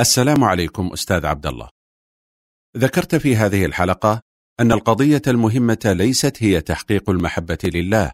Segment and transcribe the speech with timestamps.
[0.00, 1.68] السلام عليكم أستاذ عبد الله.
[2.76, 4.20] ذكرت في هذه الحلقة
[4.60, 8.12] أن القضية المهمة ليست هي تحقيق المحبة لله،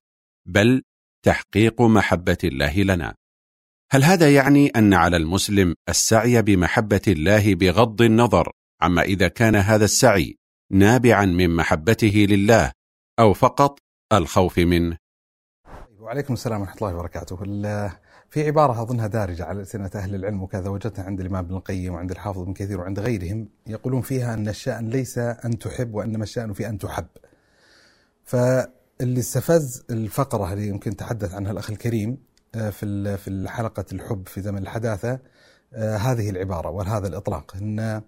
[0.48, 0.82] بل
[1.24, 3.14] تحقيق محبة الله لنا.
[3.92, 8.52] هل هذا يعني أن على المسلم السعي بمحبة الله بغض النظر
[8.82, 10.36] عما إذا كان هذا السعي
[10.72, 12.72] نابعا من محبته لله
[13.18, 13.78] أو فقط
[14.12, 14.96] الخوف منه؟
[15.98, 17.42] وعليكم السلام ورحمة الله وبركاته.
[18.30, 22.10] في عبارة أظنها دارجة على ألسنة أهل العلم وكذا وجدتها عند الإمام ابن القيم وعند
[22.10, 26.68] الحافظ ابن كثير وعند غيرهم يقولون فيها أن الشأن ليس أن تحب وإنما الشأن في
[26.68, 27.06] أن تحب.
[28.24, 32.18] فاللي استفز الفقرة اللي يمكن تحدث عنها الأخ الكريم
[32.54, 35.18] آه، في في حلقة الحب في زمن الحداثة
[35.74, 37.56] آه، هذه العبارة وهذا الإطلاق.
[37.56, 38.02] أن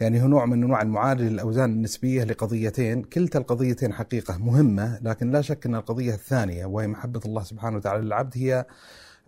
[0.00, 5.40] يعني هو نوع من أنواع المعالجه للأوزان النسبية لقضيتين، كلتا القضيتين حقيقة مهمة، لكن لا
[5.40, 8.66] شك أن القضية الثانية وهي محبة الله سبحانه وتعالى للعبد هي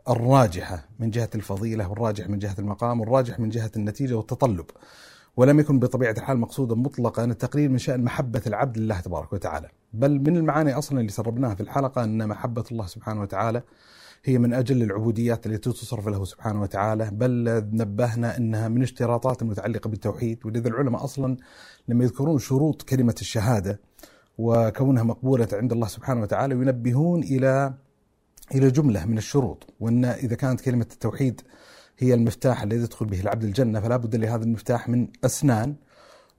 [0.09, 4.67] الراجحة من جهة الفضيلة والراجح من جهة المقام والراجح من جهة النتيجة والتطلب.
[5.37, 9.69] ولم يكن بطبيعة الحال مقصودا مطلقا التقرير من شأن محبة العبد لله تبارك وتعالى.
[9.93, 13.63] بل من المعاني أصلا اللي سربناها في الحلقة أن محبة الله سبحانه وتعالى
[14.25, 17.11] هي من أجل العبوديات التي تصرف له سبحانه وتعالى.
[17.13, 21.37] بل نبهنا أنها من اشتراطات المتعلقة بالتوحيد ولذا العلماء أصلا
[21.89, 23.81] لما يذكرون شروط كلمة الشهادة
[24.39, 27.75] وكونها مقبولة عند الله سبحانه وتعالى ينبهون إلى
[28.55, 31.41] إلى جملة من الشروط وأن إذا كانت كلمة التوحيد
[31.99, 35.75] هي المفتاح الذي يدخل به العبد الجنة فلا بد لهذا المفتاح من أسنان.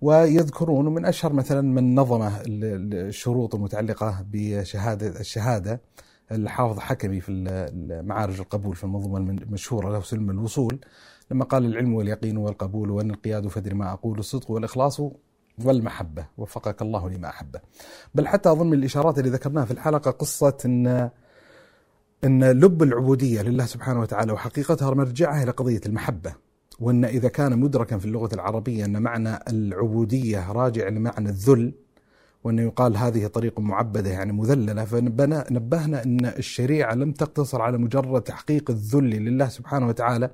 [0.01, 5.81] ويذكرون من أشهر مثلا من نظم الشروط المتعلقة بشهادة الشهادة
[6.31, 7.31] الحافظ حكمي في
[8.05, 10.79] معارج القبول في المنظومة المشهورة له سلم الوصول.
[11.31, 15.01] لما قال العلم واليقين والقبول والانقياد فدر ما أقول الصدق والإخلاص
[15.65, 17.59] والمحبة وفقك الله لما أحبه.
[18.15, 21.09] بل حتى أظن من الإشارات اللي ذكرناها في الحلقة قصة أن
[22.23, 26.35] إن لب العبودية لله سبحانه وتعالى وحقيقتها مرجعها إلى قضية المحبة
[26.79, 31.73] وإن إذا كان مدركا في اللغة العربية إن معنى العبودية راجع لمعنى الذل
[32.43, 38.71] وإنه يقال هذه طريق معبدة يعني مذللة فنبهنا إن الشريعة لم تقتصر على مجرد تحقيق
[38.71, 40.29] الذل لله سبحانه وتعالى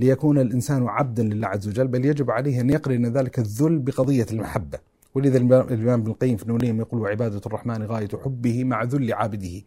[0.00, 4.78] ليكون الإنسان عبدا لله عز وجل بل يجب عليه أن يقرن ذلك الذل بقضية المحبة.
[5.14, 9.62] ولذا الامام ابن القيم في النونيه يقول وعبادة الرحمن غاية حبه مع ذل عابده.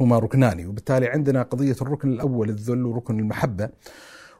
[0.00, 3.68] هما ركنان وبالتالي عندنا قضية الركن الأول الذل وركن المحبة.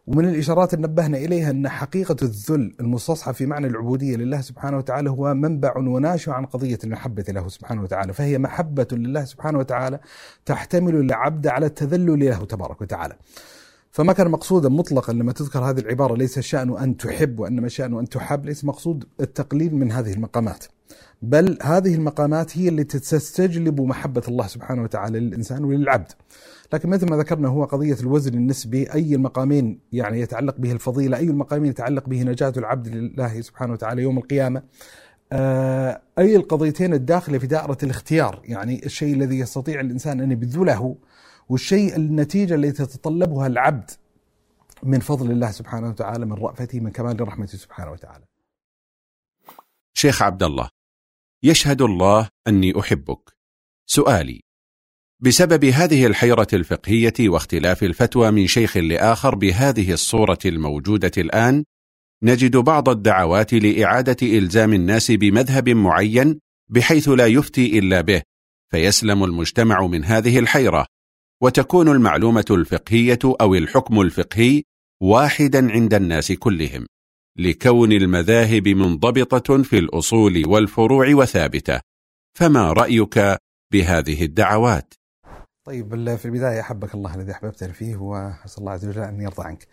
[0.07, 5.11] ومن الإشارات اللي نبهنا إليها أن حقيقة الذل المستصحف في معنى العبودية لله سبحانه وتعالى
[5.11, 8.13] هو منبع وناشئ عن قضية المحبة له سبحانه وتعالى.
[8.13, 10.01] فهي محبة لله سبحانه وتعالى
[10.47, 13.17] تحتمل العبد على التذلل له تبارك وتعالى.
[13.91, 18.09] فما كان مقصودا مطلقا لما تذكر هذه العبارة ليس الشأن أن تحب وإنما الشأن أن
[18.09, 20.65] تحب ليس مقصود التقليل من هذه المقامات.
[21.23, 26.13] بل هذه المقامات هي التي تستجلب محبة الله سبحانه وتعالى للإنسان وللعبد.
[26.73, 31.25] لكن مثل ما ذكرنا هو قضية الوزن النسبي أي المقامين يعني يتعلق به الفضيلة أي
[31.25, 34.63] المقامين يتعلق به نجاة العبد لله سبحانه وتعالى يوم القيامة
[35.33, 40.97] آه، أي القضيتين الداخلة في دائرة الاختيار يعني الشيء الذي يستطيع الإنسان أن يبذله
[41.49, 43.91] والشيء النتيجة التي تتطلبها العبد
[44.83, 48.25] من فضل الله سبحانه وتعالى من رأفته من كمال رحمته سبحانه وتعالى.
[49.95, 50.74] شيخ عبد الله
[51.45, 53.37] يشهد الله أني أحبك.
[53.87, 54.41] سؤالي.
[55.23, 61.65] بسبب هذه الحيرة الفقهية واختلاف الفتوى من شيخ لآخر بهذه الصورة الموجودة الآن
[62.23, 66.41] نجد بعض الدعوات لإعادة إلزام الناس بمذهب معين
[66.71, 68.23] بحيث لا يفتي إلا به
[68.71, 70.87] فيسلم المجتمع من هذه الحيرة
[71.43, 74.63] وتكون المعلومة الفقهية أو الحكم الفقهي
[75.03, 76.87] واحدا عند الناس كلهم.
[77.39, 81.81] لكون المذاهب منضبطة في الأصول والفروع وثابتة.
[82.39, 83.39] فما رأيك
[83.73, 84.95] بهذه الدعوات؟
[85.65, 89.67] طيب في البداية أحبك الله الذي أحببتني فيه وأسأل الله عز وجل أن يرضى عنك.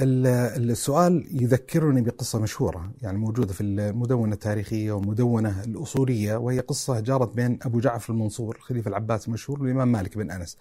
[0.00, 7.58] السؤال يذكرني بقصة مشهورة يعني موجودة في المدونة التاريخية والمدونة الأصولية وهي قصة جارت بين
[7.62, 10.58] أبو جعفر المنصور الخليفة العباس المشهور والإمام مالك بن أنس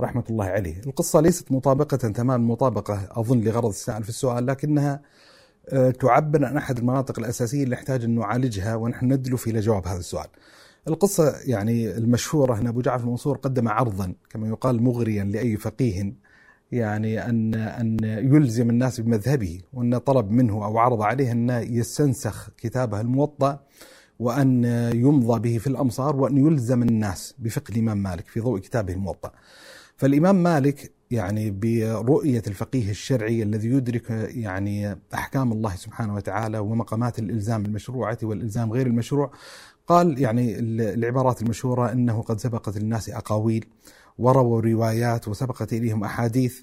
[0.00, 0.80] رحمة الله عليه.
[0.86, 5.02] القصة ليست مطابقة تمام المطابقة أظن لغرض السائل في السؤال لكنها
[6.00, 10.26] تعبر عن أحد المناطق الأساسية اللي نحتاج أن نعالجها ونحن ندلف إلى جواب هذا السؤال.
[10.88, 16.14] القصة يعني المشهورة أن أبو جعفر المنصور قدم عرضا كما يقال مغريا لأي فقيه
[16.72, 23.00] يعني أن أن يلزم الناس بمذهبه وأن طلب منه أو عرض عليه أن يستنسخ كتابه
[23.00, 23.60] الموطأ
[24.18, 24.64] وأن
[24.94, 29.32] يمضى به في الأمصار وأن يلزم الناس بفقه الإمام مالك في ضوء كتابه الموطأ.
[29.96, 37.64] فالإمام مالك يعني برؤية الفقيه الشرعي الذي يدرك يعني أحكام الله سبحانه وتعالى ومقامات الإلزام
[37.64, 39.32] المشروعة والإلزام غير المشروع
[39.86, 43.64] قال يعني العبارات المشهورة أنه قد سبقت الناس أقاويل
[44.18, 46.60] ورووا روايات وسبقت إليهم أحاديث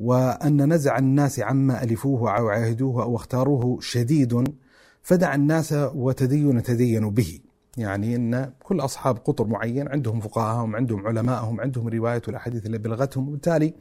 [0.00, 4.54] وأن نزع الناس عما ألفوه أو عاهدوه أو اختاروه شديد
[5.02, 7.40] فدع الناس وتدين تدينوا به.
[7.78, 13.28] يعني أن كل أصحاب قطر معين عندهم فقهاءهم عندهم علماءهم عندهم رواية الأحاديث اللي بلغتهم.
[13.28, 13.74] وبالتالي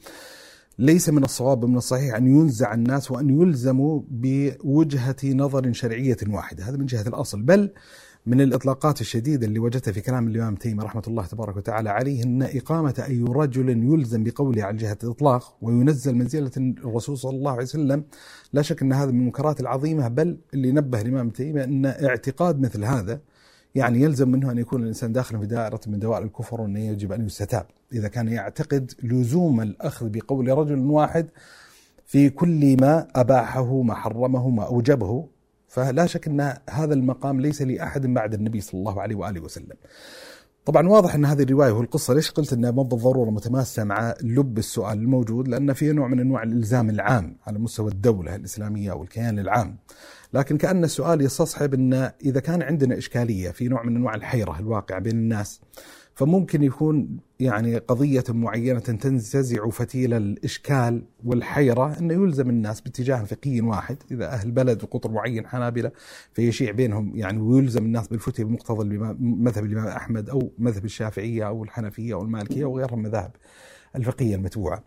[0.79, 6.63] ليس من الصواب من الصحيح أن ينزع الناس وأن يلزموا بوجهة نظر شرعية واحدة.
[6.63, 7.41] هذا من جهة الأصل.
[7.41, 7.71] بل
[8.27, 12.43] من الإطلاقات الشديدة اللي وجدتها في كلام الإمام تيمية رحمة الله تبارك وتعالى عليه أن
[12.43, 18.03] إقامة أي رجل يلزم بقوله على جهة الإطلاق وينزل منزلة الرسول صلى الله عليه وسلم
[18.53, 20.07] لا شك أن هذا من المنكرات العظيمة.
[20.07, 23.21] بل اللي نبه الإمام تيمية أن اعتقاد مثل هذا
[23.77, 27.25] يعني يلزم منه أن يكون الإنسان داخلا في دائرة من دوائر الكفر وأنه يجب أن
[27.25, 27.65] يستتاب.
[27.93, 31.27] إذا كان يعتقد لزوم الأخذ بقول رجل واحد
[32.05, 35.27] في كل ما أباحه ما حرمه ما أوجبه
[35.67, 39.75] فلا شك أن هذا المقام ليس لأحد بعد النبي صلى الله عليه وآله وسلم.
[40.65, 44.97] طبعا واضح أن هذه الرواية والقصة ليش قلت أنها مو بالضروره متماسة مع لب السؤال
[44.97, 49.77] الموجود؟ لأن فيها نوع من أنواع الإلزام العام على مستوى الدولة الإسلامية أو الكيان العام.
[50.37, 54.99] لكن كأن السؤال يستصحب إن إذا كان عندنا إشكالية في نوع من أنواع الحيرة الواقع
[54.99, 55.61] بين الناس
[56.15, 63.97] فممكن يكون يعني قضية معينة تنتزع فتيل الإشكال والحيرة أنه يلزم الناس باتجاه فقهي واحد
[64.11, 65.91] إذا أهل بلد وقطر معين حنابلة
[66.33, 72.13] فيشيع بينهم يعني ويلزم الناس بالفتي بمقتضى مذهب الإمام أحمد أو مذهب الشافعية أو الحنفية
[72.13, 73.31] أو المالكية وغيرها من المذاهب
[73.95, 74.83] الفقهية المتبوعة.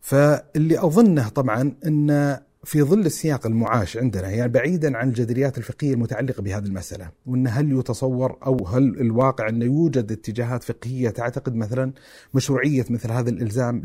[0.00, 6.42] فاللي أظنه طبعا أن في ظل السياق المعاش عندنا يعني بعيدا عن الجدليات الفقهية المتعلقة
[6.42, 11.92] بهذه المسألة، وإن هل يتصور أو هل الواقع انه يوجد اتجاهات فقهية تعتقد مثلا
[12.34, 13.82] مشروعية مثل هذا الإلزام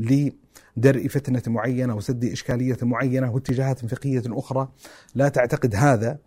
[0.78, 4.70] لدرء فتنة معينة وسد إشكالية معينة واتجاهات فقهية أخرى
[5.16, 6.18] لا تعتقد هذا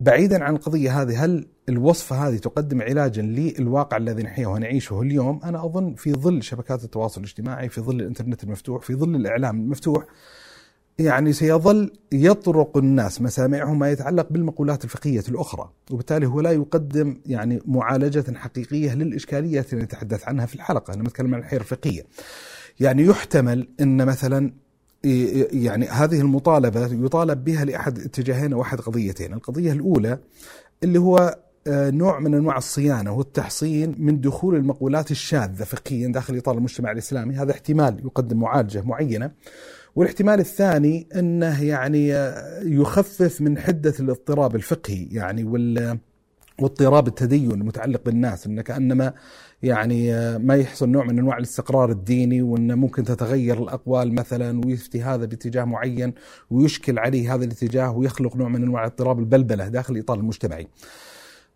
[0.00, 5.64] بعيدا عن القضية هذه هل الوصفه هذه تقدم علاجا للواقع الذي نحياه ونعيشه اليوم؟ أنا
[5.64, 10.06] أظن في ظل شبكات التواصل الاجتماعي، في ظل الإنترنت المفتوح، في ظل الإعلام المفتوح
[10.98, 15.70] يعني سيظل يطرق الناس مسامعهم ما يتعلق بالمقولات الفقهية الأخرى.
[15.90, 20.94] وبالتالي هو لا يقدم يعني معالجة حقيقية للإشكالية التي نتحدث عنها في الحلقة.
[20.94, 22.02] أنا نتكلم عن الحيرة الفقهية.
[22.80, 24.52] يعني يحتمل أن مثلا
[25.52, 29.32] يعني هذه المطالبة يطالب بها لأحد اتجاهين أو أحد قضيتين.
[29.32, 30.18] القضية الأولى
[30.82, 36.58] اللي هو آه، نوع من أنواع الصيانة والتحصين من دخول المقولات الشاذة فقهيا داخل إطار
[36.58, 39.30] المجتمع الإسلامي، هذا احتمال يقدم معالجة معينة.
[39.96, 42.08] والاحتمال الثاني أنه يعني
[42.62, 45.98] يخفف من حدة الاضطراب الفقهي يعني وال
[46.58, 49.12] واضطراب التدين المتعلق بالناس انه كأنما
[49.62, 55.24] يعني ما يحصل نوع من أنواع الاستقرار الديني وإن ممكن تتغير الأقوال مثلا ويفتي هذا
[55.24, 56.14] باتجاه معين
[56.50, 60.68] ويشكل عليه هذا الاتجاه ويخلق نوع من أنواع اضطراب البلبلة داخل الاطار المجتمعي.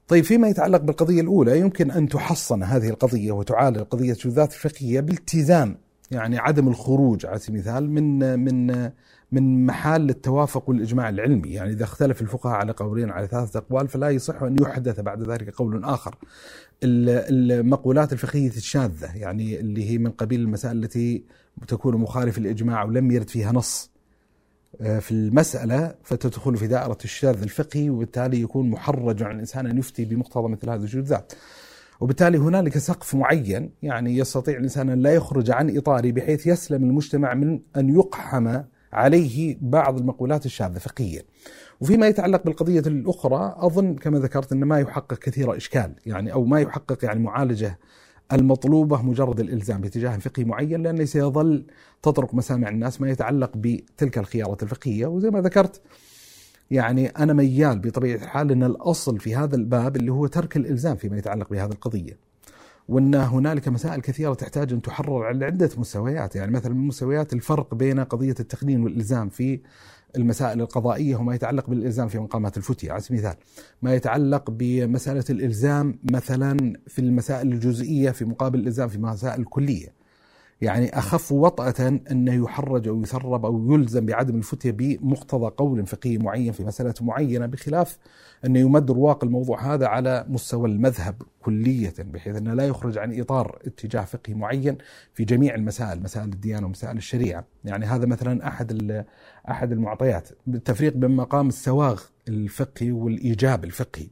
[0.09, 5.77] طيب فيما يتعلق بالقضية الأولى يمكن أن تحصن هذه القضية وتعالج قضيه الذات الفقهية بالتزام
[6.11, 8.91] يعني عدم الخروج على سبيل المثال من من
[9.33, 14.11] من محال التوافق والإجماع العلمي، يعني إذا اختلف الفقهاء على قولين على ثلاثة أقوال فلا
[14.11, 16.15] يصح أن يحدث بعد ذلك قول آخر.
[16.83, 21.25] المقولات الفقهية الشاذة يعني اللي هي من قبيل المسائل التي
[21.69, 23.91] تكون مخالفه للإجماع ولم يرد فيها نص.
[24.81, 30.05] آه، في المسألة فتدخل في دائرة الشاذ الفقهي وبالتالي يكون محرج عن الإنسان أن يفتي
[30.05, 31.33] بمقتضى مثل هذه الذات
[32.01, 37.35] وبالتالي هنالك سقف معين يعني يستطيع الإنسان أن لا يخرج عن إطاره بحيث يسلم المجتمع
[37.35, 41.23] من أن يقحم عليه بعض المقولات الشاذة فقهيا.
[41.81, 46.61] وفيما يتعلق بالقضية الأخرى أظن كما ذكرت أن ما يحقق كثير إشكال يعني أو ما
[46.61, 47.79] يحقق يعني معالجة
[48.33, 51.67] المطلوبة مجرد الإلزام باتجاه فقهي معين لأنه سيظل
[52.03, 55.81] تطرق مسامع الناس ما يتعلق بتلك الخيارات الفقهية وزي ما ذكرت
[56.71, 61.19] يعني أنا ميال بطبيعة الحال أن الأصل في هذا الباب اللي هو ترك الإلزام فيما
[61.19, 62.19] يتعلق بهذه القضية.
[62.89, 67.75] وأن هنالك مسائل كثيرة تحتاج أن تحرر على عدة مستويات يعني مثلا من مستويات الفرق
[67.75, 69.61] بين قضية التقنين والإلزام في
[70.17, 72.93] المسائل القضائية وما يتعلق بالإلزام في مقامات الفتية.
[72.93, 73.37] على سبيل المثال
[73.83, 80.06] ما يتعلق بمسألة الإلزام مثلا في المسائل الجزئية في مقابل الإلزام في مسائل الكلية
[80.61, 86.53] يعني أخف وطأة أنه يحرج أو يثرب أو يلزم بعدم الفتية بمقتضى قول فقهي معين
[86.53, 87.99] في مسألة معينة بخلاف
[88.45, 93.59] أنه يمد رواق الموضوع هذا على مستوى المذهب كلية بحيث أنه لا يخرج عن إطار
[93.67, 94.79] اتجاه فقهي معين
[95.15, 97.45] في جميع المسائل مسائل الديانة ومسائل الشريعة.
[97.65, 99.05] يعني هذا مثلا أحد
[99.51, 100.29] أحد المعطيات.
[100.47, 104.07] بالتفريق بين مقام السواغ الفقهي والإيجاب الفقهي.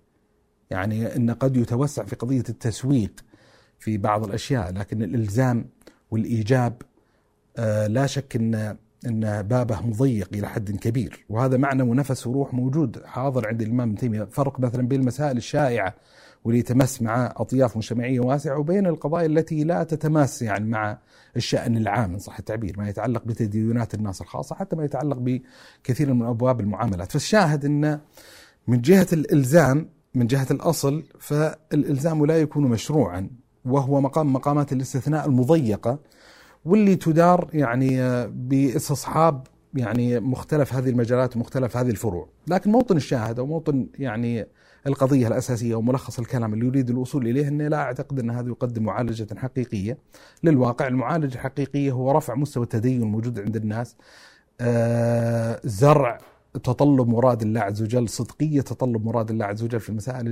[0.71, 3.25] يعني أن قد يتوسع في قضية التسويق
[3.79, 5.69] في بعض الأشياء لكن الإلزام
[6.15, 6.83] والإيجاب
[7.57, 11.25] آه، لا شك أن إن بابه مضيق إلى حد كبير.
[11.29, 14.25] وهذا معنى ونفس وروح موجود حاضر عند الإمام ابن تيمية.
[14.25, 15.95] فرق مثلا بين المسائل الشائعة
[16.45, 20.99] واللي يتمس مع أطياف مجتمعية واسعة وبين القضايا التي لا تتماس يعني مع
[21.37, 26.27] الشأن العام إن صح التعبير ما يتعلق بتدينات الناس الخاصة حتى ما يتعلق بكثير من
[26.27, 27.13] أبواب المعاملات.
[27.13, 28.01] فالشاهد إن
[28.69, 33.31] من جهة الإلزام من جهة الأصل فالإلزام لا يكون مشروعا.
[33.65, 35.99] وهو مقام مقامات الاستثناء المضيقة
[36.65, 42.29] واللي تدار يعني باستصحاب يعني مختلف هذه المجالات ومختلف هذه الفروع.
[42.49, 44.47] لكن موطن الشاهد أو موطن يعني
[44.87, 49.27] القضية الأساسية وملخص الكلام اللي يريد الوصول إليه أني لا أعتقد أن هذا يقدم معالجة
[49.37, 49.99] حقيقية
[50.43, 50.87] للواقع.
[50.87, 53.97] المعالجة الحقيقية هو رفع مستوى التدين الموجود عند الناس
[54.61, 56.19] آه زرع
[56.55, 60.25] تطلب مراد الله عز وجل صدقية تطلب مراد الله عز وجل في المسائل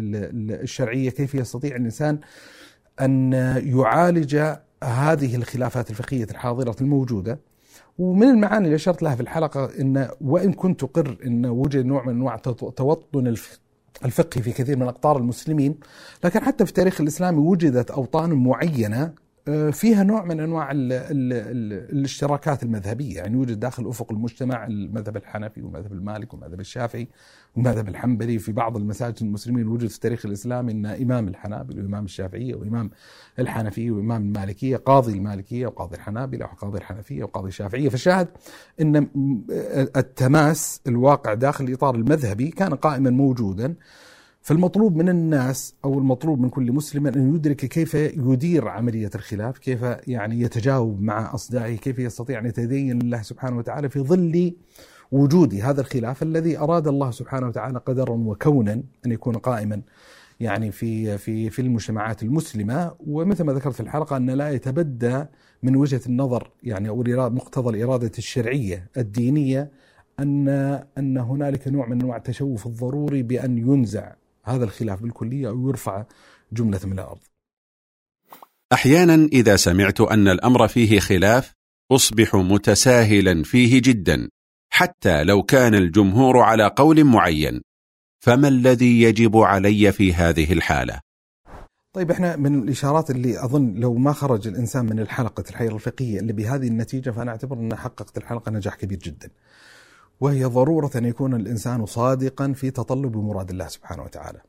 [0.50, 1.10] الشرعية.
[1.10, 2.18] كيف يستطيع الإنسان
[3.04, 3.32] أن
[3.64, 4.36] يعالج
[4.84, 7.38] هذه الخلافات الفقهية الحاضرة الموجودة.
[7.98, 12.12] ومن المعاني اللي أشرت لها في الحلقة أن وإن كنت أقر أن وجد نوع من
[12.12, 13.34] أنواع توطن
[14.04, 15.74] الفقهي في كثير من أقطار المسلمين
[16.24, 19.12] لكن حتى في التاريخ الإسلامي وجدت أوطان معينة
[19.72, 25.16] فيها نوع من أنواع ال ال ال الاشتراكات المذهبية، يعني يوجد داخل أفق المجتمع المذهب
[25.16, 27.08] الحنفي والمذهب المالكي والمذهب الشافعي
[27.56, 32.54] والمذهب الحنبلي في بعض المساجد المسلمين وجد في التاريخ الاسلامي إن إمام الحنابل وامام الشافعية
[32.54, 32.90] وإمام
[33.38, 38.28] الحنفية وإمام المالكية، قاضي المالكية وقاضي الحنابلة وقاضي الحنفية وقاضي الشافعية، فالشاهد
[38.80, 39.08] إن
[39.96, 43.74] التماس الواقع داخل الإطار المذهبي كان قائما موجودا.
[44.42, 49.82] فالمطلوب من الناس أو المطلوب من كل مسلم أن يدرك كيف يدير عملية الخلاف، كيف
[50.06, 54.54] يعني يتجاوب مع اصدائه، كيف يستطيع أن يتدين لله سبحانه وتعالى في ظل
[55.12, 59.82] وجود هذا الخلاف الذي أراد الله سبحانه وتعالى قدرا وكونا أن يكون قائما
[60.40, 62.94] يعني في في في المجتمعات المسلمة.
[63.06, 65.24] ومثل ما ذكرت في الحلقة أن لا يتبدى
[65.62, 69.70] من وجهة النظر يعني أو مقتضى الإرادة الشرعية الدينية
[70.20, 70.48] أن
[70.98, 74.12] أن هنالك نوع من أنواع التشوف الضروري بأن ينزع
[74.44, 76.04] هذا الخلاف بالكلية أو يرفع
[76.52, 77.20] جملة من الأرض
[78.72, 81.52] أحيانا إذا سمعت أن الأمر فيه خلاف
[81.92, 84.28] أصبح متساهلا فيه جدا
[84.72, 87.62] حتى لو كان الجمهور على قول معين
[88.24, 91.00] فما الذي يجب علي في هذه الحالة؟
[91.92, 96.32] طيب إحنا من الإشارات اللي أظن لو ما خرج الإنسان من الحلقة الحيرة الفقهية اللي
[96.32, 99.30] بهذه النتيجة فأنا أعتبر ان حققت الحلقة نجاح كبير جدا.
[100.22, 104.40] وهي ضرورة أن يكون الإنسان صادقا في تطلب مراد الله سبحانه وتعالى.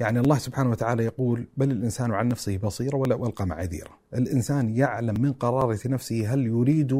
[0.00, 3.90] يعني الله سبحانه وتعالى يقول بل الإنسان عن نفسه بصيرة ولا ألقى معاذيرة.
[4.14, 6.92] الإنسان يعلم من قرارة نفسه هل يريد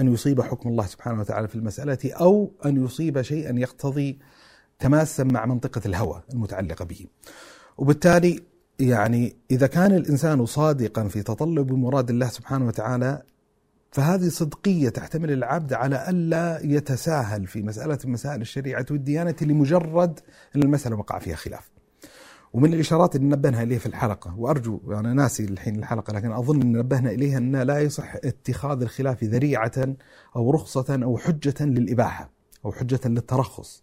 [0.00, 4.18] أن يصيب حكم الله سبحانه وتعالى في المسألة أو أن يصيب شيئا يقتضي
[4.78, 7.06] تماسا مع منطقة الهوى المتعلقة به.
[7.78, 8.40] وبالتالي
[8.78, 13.22] يعني إذا كان الإنسان صادقا في تطلب مراد الله سبحانه وتعالى
[13.92, 20.20] فهذه صدقية تحتمل العبد على ألا يتساهل في مسألة مسائل الشريعة والديانة لمجرد
[20.56, 21.70] أن المسألة وقع فيها خلاف.
[22.52, 26.72] ومن الإشارات اللي نبهنا إليه في الحلقة وأرجو أنا ناسي الحين الحلقة لكن أظن أن
[26.72, 29.72] نبهنا إليها أن لا يصح اتخاذ الخلاف ذريعة
[30.36, 32.30] أو رخصة أو حجة للإباحة
[32.64, 33.82] أو حجة للترخص.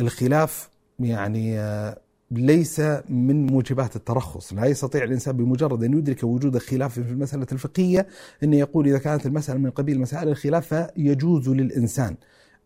[0.00, 0.70] الخلاف
[1.00, 1.98] يعني آه،
[2.30, 8.06] ليس من موجبات الترخص لا يستطيع الإنسان بمجرد أن يدرك وجود خلاف في المسألة الفقهية
[8.42, 12.16] أن يقول إذا كانت المسألة من قبيل مسائل الخلاف فيجوز للإنسان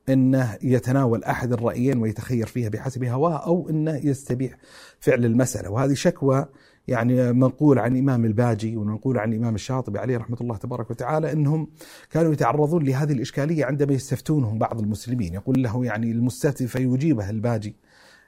[0.08, 4.56] أنه يتناول أحد الرأيين ويتخير فيها بحسب هواه أو أنه يستبيح
[5.00, 5.70] فعل المسألة.
[5.70, 6.46] وهذه شكوى
[6.88, 11.68] يعني منقول عن إمام الباجي ومنقول عن الإمام الشاطبي عليه رحمة الله تبارك وتعالى أنهم
[12.10, 17.76] كانوا يتعرضون لهذه الإشكالية عندما يستفتونهم بعض المسلمين يقول له يعني المستفتي فيجيبه الباجي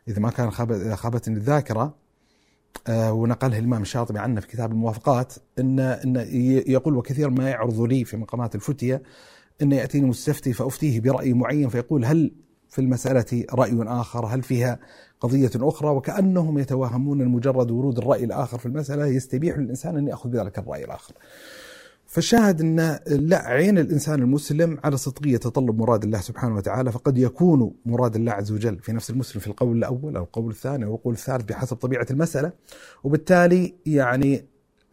[0.08, 0.50] إذا ما كان
[0.96, 1.94] خابتني الذاكرة
[2.86, 6.16] آه، ونقلها الإمام الشاطبي عنه في كتاب الموافقات إن إن
[6.66, 9.02] يقول وكثير ما يعرض لي في مقامات الفتية
[9.62, 12.32] أن يأتيني مستفتي فأفتيه برأي معين فيقول هل
[12.68, 14.78] في المسألة رأي آخر؟ هل فيها
[15.20, 20.58] قضية أخرى؟ وكأنهم يتوهمون مجرد ورود الرأي الآخر في المسألة يستبيح للإنسان أن يأخذ بذلك
[20.58, 21.14] الرأي الآخر.
[22.12, 27.74] فالشاهد أن لا عين الإنسان المسلم على صدقية تطلب مراد الله سبحانه وتعالى فقد يكون
[27.86, 31.14] مراد الله عز وجل في نفس المسلم في القول الأول أو القول الثاني أو القول
[31.14, 32.52] الثالث بحسب طبيعة المسألة.
[33.04, 34.44] وبالتالي يعني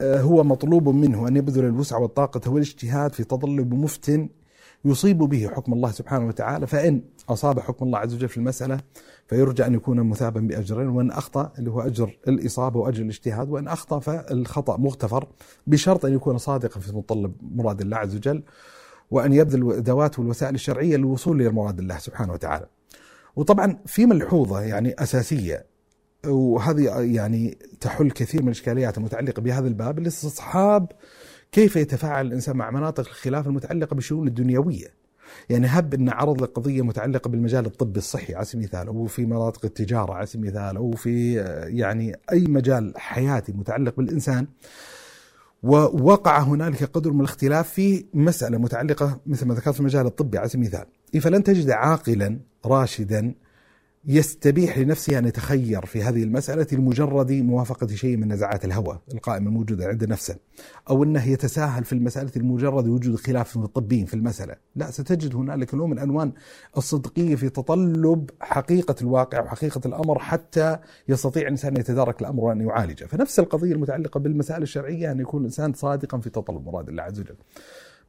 [0.02, 4.30] آه، هو مطلوب منه أن يبذل الوسع والطاقة والإجتهاد في تطلب مفت
[4.86, 8.79] يصيب به حكم الله سبحانه وتعالى فإن أصاب حكم الله عز وجل في المسألة
[9.27, 14.00] فيرجى أن يكون مثابا بأجرين وإن أخطأ اللي هو أجر الإصابة وأجر الاجتهاد وإن أخطأ
[14.00, 15.27] فالخطأ مغتفر
[15.67, 18.43] بشرط أن يكون صادقا في مطلب مراد الله عز وجل
[19.12, 22.65] وأن يبذل الأدوات والوسائل الشرعية للوصول لمراد الله سبحانه وتعالى.
[23.36, 25.65] وطبعا في ملحوظة يعني أساسية
[26.27, 30.91] وهذه يعني تحل كثير من الإشكاليات المتعلقة بهذا الباب الاستصحاب
[31.51, 35.00] كيف يتفاعل الإنسان مع مناطق الخلاف المتعلقة بالشؤون الدنيوية؟
[35.50, 39.25] يعني هب أن عرض لك قضيه متعلقة بالمجال الطبي الصحي على سبيل المثال أو في
[39.25, 41.36] مناطق التجارة على سبيل المثال أو في
[41.68, 44.48] يعني أي مجال حياتي متعلق بالإنسان
[45.63, 50.50] ووقع هنالك قدر من الاختلاف في مسألة متعلقة مثل ما ذكرت في المجال الطبي على
[50.50, 51.22] سبيل المثال.
[51.22, 53.34] فلن تجد عاقلا راشدا
[54.06, 59.86] يستبيح لنفسه أن يتخير في هذه المسألة لمجرد موافقة شيء من نزعات الهوى القائمة الموجودة
[59.86, 60.36] عند نفسه
[60.89, 64.56] أو أنه يتساهل في المسألة لمجرد وجود خلاف الطبيين في المسألة.
[64.75, 66.32] لا ستجد هنالك نوع من أنواع
[66.77, 70.77] الصدقية في تطلب حقيقة الواقع وحقيقة الأمر حتى
[71.10, 73.06] يستطيع الإنسان أن يتدارك الأمر وأن يعالجه.
[73.06, 77.36] فنفس القضية المتعلقة بالمسائل الشرعية أن يكون الإنسان صادقا في تطلب مراد الله عز وجل.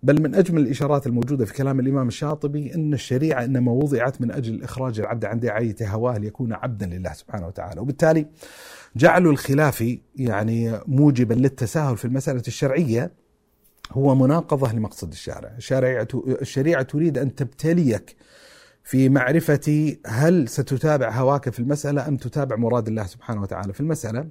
[0.02, 4.62] بل من أجمل الإشارات الموجودة في كلام الإمام الشاطبي أن الشريعة إنما وضعت من أجل
[4.62, 7.80] إخراج العبد عن داعية هواه ليكون عبدا لله سبحانه وتعالى.
[7.80, 8.26] وبالتالي
[8.96, 9.84] جعلوا الخلاف
[10.16, 13.12] يعني موجبا للتساهل في المسألة الشرعية
[13.92, 15.54] هو مناقضة لمقصد الشارع.
[15.56, 18.16] الشارع الشريعة تريد أن تبتليك
[18.84, 24.26] في معرفة هل ستتابع هواك في المسألة أم تتابع مراد الله سبحانه وتعالى في المسألة.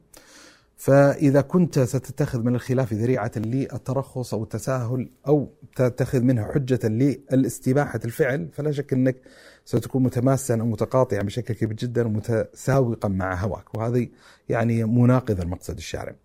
[0.80, 8.48] فإذا كنت ستتخذ من الخلاف ذريعة للترخص أو التساهل أو تتخذ منها حجة للاستباحة الفعل
[8.54, 9.16] فلا شك أنك
[9.66, 13.76] ستكون متماسا أو متقاطعا بشكل كبير جدا ومتساوقا مع هواك.
[13.76, 14.08] وهذه
[14.50, 16.16] يعني مناقضة المقصد الشارع.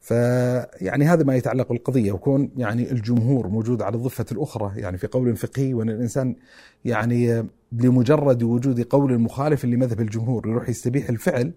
[0.00, 2.12] فيعني هذا ما يتعلق بالقضية.
[2.12, 6.36] وكون يعني الجمهور موجود على الضفة الأخرى يعني في قول فقهي وأن الإنسان
[6.84, 11.52] يعني لمجرد وجود قول مخالف لمذهب الجمهور يروح يستبيح الفعل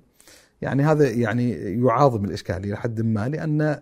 [0.61, 1.51] يعني هذا يعني
[1.81, 3.79] يعاظم الإشكال إلى حد ما لأن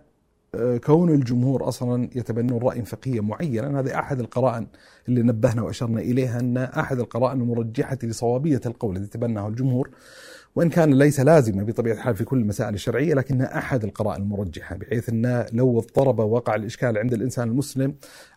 [0.54, 4.66] آه، كون الجمهور أصلا يتبنون راي فقهيا معينا هذا أحد القرائن
[5.08, 9.90] اللي نبهنا وأشرنا إليها أن أحد القرائن المرجحة لصوابية القول الذي تبناه الجمهور
[10.56, 15.08] وإن كان ليس لازما بطبيعة الحال في كل المسائل الشرعية لكنها أحد القرائن المرجحة بحيث
[15.08, 17.94] أن لو اضطرب وقع الإشكال عند الإنسان المسلم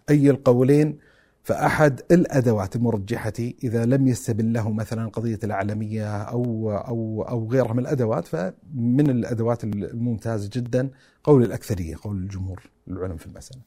[0.10, 0.98] أي القولين
[1.44, 3.34] فأحد الأدوات المرجحة
[3.64, 9.64] إذا لم يستبن له مثلا قضية الأعلمية أو أو أو غيرها من الأدوات فمن الأدوات
[9.64, 10.90] الممتازة جدا
[11.24, 13.62] قول الأكثرية قول الجمهور العلم في المسألة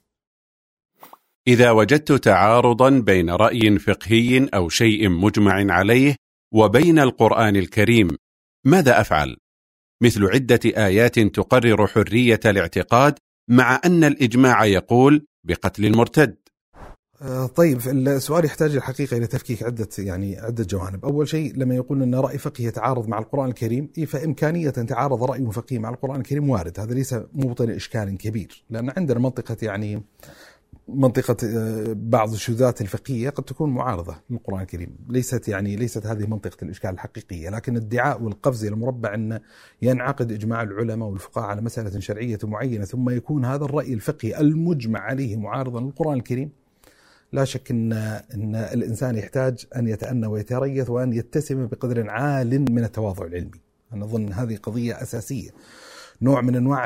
[1.49, 6.17] إذا وجدت تعارضا بين رأي فقهي أو شيء مجمع عليه
[6.53, 8.09] وبين القرآن الكريم
[8.65, 9.37] ماذا أفعل؟
[10.03, 16.37] مثل عدة آيات تقرر حرية الاعتقاد مع أن الإجماع يقول بقتل المرتد
[17.57, 22.15] طيب السؤال يحتاج الحقيقة إلى تفكيك عدة يعني عدة جوانب، أول شيء لما يقول أن
[22.15, 26.81] رأي فقهي يتعارض مع القرآن الكريم، فإمكانية أن تعارض رأي فقهي مع القرآن الكريم وارد،
[26.81, 30.03] هذا ليس موطن إشكال كبير، لأن عندنا منطقة يعني
[30.89, 34.97] منطقة آه، بعض الشذات الفقهية قد تكون معارضة للقرآن الكريم.
[35.09, 39.41] ليست يعني ليست هذه منطقة الإشكال الحقيقية لكن الادعاء والقفز إلى المربع أن
[39.83, 45.37] ينعقد إجماع العلماء والفقهاء على مسألة شرعية معينة ثم يكون هذا الرأي الفقهي المجمع عليه
[45.37, 46.64] معارضا للقرآن الكريم
[47.35, 47.93] لا شك ان
[48.35, 53.61] إن الإنسان يحتاج أن يتأنى ويتريث وأن يتسم بقدر عال من التواضع العلمي.
[53.93, 55.51] أنا أظن هذه قضية أساسية.
[56.23, 56.85] نوع من أنواع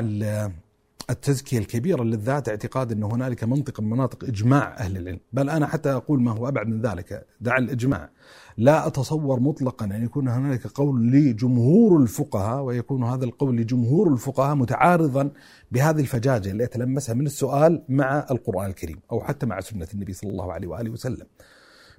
[1.10, 5.90] التزكية الكبيرة للذات اعتقاد إن هنالك منطقه من مناطق إجماع أهل العلم، بل أنا حتى
[5.90, 8.10] أقول ما هو أبعد من ذلك، دع الإجماع.
[8.58, 15.30] لا أتصور مطلقا أن يكون هنالك قول لجمهور الفقهاء ويكون هذا القول لجمهور الفقهاء متعارضا
[15.72, 20.30] بهذه الفجاجة اللي يتلمسها من السؤال مع القرآن الكريم أو حتى مع سنة النبي صلى
[20.30, 21.26] الله عليه وآله وسلم.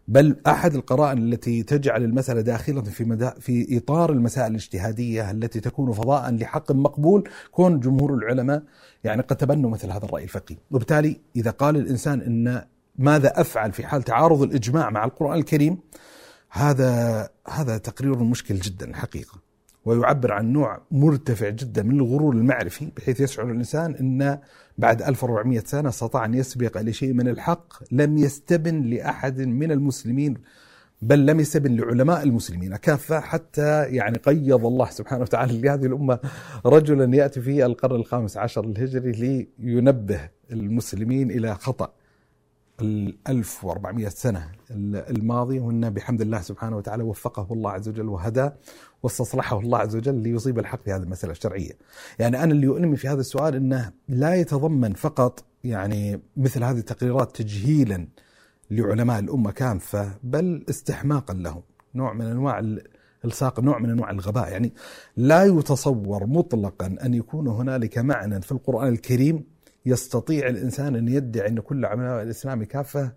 [0.07, 5.91] بل أحد القرائن التي تجعل المسألة داخله في مدى في إطار المسائل الاجتهادية التي تكون
[5.91, 8.63] فضاء لحق مقبول كون جمهور العلماء
[9.03, 12.65] يعني قد تبنوا مثل هذا الرأي الفقهي، وبالتالي إذا قال الإنسان إن
[12.97, 15.77] ماذا أفعل في حال تعارض الإجماع مع القرآن الكريم
[16.49, 19.49] هذا هذا تقرير مشكل جدا الحقيقة
[19.85, 24.39] ويعبر عن نوع مرتفع جدا من الغرور المعرفي بحيث يشعر الإنسان إن
[24.77, 30.37] بعد 1400 سنة استطاع أن يسبق لشيء من الحق لم يستبن لأحد من المسلمين
[31.01, 32.75] بل لم يستبن لعلماء المسلمين.
[32.75, 36.19] كافة حتى يعني قيض الله سبحانه وتعالى لهذه الأمة
[36.65, 40.19] رجلا يأتي في القرن الخامس عشر الهجري لينبه
[40.51, 41.93] المسلمين إلى خطأ.
[42.81, 48.53] ال 1400 سنة الماضية وأن بحمد الله سبحانه وتعالى وفقه الله عز وجل وهداه
[49.03, 51.71] واستصلحه الله عز وجل ليصيب الحق في هذه المسألة الشرعية.
[52.19, 57.35] يعني أنا اللي يؤلمي في هذا السؤال أنه لا يتضمن فقط يعني مثل هذه التقريرات
[57.35, 58.07] تجهيلا
[58.71, 61.61] لعلماء الأمة كافة بل استحماقا لهم.
[61.95, 62.77] نوع من أنواع
[63.25, 64.51] الصاق نوع من أنواع الغباء.
[64.51, 64.73] يعني
[65.17, 69.43] لا يتصور مطلقا أن يكون هنالك معنى في القرآن الكريم
[69.85, 73.11] يستطيع الإنسان أن يدعي أن كل علماء الإسلام كافة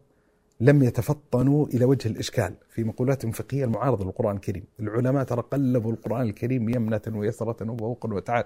[0.60, 2.54] لم يتفطنوا إلى وجه الإشكال.
[2.70, 8.44] في مقولاتهم الفقهيه المعارضه للقرآن الكريم، العلماء ترى قلبوا القرآن الكريم يمنة ويسرة وفوقا وتعالى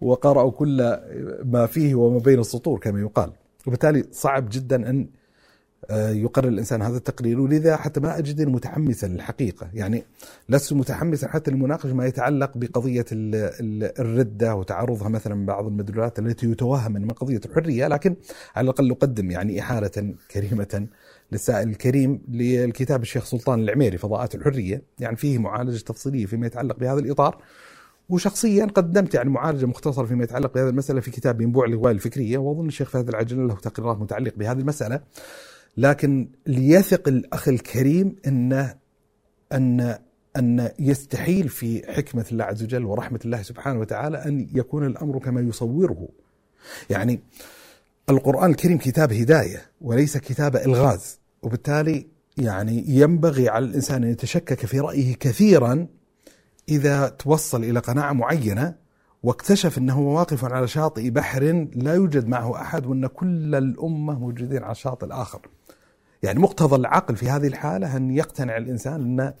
[0.00, 0.98] وقرأوا كل
[1.44, 3.32] ما فيه وما بين السطور كما يقال،
[3.66, 5.06] وبالتالي صعب جدا آه،
[5.90, 10.04] يقرر الإنسان هذا التقرير ولذا حتى ما أجد متحمسا للحقيقة، يعني
[10.48, 16.92] لست متحمسا حتى للمناقشه ما يتعلق بقضية الردة وتعرضها مثلا من بعض المدلولات التي يتوهم
[16.92, 18.16] من قضية الحرية، لكن
[18.56, 20.86] على الأقل أقدم يعني إحالة كريمة
[21.32, 27.00] للسائل الكريم للكتاب الشيخ سلطان العميري فضاءات الحرية، يعني فيه معالجة تفصيلية فيما يتعلق بهذا
[27.00, 27.42] الإطار.
[28.08, 32.66] وشخصيا قدمت يعني معالجة مختصرة فيما يتعلق بهذه المسألة في كتاب ينبوع الغوايه الفكرية وأظن
[32.66, 35.00] الشيخ فهد العجل له تقريرات متعلقة بهذه المسألة.
[35.78, 38.74] لكن ليثق الأخ الكريم إنه
[39.52, 39.98] ان
[40.36, 45.40] أن يستحيل في حكمة الله عز وجل ورحمة الله سبحانه وتعالى أن يكون الأمر كما
[45.40, 46.08] يصوره.
[46.90, 47.20] يعني
[48.10, 54.80] القرآن الكريم كتاب هداية وليس كتاب إلغاز وبالتالي يعني ينبغي على الإنسان أن يتشكك في
[54.80, 55.86] رأيه كثيرا
[56.68, 58.74] إذا توصل إلى قناعة معينة
[59.22, 64.72] واكتشف إنه واقف على شاطئ بحر لا يوجد معه أحد وإن كل الأمة موجودين على
[64.72, 65.40] الشاطئ الآخر.
[66.22, 69.34] يعني مقتضى العقل في هذه الحالة أن يقتنع الإنسان أن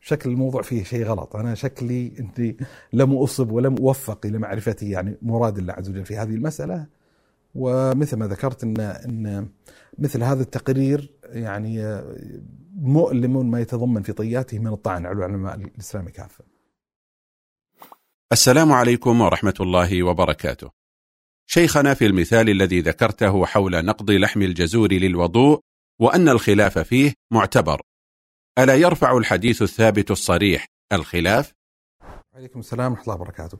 [0.00, 1.36] شكل الموضوع فيه شيء غلط.
[1.36, 2.56] أنا شكلي أني
[2.92, 6.86] لم أصب ولم أوفق إلى معرفة يعني مراد الله عز وجل في هذه المسألة.
[7.54, 9.48] ومثل ما ذكرت أن, إن
[9.98, 12.02] مثل هذا التقرير يعني
[12.76, 16.44] مؤلم ما يتضمن في طياته من الطعن على العلماء الإسلامي كافة.
[18.32, 20.70] السلام عليكم ورحمة الله وبركاته.
[21.46, 25.60] شيخنا في المثال الذي ذكرته حول نقض لحم الجزور للوضوء
[26.00, 27.80] وأن الخلاف فيه معتبر.
[28.58, 31.52] ألا يرفع الحديث الثابت الصريح الخلاف؟
[32.34, 33.58] عليكم السلام ورحمة الله وبركاته.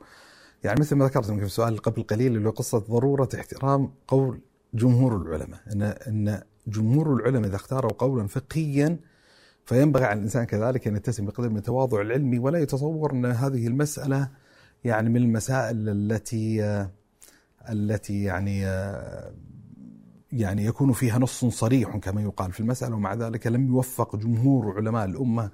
[0.65, 4.41] يعني مثل ما ذكرت في السؤال قبل قليل اللي هو قصة ضرورة احترام قول
[4.75, 5.61] جمهور العلماء.
[5.73, 8.99] أن أن جمهور العلماء إذا اختاروا قولا فقهيا
[9.65, 14.29] فينبغي على الإنسان كذلك أن يتسم بقدر من التواضع العلمي ولا يتصور أن هذه المسألة
[14.85, 16.63] يعني من المسائل التي
[17.69, 18.67] التي يعني
[20.35, 25.05] يعني يكون فيها نص صريح كما يقال في المسألة ومع ذلك لم يوفق جمهور علماء
[25.05, 25.51] الأمة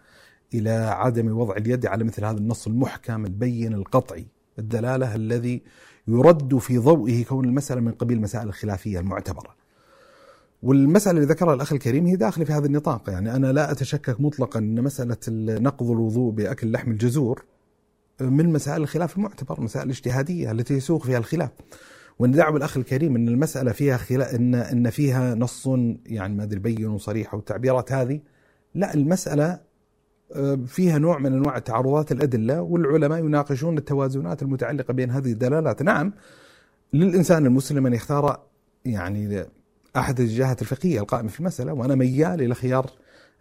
[0.55, 4.27] إلى عدم وضع اليد على مثل هذا النص المحكم البين القطعي.
[4.59, 5.63] الدلالة الذي
[6.09, 9.55] يرد في ضوئه كون المسألة من قبيل المسائل الخلافية المعتبرة.
[10.63, 13.11] والمسألة اللي ذكرها الأخ الكريم هي داخلة في هذا النطاق.
[13.11, 15.17] يعني أنا لا أتشكك مطلقا أن مسألة
[15.61, 17.45] نقض الوضوء بأكل لحم الجزور
[18.21, 21.51] من مسائل الخلاف المعتبر مسائل الاجتهادية التي يسوق فيها الخلاف.
[22.21, 25.69] وندعم الأخ الكريم إن المسألة فيها خلا إن إن فيها نص
[26.07, 28.21] يعني ما أدري بين وصريح والتعبيرات هذه
[28.75, 29.61] لا المسألة
[30.33, 36.13] آه، فيها نوع من أنواع تعارضات الأدلة والعلماء يناقشون التوازنات المتعلقة بين هذه الدلالات، نعم
[36.93, 38.41] للإنسان المسلم أن يختار
[38.85, 39.45] يعني
[39.97, 42.91] أحد الجهات الفقهية القائمة في المسألة وأنا ميال إلى خيار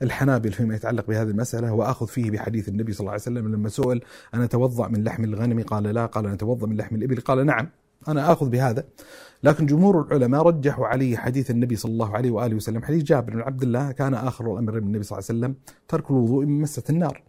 [0.02, 4.02] الحنابل فيما يتعلق بهذه المسألة وأخذ فيه بحديث النبي صلى الله عليه وسلم لما سئل
[4.34, 6.06] أنا أتوضأ من لحم الغنم؟ قال لا.
[6.06, 7.70] قال أنا أتوضأ من لحم الإبل؟ قال نعم.
[8.08, 8.84] أنا آخذ بهذا.
[9.44, 13.42] لكن جمهور العلماء رجحوا عليه حديث النبي صلى الله عليه وآله وسلم حديث جابر بن
[13.42, 15.56] عبد الله كان آخر الأمر من النبي صلى الله عليه وسلم
[15.88, 17.24] ترك الوضوء من مسة النار.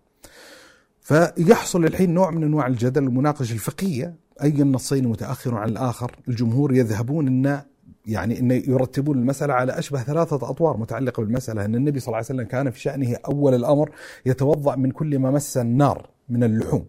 [1.01, 7.27] فيحصل الحين نوع من أنواع الجدل والمناقشة الفقهية أي النصين متأخر عن الآخر؟ الجمهور يذهبون
[7.27, 7.63] أن
[8.07, 12.27] يعني أن يرتبون المسألة على أشبه ثلاثة أطوار متعلقة بالمسألة أن النبي صلى الله عليه
[12.27, 13.91] وسلم كان في شأنه أول الأمر
[14.27, 16.87] يتوضأ من كل ما مس النار من اللحوم.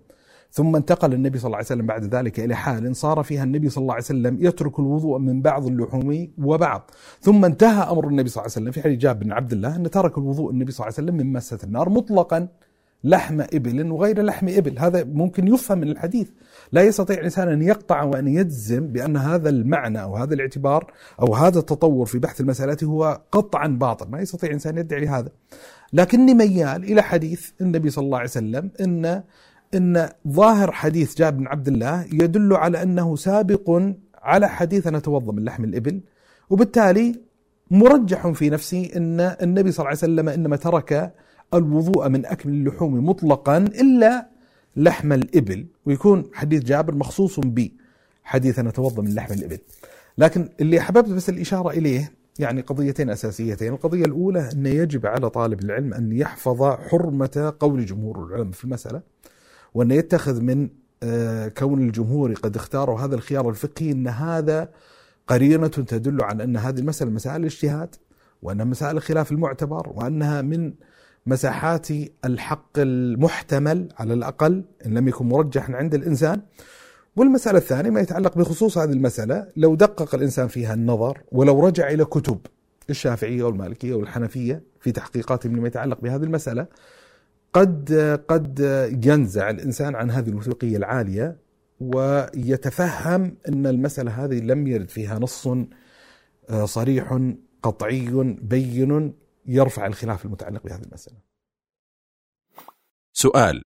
[0.52, 3.82] ثم انتقل النبي صلى الله عليه وسلم بعد ذلك إلى حال صار فيها النبي صلى
[3.82, 6.92] الله عليه وسلم يترك الوضوء من بعض اللحوم وبعض.
[7.22, 9.90] ثم انتهى أمر النبي صلى الله عليه وسلم في حديث جابر بن عبد الله أن
[9.90, 12.48] ترك الوضوء النبي صلى الله عليه وسلم من مسة النار مطلقا
[13.04, 14.80] لحم إبل وغير لحم إبل.
[14.80, 16.30] هذا ممكن يفهم من الحديث.
[16.72, 21.60] لا يستطيع الإنسان أن يقطع وأن يجزم بأن هذا المعنى أو هذا الاعتبار أو هذا
[21.60, 24.10] التطور في بحث المسألة هو قطعا باطل.
[24.10, 25.30] ما يستطيع الإنسان يدعي هذا.
[25.94, 29.24] لكني ميال إلى حديث النبي صلى الله عليه وسلم أن
[29.76, 33.82] إن ظاهر حديث جابر بن عبد الله يدل على أنه سابق
[34.16, 36.02] على حديث أنا أتوضأ من لحم الإبل
[36.50, 37.16] وبالتالي
[37.72, 41.14] مرجح في نفسي إن النبي صلى الله عليه وسلم إنما ترك
[41.54, 44.28] الوضوء من اكل اللحوم مطلقا إلا
[44.76, 47.78] لحم الإبل ويكون حديث جابر مخصوص بي
[48.24, 49.58] حديث أنا أتوضأ من لحم الإبل.
[50.18, 55.60] لكن اللي أحببت بس الإشارة إليه يعني قضيتين أساسيتين، القضية الأولى أن يجب على طالب
[55.60, 59.02] العلم أن يحفظ حرمة قول جمهور العلماء في المسألة
[59.74, 60.70] وأن يتخذ من
[61.04, 64.70] آه، كون الجمهور قد اختاروا هذا الخيار الفقهي أن هذا
[65.28, 67.96] قرينة تدل على أن هذه المسألة مسائل الاجتهاد
[68.42, 70.74] وأنها مسائل الخلاف المعتبر وأنها من
[71.26, 71.88] مساحات
[72.26, 76.42] الحق المحتمل على الأقل إن لم يكن مرجحا عند الإنسان.
[77.16, 82.06] والمسألة الثانية ما يتعلق بخصوص هذه المسألة لو دقق الإنسان فيها النظر ولو رجع إلى
[82.06, 82.40] كتب
[82.90, 86.68] الشافعية والمالكية والحنفية في تحقيقاتهم لما يتعلق بهذه المسألة
[87.54, 87.94] قد
[88.30, 88.60] قد
[89.06, 91.38] ينزع الإنسان عن هذه الوثوقية العالية
[91.80, 97.20] ويتفهم أن المسألة هذه لم يرد فيها نص آه، صريح
[97.64, 98.10] قطعي
[98.42, 99.14] بين
[99.46, 101.18] يرفع الخلاف المتعلق بهذه المسألة.
[103.14, 103.62] سؤال.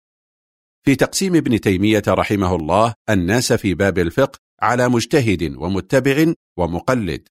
[0.84, 7.28] في تقسيم ابن تيمية رحمه الله الناس في باب الفقه على مجتهد ومتبع ومقلد.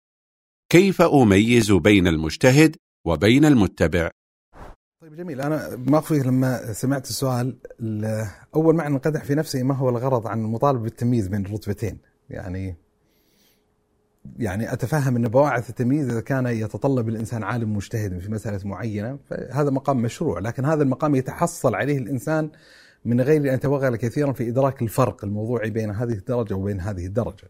[0.70, 4.10] كيف أميز بين المجتهد وبين المتبع؟
[5.04, 7.58] طيب جميل أنا ما أخفي لما سمعت السؤال
[8.56, 11.98] أول معنى انقدح في نفسي ما هو الغرض عن المطالبة بالتمييز بين الرتبتين
[12.30, 12.76] يعني
[14.38, 19.70] يعني أتفهم أن بواعث التمييز إذا كان يتطلب الإنسان عالم مجتهد في مسألة معينة فهذا
[19.70, 22.50] مقام مشروع لكن هذا المقام يتحصل عليه الإنسان
[23.06, 27.48] من غير أن يتوغل كثيرا في إدراك الفرق الموضوعي بين هذه الدرجة وبين هذه الدرجة.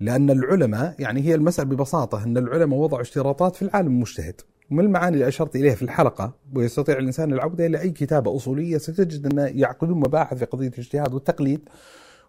[0.00, 4.40] لأن العلماء يعني هي المسألة ببساطة أن العلماء وضعوا اشتراطات في العالم المجتهد.
[4.70, 9.26] ومن المعاني اللي أشرت إليها في الحلقة ويستطيع الإنسان العودة إلى أي كتابه أصولية ستجد
[9.26, 11.68] أن يعقدون مباحث في قضية الاجتهاد والتقليد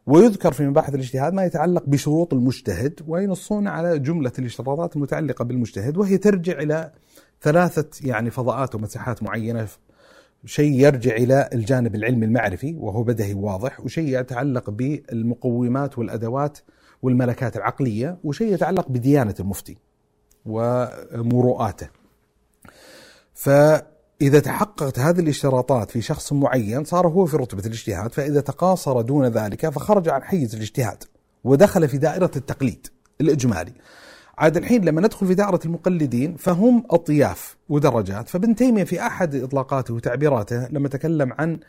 [0.08, 6.18] ويذكر في مباحث الاجتهاد ما يتعلق بشروط المجتهد وينصون على جملة الاشتراطات المتعلقة بالمجتهد وهي
[6.18, 6.92] ترجع إلى
[7.42, 9.68] ثلاثة يعني فضاءات ومساحات معينة
[10.46, 16.58] شيء يرجع إلى الجانب العلمي المعرفي وهو بدهي واضح وشيء يتعلق بالمقومات والأدوات
[17.02, 19.78] والملكات العقلية وشيء يتعلق بديانة المفتي
[20.46, 21.99] ومروءاته.
[23.40, 23.50] ف
[24.22, 29.26] إذا تحققت هذه الاشتراطات في شخص معين صار هو في رتبة الاجتهاد فإذا تقاصر دون
[29.26, 31.04] ذلك فخرج عن حيز الاجتهاد
[31.44, 32.88] ودخل في دائرة التقليد
[33.22, 33.72] الإجمالي.
[34.38, 39.94] عاد الحين لما ندخل في دائرة المقلدين فهم أطياف ودرجات فابن تيمية في أحد إطلاقاته
[39.94, 41.60] وتعبيراته لما تكلم عن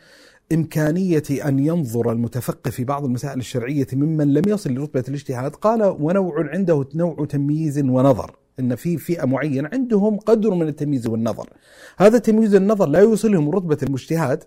[0.53, 6.51] إمكانية أن ينظر المتفقه في بعض المسائل الشرعية ممن لم يصل لرتبة الاجتهاد قال ونوع
[6.53, 8.40] عنده نوع تمييز ونظر.
[8.61, 11.51] إن في فئة معينة عندهم قدر من التمييز والنظر
[11.99, 14.45] هذا تمييز النظر لا يوصلهم رتبة المجتهاد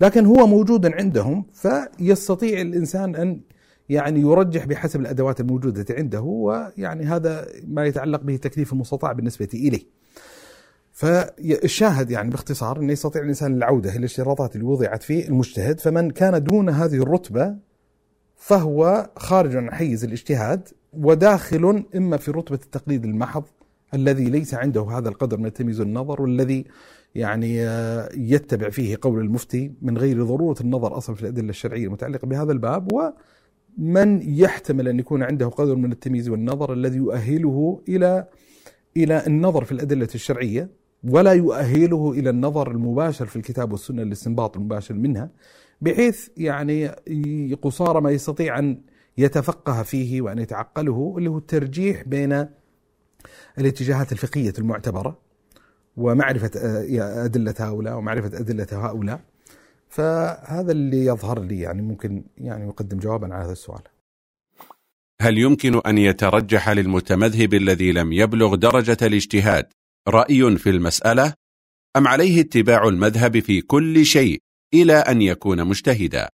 [0.00, 3.40] لكن هو موجود عندهم فيستطيع الإنسان أن
[3.88, 9.86] يعني يرجح بحسب الأدوات الموجودة عنده ويعني هذا ما يتعلق به التكليف المستطاع بالنسبة إليه.
[10.92, 16.44] فالشاهد يعني باختصار إنه يستطيع الإنسان العودة إلى الاشتراطات اللي وضعت في المجتهد فمن كان
[16.44, 17.56] دون هذه الرتبة
[18.36, 23.44] فهو خارج عن حيز الاجتهاد وداخل إما في رتبة التقليد المحض
[23.94, 26.64] الذي ليس عنده هذا القدر من التمييز والنظر والذي
[27.14, 32.26] يعني آه، يتبع فيه قول المفتي من غير ضرورة النظر أصلا في الأدلة الشرعية المتعلقة
[32.26, 38.28] بهذا الباب ومن يحتمل أن يكون عنده قدر من التمييز والنظر الذي يؤهله إلى
[38.96, 40.70] إلى النظر في الأدلة الشرعية
[41.04, 45.30] ولا يؤهله إلى النظر المباشر في الكتاب والسنة الاستنباط المباشر منها
[45.80, 46.86] بحيث يعني
[47.62, 48.80] قصارى ما يستطيع أن
[49.18, 52.46] يتفقه فيه وأن يتعقله اللي هو الترجيح بين
[53.58, 55.18] الاتجاهات الفقهية المعتبرة
[55.96, 56.50] ومعرفة
[57.24, 59.20] أدلة هؤلاء ومعرفة أدلة هؤلاء.
[59.88, 63.82] فهذا اللي يظهر لي يعني ممكن يعني يقدم جوابا على هذا السؤال.
[65.22, 69.66] هل يمكن أن يترجح للمتمذهب الذي لم يبلغ درجة الاجتهاد
[70.08, 71.34] رأي في المسألة؟
[71.96, 74.38] أم عليه اتباع المذهب في كل شيء
[74.74, 76.28] إلى أن يكون مجتهدا؟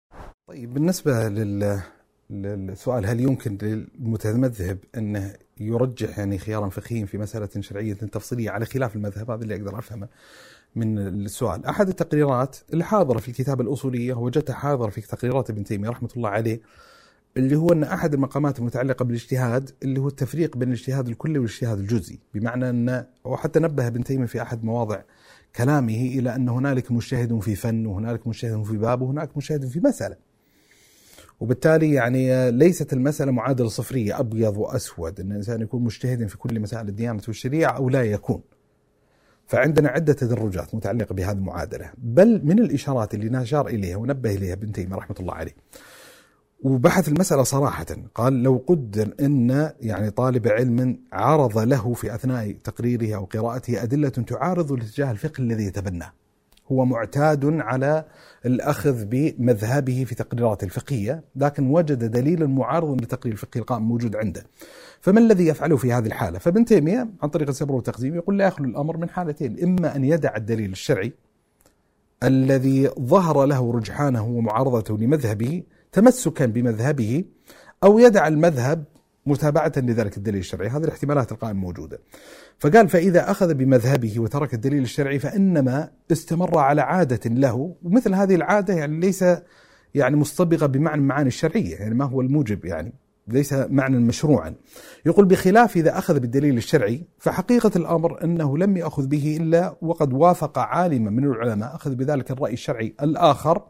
[0.49, 1.83] طيب بالنسبة لل
[2.31, 8.97] السؤال هل يمكن للمتمذهب انه يرجح يعني خيارا فقهيا في مسألة شرعية تفصيلية على خلاف
[8.97, 10.09] المذهب؟ هذا اللي أقدر أفهمه
[10.77, 11.67] من السؤال.
[11.67, 16.61] أحد التقريرات الحاضره في الكتاب الأصولية وجدتها حاضره في تقريرات ابن تيمية رحمة الله عليه
[17.37, 22.19] اللي هو أن أحد المقامات المتعلقة بالاجتهاد اللي هو التفريق بين الاجتهاد الكلي والاجتهاد الجزئي
[22.35, 25.03] بمعنى أن وحتى نبه ابن تيمية في أحد مواضع
[25.57, 30.30] كلامه إلى أن هنالك مجتهد في فن وهنالك مجتهد في باب وهناك مجتهد في مسألة.
[31.41, 36.89] وبالتالي يعني ليست المسألة معادلة صفرية أبيض وأسود أن الإنسان يكون مجتهدا في كل مسائل
[36.89, 38.43] الديانة والشريعة أو لا يكون.
[39.47, 41.91] فعندنا عدة تدرجات متعلقة بهذه المعادلة.
[41.99, 45.55] بل من الإشارات اللي نشار إليها ونبه إليها ابن تيمية رحمة الله عليه.
[46.63, 53.17] وبحث المسألة صراحة قال لو قدر أن يعني طالب علم عرض له في أثناء تقريره
[53.17, 56.13] أو قراءته أدلة تعارض الاتجاه الفقهي الذي يتبناه.
[56.73, 58.05] هو معتاد على
[58.47, 64.45] الأخذ بمذهبه في تقريراته الفقهية لكن وجد دليلا معارضا لتقرير الفقهي القائم موجود عنده.
[65.01, 68.69] فما الذي يفعله في هذه الحالة؟ فابن تيمية عن طريق السبر والتقديم يقول لا يخلو
[68.69, 71.13] الأمر من حالتين إما أن يدع الدليل الشرعي
[72.23, 77.25] الذي ظهر له رجحانه ومعارضته لمذهبه تمسكا بمذهبه
[77.85, 78.85] أو يدع المذهب
[79.27, 80.69] متابعة لذلك الدليل الشرعي.
[80.69, 82.01] هذه الاحتمالات القائمة موجودة.
[82.59, 88.75] فقال فإذا أخذ بمذهبه وترك الدليل الشرعي فإنما استمر على عادة له ومثل هذه العادة
[88.75, 89.25] يعني ليس
[89.95, 92.93] يعني مصطبغة بمعنى المعاني الشرعية يعني ما هو الموجب يعني
[93.29, 94.55] ليس معنى مشروعا.
[95.07, 100.59] يقول بخلاف إذا أخذ بالدليل الشرعي فحقيقة الأمر أنه لم يأخذ به إلا وقد وافق
[100.59, 103.63] عالما من العلماء أخذ بذلك الرأي الشرعي الآخر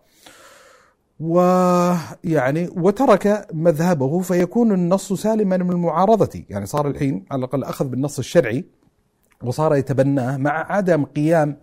[1.21, 6.45] ويعني وترك مذهبه فيكون النص سالما من المعارضة.
[6.51, 8.65] يعني صار الحين على الأقل أخذ بالنص الشرعي
[9.43, 11.57] وصار يتبناه مع عدم قيام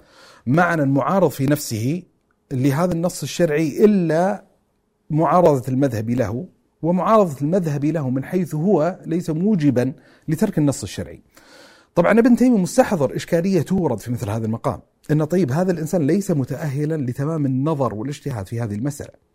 [0.47, 2.03] معنى معارض في نفسه
[2.51, 4.43] لهذا النص الشرعي إلا
[5.09, 6.47] معارضة المذهب له
[6.81, 9.93] ومعارضة المذهب له من حيث هو ليس موجبا
[10.27, 11.21] لترك النص الشرعي.
[11.95, 14.79] طبعا ابن تيمية مستحضر إشكالية تورد في مثل هذا المقام
[15.11, 19.27] أن طيب هذا الإنسان ليس متأهلا لتمام النظر والإجتهاد في هذه المسألة.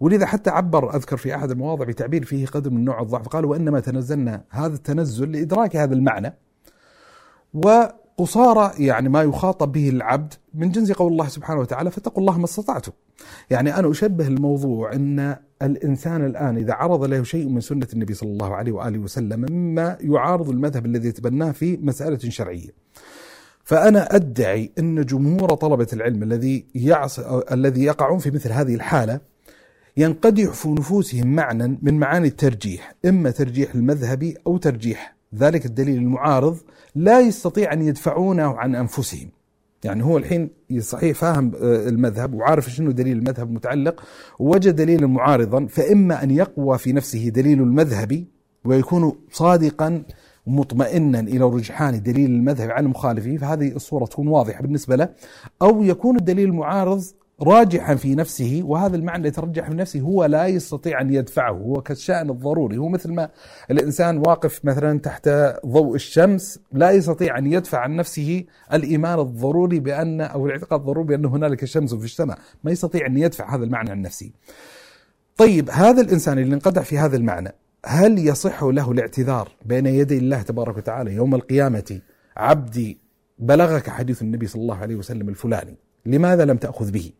[0.00, 3.80] ولذا حتى عبر أذكر في أحد المواضع بتعبير فيه قدر من نوع الضعف قال وإنما
[3.80, 6.34] تنزلنا هذا التنزل لإدراك هذا المعنى
[7.54, 12.44] وقصارى يعني ما يخاطب به العبد من جنس قول الله سبحانه وتعالى فاتقوا الله ما
[12.44, 12.92] استطعتم
[13.50, 18.30] يعني أنا أشبه الموضوع أن الإنسان الآن إذا عرض له شيء من سنة النبي صلى
[18.30, 22.70] الله عليه وآله وسلم مما يعارض المذهب الذي يتبناه في مسألة شرعية
[23.64, 26.66] فأنا أدعي أن جمهور طلبة العلم الذي.
[27.52, 29.20] الذي يقعون في مثل هذه الحالة
[29.98, 35.16] ينقدح في نفوسهم معنى من معاني الترجيح إما ترجيح المذهبي أو ترجيح.
[35.34, 36.56] ذلك الدليل المعارض
[36.94, 39.28] لا يستطيع أن يدفعونه عن أنفسهم.
[39.84, 44.02] يعني هو الحين صحيح فاهم آه، المذهب وعارف شنو دليل المذهب متعلق
[44.38, 48.26] ووجد دليلا معارضا فإما أن يقوى في نفسه دليل المذهبي
[48.64, 50.02] ويكون صادقا
[50.46, 55.08] مطمئنا إلى رجحان دليل المذهب عن مخالفه فهذه الصورة تكون واضحة بالنسبة له
[55.62, 57.02] أو يكون الدليل المعارض
[57.42, 62.30] راجحا في نفسه وهذا المعنى يترجح في نفسه هو لا يستطيع أن يدفعه هو كالشأن
[62.30, 62.78] الضروري.
[62.78, 63.28] هو مثل ما
[63.70, 65.28] الإنسان واقف مثلا تحت
[65.66, 71.24] ضوء الشمس لا يستطيع أن يدفع عن نفسه الإيمان الضروري بأن أو الاعتقاد الضروري بأن
[71.24, 72.38] هنالك شمس في السماء.
[72.64, 74.30] ما يستطيع أن يدفع هذا المعنى عن نفسه.
[75.36, 77.52] طيب هذا الإنسان اللي انقطع في هذا المعنى
[77.86, 82.00] هل يصح له الاعتذار بين يدي الله تبارك وتعالى يوم القيامة؟
[82.36, 82.98] عبدي
[83.38, 87.12] بلغك حديث النبي صلى الله عليه وسلم الفلاني لماذا لم تأخذ به؟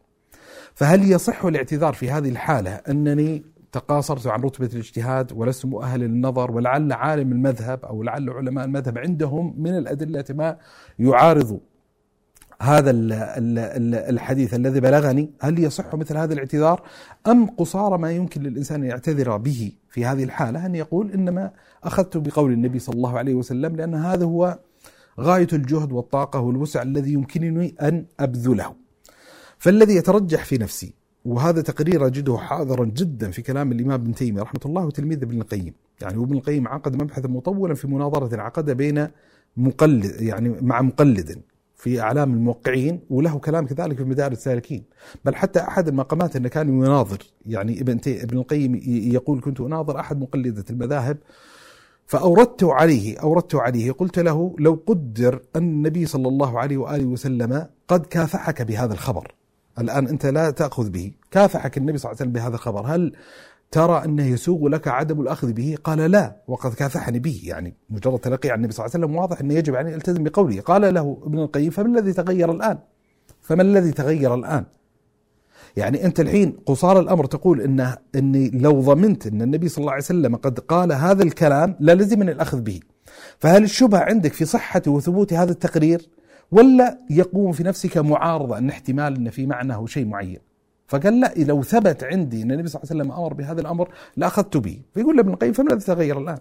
[0.79, 6.93] فهل يصح الاعتذار في هذه الحالة؟ أنني تقاصرت عن رتبة الاجتهاد ولست مؤهل للنظر ولعل
[6.93, 10.57] عالم المذهب أو لعل علماء المذهب عندهم من الأدلة ما
[10.99, 11.61] يعارض
[12.61, 12.91] هذا
[14.11, 15.31] الحديث الذي بلغني.
[15.41, 16.83] هل يصح مثل هذا الاعتذار؟
[17.27, 21.51] أم قصار ما يمكن للإنسان أن يعتذر به في هذه الحالة؟ أن يقول إنما
[21.85, 24.59] أخذت بقول النبي صلى الله عليه وسلم لأن هذا هو
[25.21, 28.88] غاية الجهد والطاقة والوسع الذي يمكنني أن أبذله.
[29.59, 30.94] فالذي يترجح في نفسي
[31.25, 35.75] وهذا تقرير أجده حاضرا جدا في كلام الإمام ابن تيمية رحمة الله وتلميذ ابن القيم.
[36.01, 39.09] يعني ابن القيم عقد مبحثا مطولا في مناظرة عقدها بين
[39.57, 41.42] مقلد يعني مع مقلد
[41.77, 44.83] في أعلام الموقعين وله كلام كذلك في مدارس السالكين.
[45.25, 48.81] بل حتى أحد المقامات أنه كان يناظر يعني ابن, ابن القيم
[49.14, 51.16] يقول كنت أناظر أحد مقلدة المذاهب
[52.07, 57.66] فأوردت عليه أوردت عليه قلت له لو قدر أن النبي صلى الله عليه وآله وسلم
[57.88, 59.38] قد كافحك بهذا الخبر.
[59.81, 61.12] الآن أنت لا تأخذ به.
[61.31, 62.87] كافحك النبي صلى الله عليه وسلم بهذا الخبر.
[62.87, 63.12] هل
[63.71, 67.41] ترى أنه يسوغ لك عدم الأخذ به؟ قال لا وقد كافحني به.
[67.45, 70.61] يعني مجرد تلقي عن النبي صلى الله عليه وسلم واضح أنه يجب أن يلتزم بقوله.
[70.61, 72.79] قال له ابن القيم فما الذي تغير الآن؟
[73.41, 74.64] فما الذي تغير الآن؟
[75.77, 80.03] يعني أنت الحين قصار الأمر تقول إن إني لو ضمنت أن النبي صلى الله عليه
[80.03, 82.81] وسلم قد قال هذا الكلام للزم الأخذ به.
[83.38, 86.09] فهل الشبهة عندك في صحة وثبوت هذا التقرير؟
[86.51, 90.39] ولا يقوم في نفسك معارضة أن احتمال أن في معناه شيء معين.
[90.87, 94.57] فقال لا لو ثبت عندي أن النبي صلى الله عليه وسلم أمر بهذا الأمر لأخذت
[94.57, 94.81] به.
[94.95, 96.39] فيقول ابن القيم فما الذي تغير الآن؟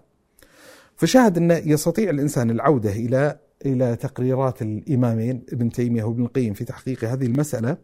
[0.95, 7.03] فشاهد أن يستطيع الإنسان العودة إلى إلى تقريرات الإمامين ابن تيمية وابن القيم في تحقيق
[7.03, 7.77] هذه المسألة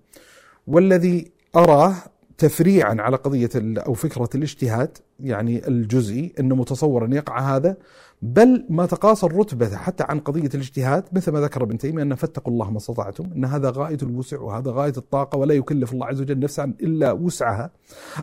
[0.67, 1.95] والذي أراه
[2.37, 7.77] تفريعا على قضية أو فكرة الاجتهاد يعني الجزئي أنه متصور أن يقع هذا
[8.21, 12.53] بل ما تقاصر رتبته حتى عن قضية الاجتهاد مثل ما ذكر ابن تيمية أن فاتقوا
[12.53, 16.39] الله ما استطعتم أن هذا غاية الوسع وهذا غاية الطاقة ولا يكلف الله عز وجل
[16.39, 17.71] نفسا إلا وسعها.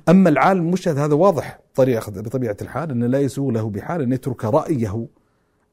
[0.08, 4.44] أما العالم المجتهد هذا واضح طريقة بطبيعة الحال أنه لا يسوغ له بحال أن يترك
[4.44, 5.06] رأيه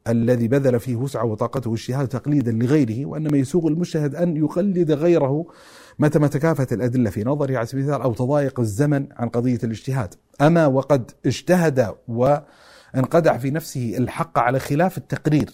[0.08, 5.46] الذي بذل فيه وسعه وطاقته واجتهاد تقليدا لغيره وإنما يسوغ المجتهد أن يقلد غيره
[6.00, 10.14] متى ما تكافت الأدلة في نظره على سبيل المثال أو تضايق الزمن عن قضية الاجتهاد
[10.42, 12.38] أما وقد اجتهد و
[12.96, 15.50] انقدع في نفسه الحق على خلاف التقرير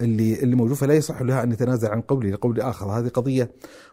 [0.00, 3.50] اللي اللي موجود فلا يصح لها أن يتنازل عن قوله لقول آخر هذه قضية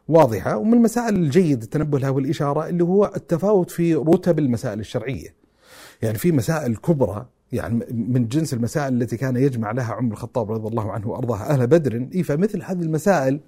[0.07, 5.35] واضحة ومن المسائل الجيد التنبه لها والإشارة اللي هو التفاوت في رتب المسائل الشرعية.
[6.01, 10.67] يعني في مسائل كبرى يعني من جنس المسائل التي كان يجمع لها عمر الخطاب رضي
[10.67, 13.39] الله عنه وأرضاه أهل بدر فمثل هذه المسائل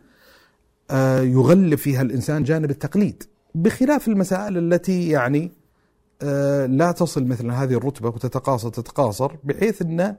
[1.21, 3.23] يغلب فيها الإنسان جانب التقليد
[3.55, 5.51] بخلاف المسائل التي يعني
[6.23, 10.15] آه، لا تصل مثل هذه الرتبة وتتقاصر تتقاصر بحيث أنه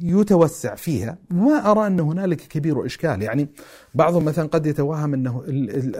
[0.00, 1.18] يتوسع فيها.
[1.30, 3.22] ما أرى أن هنالك كبير إشكال.
[3.22, 3.48] يعني
[3.94, 5.42] بعضهم مثلا قد يتوهم أنه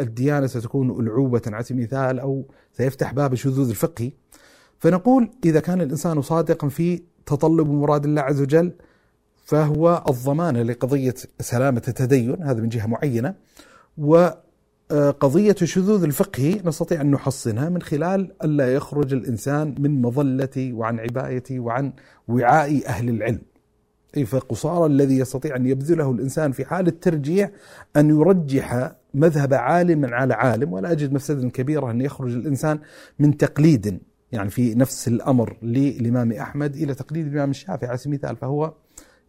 [0.01, 4.13] الديانة ستكون ألعوبة على سبيل المثال أو سيفتح باب الشذوذ الفقهي.
[4.79, 8.73] فنقول إذا كان الإنسان صادقا في تطلب مراد الله عز وجل
[9.45, 12.43] فهو الضمانة لقضية سلامة التدين.
[12.43, 13.35] هذا من جهة معينة.
[13.99, 21.43] وقضية الشذوذ الفقهي نستطيع أن نحصنها من خلال ألا يخرج الإنسان من مظلة وعن عباية
[21.61, 21.93] وعن
[22.29, 23.41] وعاء أهل العلم.
[24.17, 27.51] أي فقصار الذي يستطيع أن يبذله الإنسان في حال الترجيح
[27.97, 32.79] أن يرجح مذهب عالم على عالم ولا أجد مفسدة كبيرة أن يخرج الإنسان
[33.19, 34.01] من تقليد.
[34.33, 38.75] يعني في نفس الأمر للإمام أحمد إلى تقليد الإمام الشافعي على سبيل المثال فهو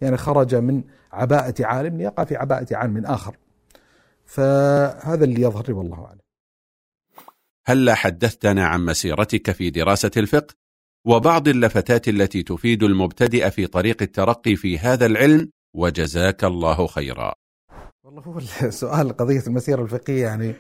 [0.02, 3.38] يعني خرج من عباءة عالم ليقع في عباءة عالم آخر.
[4.30, 6.20] فهذا اللي يظهر لي والله أعلم.
[7.66, 10.56] هل حدثتنا عن مسيرتك في دراسة الفقه
[11.06, 17.34] وبعض اللفتات التي تفيد المبتدئ في طريق الترقي في هذا العلم؟ وجزاك الله خيرا.
[18.04, 20.56] والله هو السؤال قضية المسيرة الفقهية يعني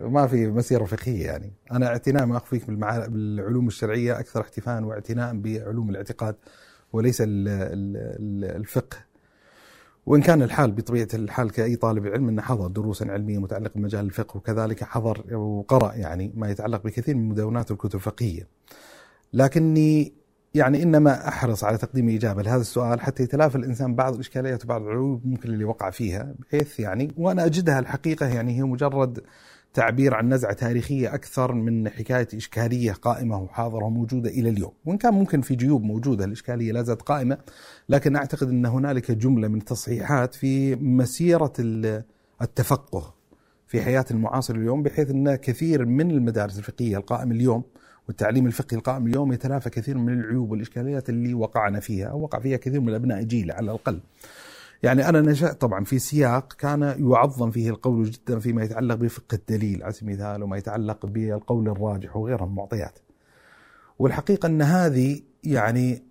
[0.00, 1.52] ما في مسيرة فقهية يعني.
[1.72, 6.36] أنا اعتناء ما أخفيك بالعلوم الشرعية أكثر احتفاء واعتناء بعلوم الاعتقاد
[6.92, 9.03] وليس الفقه.
[10.06, 14.36] وإن كان الحال بطبيعة الحال كأي طالب علم أنه حضر دروسا علمية متعلقة بمجال الفقه
[14.36, 18.48] وكذلك حضر وقرأ يعني ما يتعلق بكثير من مدونات الكتب الفقهية.
[19.32, 20.12] لكني
[20.54, 25.26] يعني إنما أحرص على تقديم إجابة لهذا السؤال حتى يتلافى الإنسان بعض الإشكاليات وبعض العيوب
[25.26, 26.34] ممكن اللي وقع فيها.
[26.38, 29.20] بحيث يعني وأنا أجدها الحقيقة يعني هي مجرد
[29.74, 35.14] تعبير عن نزعة تاريخية أكثر من حكاية إشكالية قائمة وحاضرة وموجودة إلى اليوم، وإن كان
[35.14, 37.38] ممكن في جيوب موجودة الإشكالية لا زالت قائمة،
[37.88, 41.52] لكن أعتقد إن هنالك جملة من التصحيحات في مسيرة
[42.42, 43.14] التفقه
[43.66, 47.62] في حياة المعاصر اليوم بحيث إن كثير من المدارس الفقهية القائمة اليوم
[48.08, 52.56] والتعليم الفقهي القائم اليوم يتلافى كثير من العيوب والإشكاليات اللي وقعنا فيها أو وقع فيها
[52.56, 54.00] كثير من أبناء جيل على الأقل.
[54.84, 59.82] يعني أنا نشأت طبعا في سياق كان يعظم فيه القول جدا فيما يتعلق بفقه الدليل
[59.82, 62.98] على سبيل المثال وما يتعلق بالقول الراجح وغيرها من المعطيات.
[63.98, 66.02] والحقيقة أن هذه يعني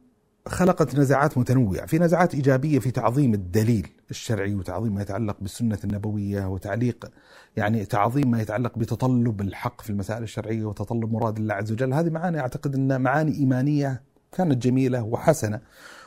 [0.48, 6.46] خلقت نزعات متنوعة في نزعات إيجابية في تعظيم الدليل الشرعي وتعظيم ما يتعلق بالسنة النبوية
[6.50, 7.12] وتعليق
[7.56, 11.94] يعني تعظيم ما يتعلق بتطلب الحق في المسائل الشرعية وتطلب مراد الله عز وجل.
[11.94, 14.02] هذه معاني أعتقد أن معاني إيمانية
[14.32, 15.62] كانت جميلة وحسنة.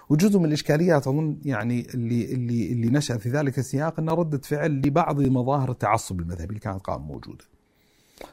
[0.08, 4.70] وجزء من الإشكاليات أظن يعني اللي, اللي, اللي نشأ في ذلك السياق أنها ردة فعل
[4.70, 7.44] لبعض مظاهر التعصب المذهبي اللي كانت قائمة موجودة.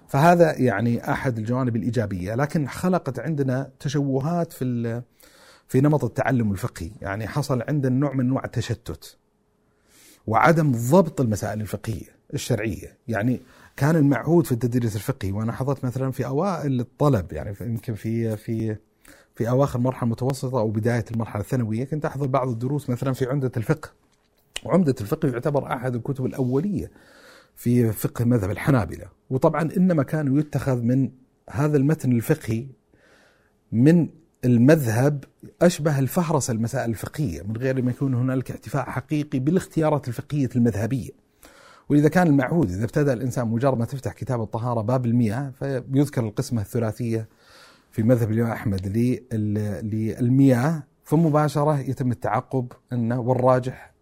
[0.08, 5.02] فهذا يعني أحد الجوانب الإيجابية لكن خلقت عندنا تشوهات في
[5.68, 6.92] في نمط التعلم الفقهي.
[7.02, 9.18] يعني حصل عندنا نوع من أنواع التشتت
[10.28, 12.98] وعدم ضبط المسائل الفقهية الشرعية.
[13.08, 13.42] يعني
[13.76, 18.76] كان المعهود في التدريس الفقهي وأنا حضرت مثلا في أوائل الطلب يعني يمكن في في
[19.36, 23.52] في أواخر المرحله المتوسطه أو بداية المرحلة الثانوية كنت أحضر بعض الدروس مثلا في عمدة
[23.58, 23.90] الفقه.
[24.66, 26.92] وعمده الفقه يعتبر أحد الكتب الأولية
[27.56, 29.06] في فقه مذهب الحنابلة.
[29.30, 31.12] وطبعا إنما كان يتخذ من
[31.50, 32.68] هذا المتن الفقهي
[33.72, 34.10] من
[34.46, 35.24] المذهب
[35.62, 41.10] أشبه الفهرسة المسائل الفقهية من غير ما يكون هنالك احتفاء حقيقي بالاختيارات الفقهية المذهبية.
[41.90, 46.62] ولذا كان المعهود إذا ابتدأ الإنسان مجرد ما تفتح كتاب الطهارة باب المياه فيذكر القسمة
[46.62, 47.28] الثلاثية
[47.94, 48.88] في مذهب الإمام أحمد
[49.84, 53.94] للمياه فمباشرة يتم التعقب أنه والراجح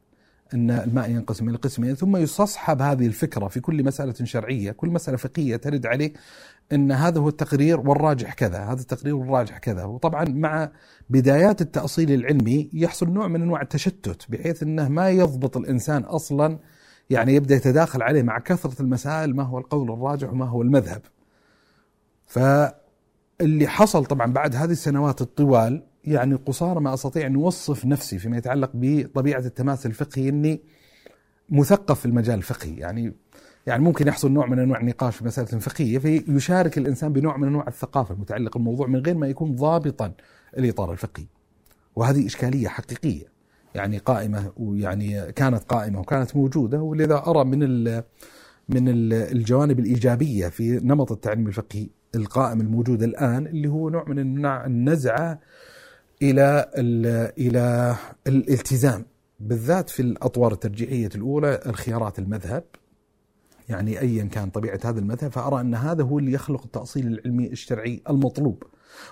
[0.53, 5.17] أن الماء ينقسم إلى قسمين ثم يستصحب هذه الفكرة في كل مسألة شرعية كل مسألة
[5.17, 6.13] فقهية ترد عليه
[6.71, 10.71] أن هذا هو التقرير والراجح كذا، هذا التقرير والراجح كذا، وطبعا مع
[11.09, 16.59] بدايات التأصيل العلمي يحصل نوع من أنواع التشتت بحيث أنه ما يضبط الإنسان أصلا
[17.09, 21.01] يعني يبدأ يتداخل عليه مع كثرة المسائل ما هو القول الراجح وما هو المذهب.
[23.41, 28.37] فاللي حصل طبعا بعد هذه السنوات الطوال يعني قصارى ما أستطيع أن أوصف نفسي فيما
[28.37, 30.61] يتعلق بطبيعة التماثل الفقهي إني
[31.49, 33.13] مثقف في المجال الفقهي يعني
[33.67, 37.67] يعني ممكن يحصل نوع من أنواع النقاش في مسألة فقهية فيشارك الإنسان بنوع من أنواع
[37.67, 40.13] الثقافة المتعلقة بالموضوع من غير ما يكون ضابطا
[40.57, 41.25] الإطار الفقهي.
[41.95, 43.25] وهذه إشكالية حقيقية
[43.75, 47.95] يعني قائمة ويعني كانت قائمة وكانت موجودة ولذا أرى من
[48.69, 55.39] من الجوانب الإيجابية في نمط التعليم الفقهي القائم الموجود الآن اللي هو نوع من النزعة
[56.21, 56.71] إلى
[57.37, 57.95] إلى
[58.27, 59.05] الالتزام.
[59.39, 62.63] بالذات في الأطوار الترجيحية الأولى الخيارات المذهب.
[63.69, 68.01] يعني ايا كان طبيعة هذا المذهب فأرى أن هذا هو اللي يخلق التأصيل العلمي الشرعي
[68.09, 68.63] المطلوب.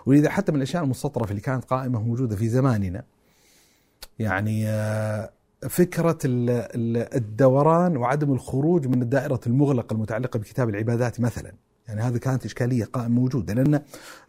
[0.05, 3.03] ولذا حتى من الأشياء المستطرفة اللي كانت قائمة موجوده في زماننا
[4.19, 5.31] يعني آه،
[5.69, 11.53] فكرة الدوران وعدم الخروج من الدائرة المغلقة المتعلقة بكتاب العبادات مثلا.
[11.89, 13.81] يعني هذه كانت إشكالية قائمة موجودة لأن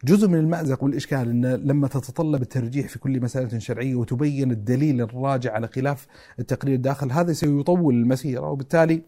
[0.03, 5.53] جزء من المأزق والإشكال أن لما تتطلب الترجيح في كل مسألة شرعية وتبين الدليل الراجع
[5.53, 6.07] على خلاف
[6.39, 9.01] التقرير الداخل هذا سيطول المسيرة وبالتالي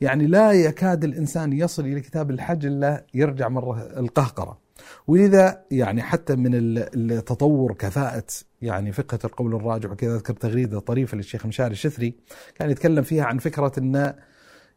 [0.00, 4.58] يعني لا يكاد الإنسان يصل إلى كتاب الحج إلا يرجع مرة القهقرة.
[5.06, 8.26] ولذا يعني حتى من التطور كفاءة
[8.62, 12.14] يعني فقه القول الراجح وكذا أذكر تغريدة طريفة للشيخ مشاري الشثري
[12.54, 14.14] كان يتكلم فيها عن فكرة إن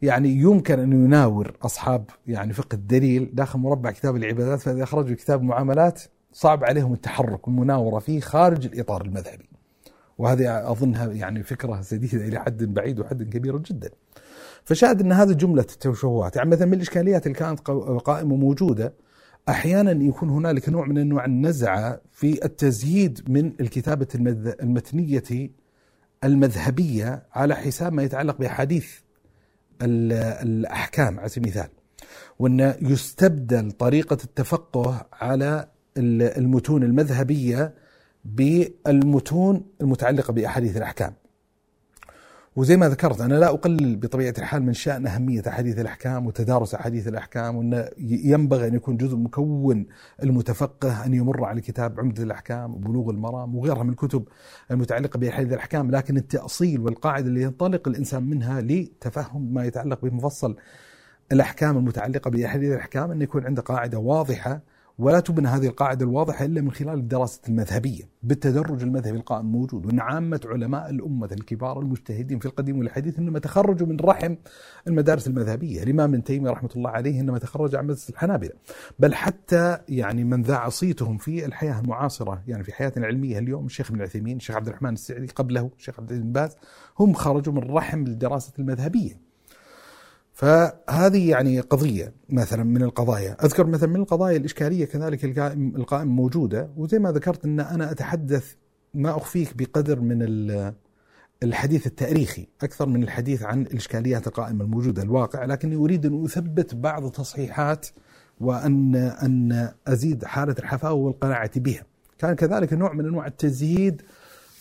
[0.01, 5.41] يعني يمكن أن يناور أصحاب يعني فقه الدليل داخل مربع كتاب العبادات فإذا خرجوا كتاب
[5.41, 6.01] معاملات
[6.33, 9.49] صعب عليهم التحرك والمناورة فيه خارج الإطار المذهبي.
[10.17, 13.89] وهذه أظنها يعني فكرة سديدة إلى حد بعيد وحد كبير جدا.
[14.63, 18.93] فشاهد أن هذه جملة التشوهات، يعني مثلا من الإشكاليات اللي كانت قائمة موجودة
[19.49, 24.07] أحيانا يكون هنالك نوع من انواع النزعة في التزييد من الكتابة
[24.61, 25.51] المتنية
[26.23, 29.06] المذهبية على حساب ما يتعلق بأحاديث
[29.81, 31.69] الأحكام على سبيل المثال.
[32.39, 35.67] وأن يستبدل طريقة التفقه على
[35.97, 37.73] المتون المذهبية
[38.25, 41.13] بالمتون المتعلقة بأحاديث الأحكام.
[42.57, 47.07] وزي ما ذكرت أنا لا أقلل بطبيعة الحال من شأن أهمية أحاديث الأحكام وتدارس أحاديث
[47.07, 49.85] الأحكام وأن ينبغي أن يكون جزء مكون
[50.23, 54.23] المتفقه أن يمر على كتاب عمدة الأحكام وبلوغ المرام وغيرها من الكتب
[54.71, 60.55] المتعلقة بأحاديث الأحكام لكن التأصيل والقاعدة اللي ينطلق الإنسان منها لتفهم ما يتعلق بمفصل
[61.31, 64.61] الأحكام المتعلقة بأحاديث الأحكام أن يكون عنده قاعدة واضحة
[64.99, 69.99] ولا تبنى هذه القاعدة الواضحة إلا من خلال الدراسة المذهبية بالتدرج المذهبي القائم موجود وأن
[69.99, 74.35] عامة علماء الأمة الكبار المجتهدين في القديم والحديث إنما تخرجوا من رحم
[74.87, 75.83] المدارس المذهبية.
[75.83, 78.51] الإمام ابن تيمية رحمة الله عليه إنما تخرج عن مدرسة الحنابلة.
[78.99, 83.89] بل حتى يعني من ذاع صيتهم في الحياة المعاصرة يعني في حياتنا العلمية اليوم الشيخ
[83.91, 86.55] ابن العثيمين الشيخ عبد الرحمن السعدي قبله الشيخ عبد العزيز باز
[86.99, 89.26] هم خرجوا من رحم الدراسة المذهبية.
[90.37, 93.45] فهذه يعني قضية مثلا من القضايا.
[93.45, 95.25] أذكر مثلا من القضايا الإشكالية كذلك
[95.75, 98.53] القائم موجودة وزي ما ذكرت أن أنا أتحدث
[98.93, 100.21] ما أخفيك بقدر من
[101.43, 105.45] الحديث التاريخي أكثر من الحديث عن الإشكاليات القائمة الموجودة الواقع.
[105.45, 107.87] لكني أريد أن أثبت بعض التصحيحات
[108.39, 111.83] وأن أن أزيد حالة الحفاوة والقناعة بها.
[112.17, 114.01] كان كذلك نوع من أنواع التزييد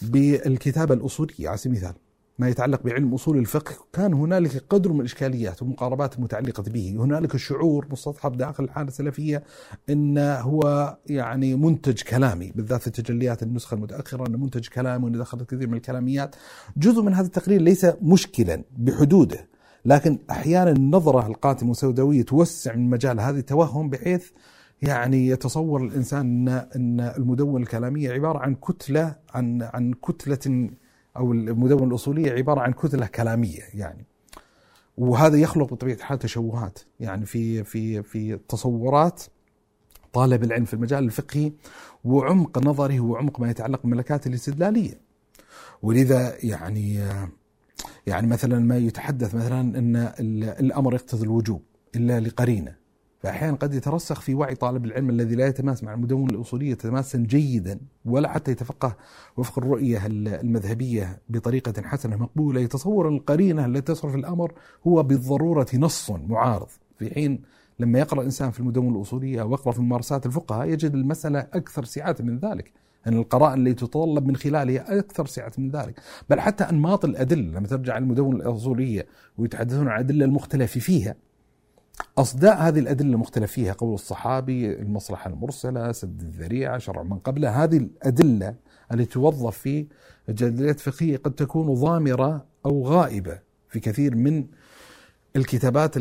[0.02, 2.05] بالكتابة الأصولية على سبيل المثال.
[2.38, 7.86] ما يتعلق بعلم أصول الفقه كان هنالك قدر من الإشكاليات والمقاربات المتعلقه به، هنالك شعور
[7.90, 9.42] مستصحب داخل الحالة السلفية
[9.90, 15.50] إن هو يعني منتج كلامي بالذات في تجليات النسخة المتأخرة انه منتج كلامي وانه دخلت
[15.50, 16.36] كثير من الكلاميات،
[16.76, 19.48] جزء من هذا التقرير ليس مشكلا بحدوده،
[19.84, 24.30] لكن أحيانا النظره القاتمه والسوداويه توسع من مجال هذه التوهم بحيث
[24.82, 30.70] يعني يتصور الإنسان ان إن المدونة الكلامية عبارة عن كتلة عن عن كتلة
[31.16, 34.06] أو المدونه الأصولية عبارة عن كتلة كلامية يعني.
[34.96, 36.78] وهذا يخلق بطبيعة الحال تشوهات.
[37.00, 39.22] يعني في في في تصورات
[40.12, 41.52] طالب العلم في المجال الفقهي
[42.04, 45.00] وعمق نظره وعمق ما يتعلق بالملكات الاستدلالية.
[45.82, 47.00] ولذا يعني
[48.06, 49.96] يعني مثلا ما يتحدث مثلا إن
[50.60, 51.62] الأمر يقتضي الوجوب
[51.96, 52.85] إلا لقرينة.
[53.26, 57.80] فأحيانا قد يترسخ في وعي طالب العلم الذي لا يتماس مع المدونة الأصولية تماسا جيدا
[58.04, 58.96] ولا حتى يتفقه
[59.36, 62.60] وفق الرؤية المذهبية بطريقة حسنة مقبولة.
[62.60, 64.52] يتصور القرينة التي تصرف الأمر
[64.86, 66.68] هو بالضرورة نص معارض.
[66.98, 67.42] في حين
[67.78, 72.16] لما يقرأ الإنسان في المدونة الأصولية أو يقرأ في ممارسات الفقهاء يجد المسألة أكثر سعة
[72.20, 72.72] من ذلك
[73.06, 76.00] أن يعني القرائن التي تتطلب من خلالها أكثر سعة من ذلك.
[76.30, 79.06] بل حتى أنماط الأدلة لما ترجع المدونة الأصولية
[79.38, 81.14] ويتحدثون عن الأدلة المختلف فيها
[82.18, 87.76] أصداء هذه الأدلة المختلف فيها قول الصحابي المصلحة المرسلة سد الذريعة شرع من قبله هذه
[87.76, 88.54] الأدلة
[88.92, 89.86] التي توظف في
[90.28, 93.38] الجدليات الفقهية قد تكون ضامرة أو غائبة
[93.68, 94.46] في كثير من
[95.36, 95.96] الكتابات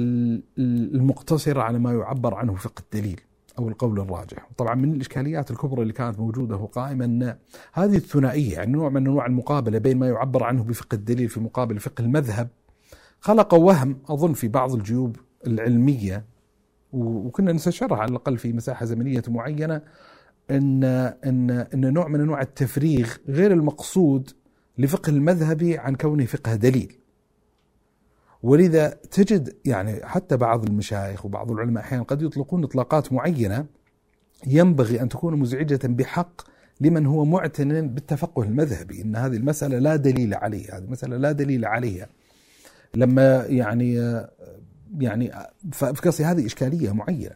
[0.56, 3.22] المقتصرة على ما يعبر عنه فقه الدليل
[3.60, 4.50] أو القول الراجح.
[4.58, 7.38] طبعا من الإشكاليات الكبرى اللي كانت موجودة وقائمة أن
[7.74, 11.80] هذه الثنائية يعني نوع من أنواع المقابلة بين ما يعبر عنه بفقه الدليل في مقابل
[11.80, 12.48] فقه المذهب
[13.20, 15.18] خلق وهم أظن في بعض الجيوب
[15.48, 16.26] العلمية
[16.94, 19.82] وكنا نستشعرها على الأقل في مساحة زمنية معينة
[20.52, 20.84] إن
[21.26, 24.30] إن إن نوع من أنواع التفريغ غير المقصود
[24.78, 26.96] لفقه المذهبي عن كونه فقه دليل.
[28.44, 33.66] ولذا تجد يعني حتى بعض المشايخ وبعض العلماء أحيانا قد يطلقون إطلاقات معينة
[34.48, 36.42] ينبغي أن تكون مزعجة بحق
[36.82, 41.66] لمن هو معتن بالتفقه المذهبي إن هذه المسألة لا دليل عليها، هذه المسألة لا دليل
[41.66, 42.08] عليها.
[42.96, 44.00] لما يعني
[45.00, 45.32] يعني
[45.72, 47.36] في قصدي هذه إشكالية معينة.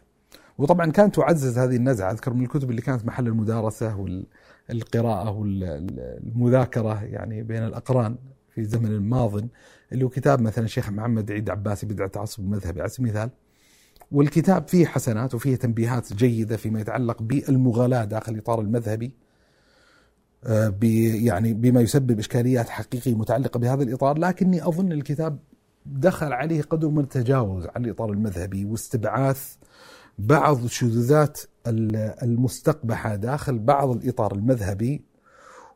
[0.58, 2.12] وطبعا كانت تعزز هذه النزعة.
[2.12, 3.96] أذكر من الكتب اللي كانت محل المدارسة
[4.68, 8.16] والقراءة والمذاكرة يعني بين الأقران
[8.54, 9.48] في زمن الماض
[9.92, 13.30] اللي هو كتاب مثلا الشيخ محمد عيد عباسي بدعة تعصب المذهبي على سبيل المثال.
[14.12, 19.12] والكتاب فيه حسنات وفيه تنبيهات جيدة فيما يتعلق بالمغالاة داخل الاطار المذهبي
[20.44, 20.74] آه،
[21.22, 24.18] يعني بما يسبب إشكاليات حقيقية متعلقة بهذا الإطار.
[24.18, 25.38] لكني أظن الكتاب
[25.86, 29.54] دخل عليه قدر من التجاوز عن الإطار المذهبي واستبعاث
[30.18, 35.04] بعض شذوذات المستقبحة داخل بعض الإطار المذهبي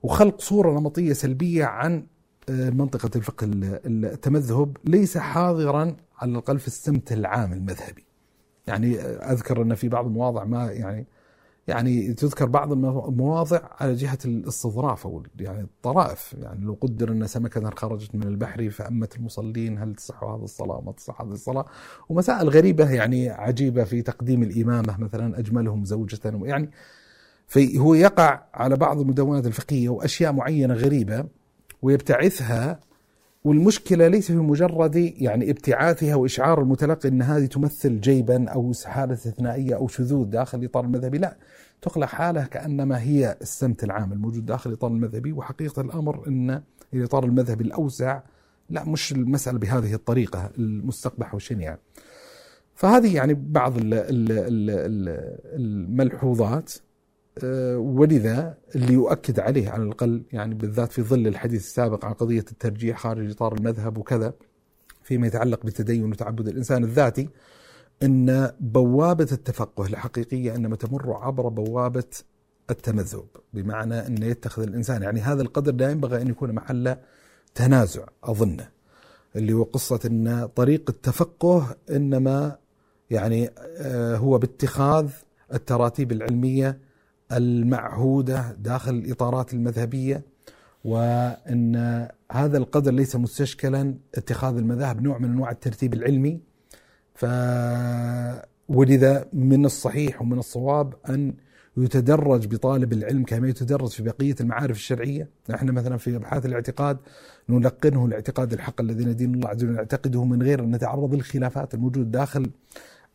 [0.02, 2.06] وخلق صورة نمطية سلبية عن
[2.48, 8.04] آه، منطقة الفقه التمذهب ليس حاضرا على الأقل في السمت العام المذهبي.
[8.66, 11.06] يعني أذكر أن في بعض المواضع ما يعني
[11.68, 16.34] يعني تذكر بعض المواضع على جهة الاستظراف أو يعني الطرائف.
[16.42, 20.92] يعني لو قدر أن سمكة خرجت من البحر فأمت المصلين هل تصح هذه الصلاة؟ ما
[20.92, 21.64] تصح هذه الصلاة؟
[22.08, 26.70] ومسائل غريبة يعني عجيبة في تقديم الإمامة مثلا أجملهم زوجة يعني
[27.46, 31.24] فهو يقع على بعض المدونات الفقهية وأشياء معينة غريبة
[31.82, 32.80] ويبتعثها
[33.44, 39.76] والمشكلة ليس في مجرد يعني ابتعاثها وإشعار المتلقي أن هذه تمثل جيبا أو حالة استثنائية
[39.76, 41.36] أو شذوذ داخل الإطار المذهبي لا.
[41.82, 46.62] تخلق حالة كأنما هي السمت العام الموجود داخل الإطار المذهبي وحقيقة الأمر أن
[46.94, 48.20] الإطار المذهبي الأوسع
[48.70, 51.78] لا مش المسألة بهذه الطريقة المستقبح والشنيعة
[52.74, 53.72] فهذه يعني بعض
[55.54, 56.72] الملحوظات.
[57.76, 62.98] ولذا اللي يؤكد عليه على الأقل يعني بالذات في ظل الحديث السابق عن قضية الترجيح
[62.98, 64.34] خارج إطار المذهب وكذا
[65.02, 67.28] فيما يتعلق بتدين وتعبد الإنسان الذاتي
[68.02, 72.04] أن بوابة التفقه الحقيقية إنما تمر عبر بوابة
[72.70, 76.96] التمذهب بمعنى أن يتخذ الإنسان يعني هذا القدر لا ينبغي أن يكون محل
[77.54, 78.68] تنازع أظنه
[79.36, 82.56] اللي هو قصة أن طريق التفقه إنما
[83.10, 85.10] يعني آه، هو باتخاذ
[85.54, 86.78] التراتيب العلمية
[87.32, 90.22] المعهودة داخل الإطارات المذهبية
[90.84, 91.76] وأن
[92.32, 96.40] هذا القدر ليس مستشكلا اتخاذ المذاهب نوع من أنواع الترتيب العلمي.
[97.14, 97.26] ف
[98.68, 101.34] ولذا من الصحيح ومن الصواب أن
[101.76, 105.28] يتدرج بطالب العلم كما يتدرج في بقية المعارف الشرعية.
[105.50, 106.98] نحن مثلا في أبحاث الاعتقاد
[107.48, 112.10] نلقنه الاعتقاد الحق الذي ندين الله عز وجل نعتقده من غير أن نتعرض للخلافات الموجودة
[112.10, 112.50] داخل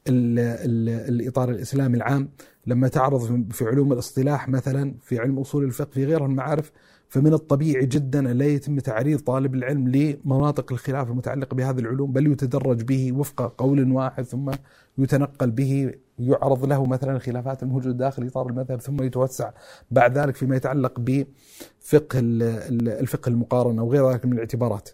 [0.07, 2.29] ال ال الإطار الإسلامي العام.
[2.69, 6.71] لما تعرض في علوم الاصطلاح مثلا في علم أصول الفقه في غيرها المعارف
[7.07, 12.31] فمن الطبيعي جدا أن لا يتم تعريض طالب العلم لمناطق الخلاف المتعلقة بهذه العلوم بل
[12.31, 14.51] يتدرج به وفق قول واحد ثم
[14.97, 19.51] يتنقل به يعرض له مثلا الخلافات الموجودة داخل إطار المذهب ثم يتوسع
[19.91, 24.89] بعد ذلك فيما يتعلق بفقه الفقه المقارنة وغير ذلك من الاعتبارات.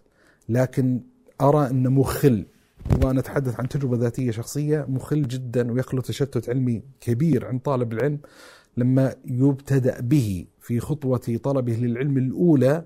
[0.49, 1.01] لكن
[1.41, 2.45] أرى أن مخل
[3.04, 8.20] وأنا أتحدث عن تجربة ذاتية شخصية مخل جدا ويخلو تشتت علمي كبير عند طالب العلم
[8.78, 12.86] لما يبتدأ به في خطوة طلبه للعلم الأولى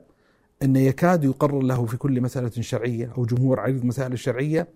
[0.64, 4.68] أن يكاد يقرر له في كل مسألة شرعية أو جمهور عريض مسائل الشرعية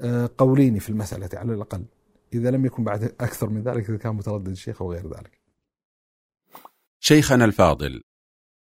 [0.00, 1.84] آه، قولين في المسألة على الأقل.
[2.34, 5.40] إذا لم يكن بعد أكثر من ذلك إذا كان متردد الشيخ أو غير ذلك.
[7.00, 8.02] شيخنا الفاضل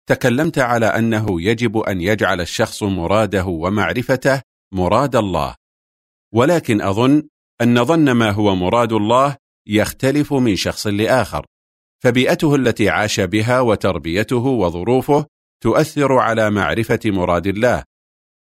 [0.08, 5.56] تكلمت على أنه يجب أن يجعل الشخص مراده ومعرفته مراد الله.
[6.34, 7.24] ولكن أظن
[7.62, 11.46] أن ظن ما هو مراد الله يختلف من شخص لآخر.
[12.04, 15.26] فبيئته التي عاش بها وتربيته وظروفه
[15.64, 17.84] تؤثر على معرفة مراد الله.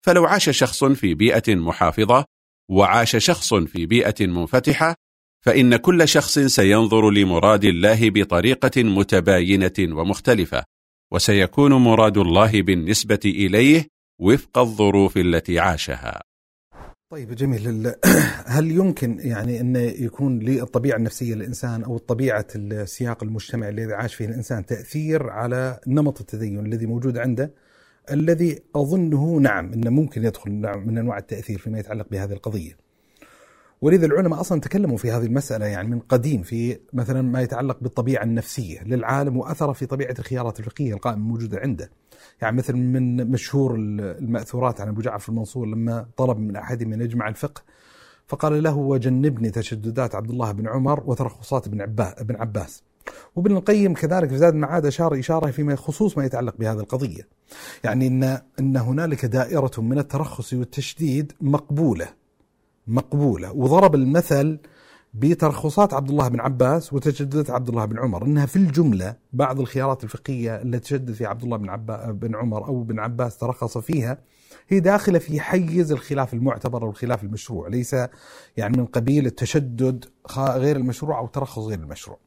[0.04, 2.24] فلو عاش شخص في بيئة محافظة
[2.70, 4.94] وعاش شخص في بيئة منفتحة
[5.44, 10.64] فإن كل شخص سينظر لمراد الله بطريقة متباينة ومختلفة
[11.12, 13.88] وسيكون مراد الله بالنسبة إليه
[14.20, 16.22] وفق الظروف التي عاشها.
[17.14, 17.92] طيب جميل.
[18.56, 24.24] هل يمكن يعني أن يكون للطبيعة النفسية للإنسان أو طبيعة السياق المجتمعي الذي عاش فيه
[24.24, 27.50] الإنسان تأثير على نمط التدين الذي موجود عنده؟
[28.10, 30.50] الذي أظنه نعم أنه ممكن يدخل
[30.86, 32.83] من أنواع التأثير فيما يتعلق بهذه القضية.
[33.84, 38.22] ولذا العلماء أصلا تكلموا في هذه المسألة يعني من قديم في مثلا ما يتعلق بالطبيعة
[38.22, 41.90] النفسية للعالم واثر في طبيعة الخيارات الفقهية القائمه الموجودة عنده.
[42.42, 47.28] يعني مثل من مشهور المأثورات عن أبو جعفر المنصور لما طلب من احدهم ان يجمع
[47.28, 47.62] الفقه
[48.26, 52.82] فقال له وجنبني تشددات عبد الله بن عمر وترخصات ابن عباس.
[53.36, 57.28] وابن القيم كذلك في زاد المعاد أشار إشارة فيما خصوص ما يتعلق بهذه القضية.
[57.84, 62.23] يعني ان إن هنالك دائرة من الترخص والتشديد مقبولة
[62.86, 64.58] مقبولة وضرب المثل
[65.14, 70.04] بترخصات عبد الله بن عباس وتشددات عبد الله بن عمر إنها في الجملة بعض الخيارات
[70.04, 74.18] الفقهية التي تشدد في عبد الله بن عباس بن عمر أو بن عباس ترخص فيها
[74.68, 77.96] هي داخلة في حيز الخلاف المعتبر أو الخلاف المشروع ليس
[78.56, 80.04] يعني من قبيل التشدد
[80.38, 82.18] غير المشروع أو ترخص غير المشروع.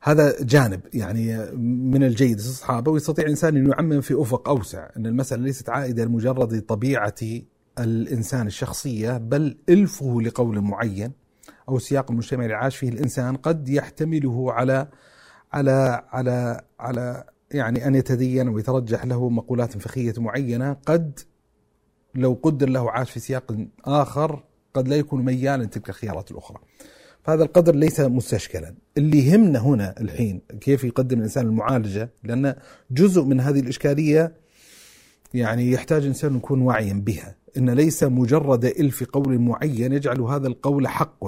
[0.00, 5.42] هذا جانب يعني من الجيد استصحابه ويستطيع الإنسان أن يعمم في أفق أوسع أن المسألة
[5.42, 7.14] ليست عائدة لمجرد طبيعة
[7.78, 11.12] الإنسان الشخصية بل إلفه لقول معين
[11.68, 14.88] أو سياق المجتمع اللي عاش فيه الإنسان قد يحتمله على
[15.52, 21.20] على على على يعني أن يتدين ويترجح له مقولات فقهية معينة قد
[22.14, 24.42] لو قدر له عاش في سياق آخر
[24.74, 26.58] قد لا يكون ميالا تلك الخيارات الأخرى.
[27.22, 28.74] فهذا القدر ليس مستشكلا.
[28.96, 32.54] اللي يهمنا هنا الحين كيف يقدم الإنسان المعالجة لأن
[32.90, 34.34] جزء من هذه الإشكالية
[35.34, 37.36] يعني يحتاج الإنسان يكون واعيا بها.
[37.56, 41.24] إن ليس مجرد إلف قول معين يجعل هذا القول حق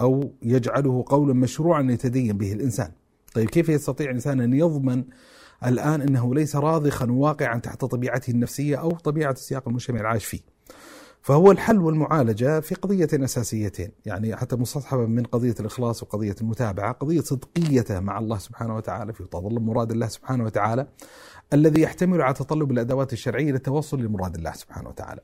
[0.00, 2.90] أو يجعله قولا مشروعا يتدين به الإنسان.
[3.34, 5.04] طيب كيف يستطيع الإنسان أن يضمن
[5.66, 10.40] الآن أنه ليس راضخا واقعا تحت طبيعته النفسية أو طبيعة السياق المجتمع العايش فيه؟
[11.20, 13.90] فهو الحل والمعالجة في قضيتين أساسيتين.
[14.06, 19.24] يعني حتى مستصحبا من قضية الإخلاص وقضية المتابعة قضية صدقيته مع الله سبحانه وتعالى في
[19.24, 20.86] تظل مراد الله سبحانه وتعالى
[21.52, 25.20] الذي يحتمل على تطلب الأدوات الشرعية للتوصل لمراد الله سبحانه وتعالى.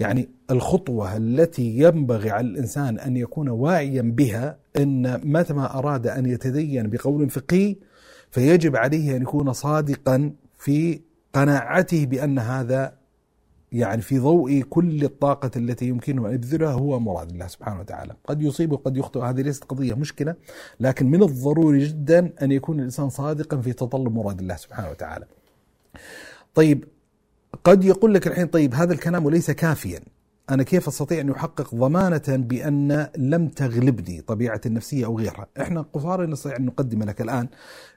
[0.00, 6.26] يعني الخطوة التي ينبغي على الإنسان أن يكون واعيا بها أن متى ما أراد أن
[6.26, 7.76] يتدين بقول فقهي
[8.30, 11.00] فيجب عليه أن يكون صادقا في
[11.32, 13.02] قناعته بأن هذا
[13.72, 18.14] يعني في ضوء كل الطاقة التي يمكنه أن يبذلها هو مراد الله سبحانه وتعالى.
[18.24, 20.34] قد يصيب وقد يخطئ هذه ليست قضية مشكلة
[20.80, 25.26] لكن من الضروري جدا أن يكون الإنسان صادقا في تطلب مراد الله سبحانه وتعالى.
[26.54, 26.84] طيب
[27.64, 30.00] قد يقول لك الحين طيب هذا الكلام ليس كافيا.
[30.50, 36.26] أنا كيف أستطيع أن أحقق ضمانة بأن لم تغلبني طبيعة النفسية أو غيرها؟ إحنا قصارى
[36.26, 37.48] نستطيع أن نقدم لك الآن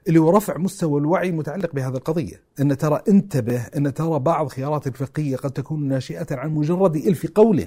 [0.08, 2.40] اللي هو رفع مستوى الوعي متعلق بهذه القضية.
[2.60, 7.66] أن ترى انتبه أن ترى بعض خيارات الفقهية قد تكون ناشئة عن مجرد إلف قول.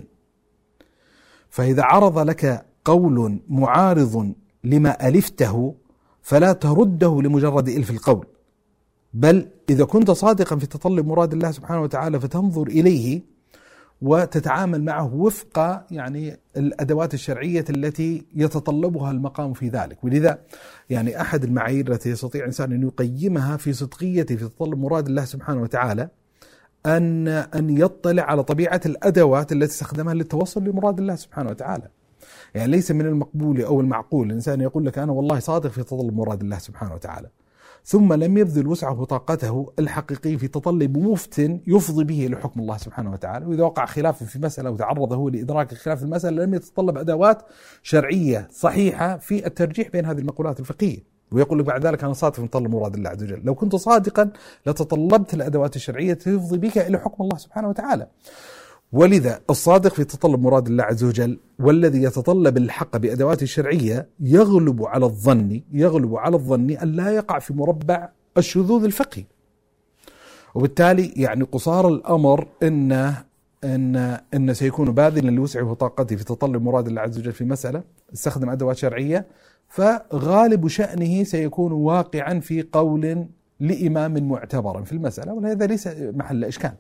[1.50, 4.34] فإذا عرض لك قول معارض
[4.64, 5.76] لما ألفته
[6.22, 8.26] فلا ترده لمجرد إلف القول.
[9.14, 13.22] بل إذا كنت صادقا في تطلب مراد الله سبحانه وتعالى فتنظر إليه
[14.02, 20.40] وتتعامل معه وفق يعني الأدوات الشرعية التي يتطلبها المقام في ذلك، ولذا
[20.90, 25.62] يعني أحد المعايير التي يستطيع الإنسان أن يقيمها في صدقيته في تطلب مراد الله سبحانه
[25.62, 26.10] وتعالى
[26.86, 31.88] أن أن يطلع على طبيعة الأدوات التي استخدمها للتوصل لمراد الله سبحانه وتعالى.
[32.56, 36.42] يعني ليس من المقبول أو المعقول الانسان يقول لك أنا والله صادق في تطلب مراد
[36.42, 37.30] الله سبحانه وتعالى.
[37.90, 43.12] ثم لم يبذل وسعه وطاقته الحقيقي في تطلب مفت يفضي به إلى حكم الله سبحانه
[43.12, 47.42] وتعالى، وإذا وقع خلاف في مسألة وتعرض هو لإدراك خلاف المسألة لم يتطلب أدوات
[47.84, 51.00] شرعية صحيحة في الترجيح بين هذه المقولات الفقهية.
[51.32, 54.32] ويقول لك بعد ذلك أنا صادق في طلب مراد الله عز وجل، لو كنت صادقا
[54.66, 58.08] لتطلبت الأدوات الشرعية تفضي بك إلى حكم الله سبحانه وتعالى.
[58.92, 65.06] ولذا الصادق في تطلب مراد الله عز وجل والذي يتطلب الحق بأدواته الشرعية يغلب على
[65.06, 69.24] الظن يغلب على الظن أن لا يقع في مربع الشذوذ الفقهي.
[70.56, 73.14] وبالتالي يعني قصار الأمر أن
[73.64, 77.84] أن أن سيكون باذلا لوسعه وطاقته في تطلب مراد الله عز وجل في مسألة
[78.14, 79.26] استخدم أدوات شرعية
[79.68, 83.26] فغالب شأنه سيكون واقعا في قول
[83.60, 86.74] لإمام معتبر في المسألة وهذا ليس محل إشكال.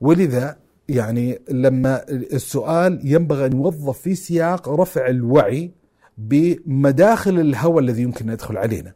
[0.00, 0.56] ولذا
[0.88, 5.70] يعني لما السؤال ينبغي أن يوظف في سياق رفع الوعي
[6.18, 8.94] بمداخل الهوى الذي يمكن أن يدخل علينا.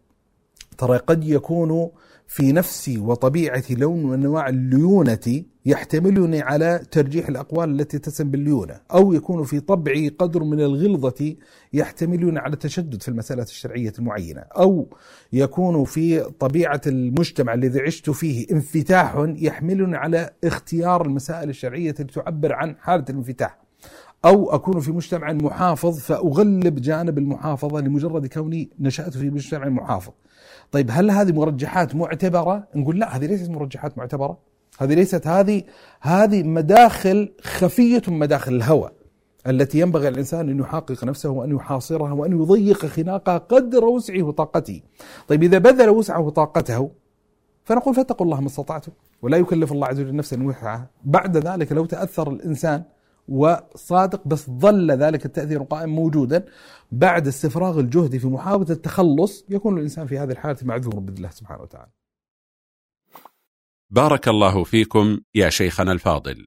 [0.79, 1.91] ترى قد يكون
[2.29, 9.13] في نفسي وطبيعتي لون من أنواع الليونة يحتملني على ترجيح الأقوال التي تسم بالليونة، أو
[9.13, 11.35] يكون في طبعي قدر من الغلظة
[11.73, 14.97] يحتملني على التشدد في المسألة الشرعية المعينة، أو
[15.33, 22.53] يكون في طبيعة المجتمع الذي عشت فيه انفتاح يحملني على اختيار المسائل الشرعية التي تعبر
[22.53, 23.59] عن حالة الانفتاح.
[24.25, 30.13] أو أكون في مجتمع محافظ فأغلب جانب المحافظة لمجرد كوني نشأت في مجتمع محافظ
[30.73, 34.39] طيب هل هذه مرجحات معتبرة؟ نقول لا هذه ليست مرجحات معتبرة.
[34.79, 35.63] هذه ليست هذه
[36.01, 38.91] هذه مداخل خفية من مداخل الهوى
[39.47, 44.81] التي ينبغي الإنسان أن يحقق نفسه وأن يحاصرها وأن يضيق خناقها قدر وسعه وطاقته
[45.29, 46.91] طيب إذا بذل وسعه وطاقته
[47.65, 48.93] فنقول فاتقوا الله ما استطعتم.
[49.23, 50.91] ولا يكلف الله عز وجل نفسا وسعها.
[51.05, 52.83] بعد ذلك لو تأثر الإنسان
[53.29, 56.45] وصادق بس ظل ذلك التأثير قائم موجودا
[56.93, 61.91] بعد استفراغ الجهد في محاولة التخلص يكون الإنسان في هذه الحالة معذور الله سبحانه وتعالى.
[63.91, 66.47] بارك الله فيكم يا شيخنا الفاضل.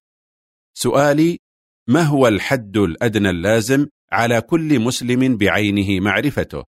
[0.73, 1.39] سؤالي
[1.87, 6.63] ما هو الحد الأدنى اللازم على كل مسلم بعينه معرفته؟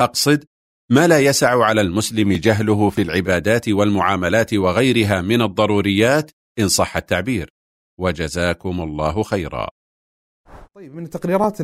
[0.00, 0.44] أقصد
[0.90, 7.50] ما لا يسع على المسلم جهله في العبادات والمعاملات وغيرها من الضروريات إن صح التعبير.
[7.98, 9.68] وجزاكم الله خيرا.
[10.74, 11.60] طيب من التقريرات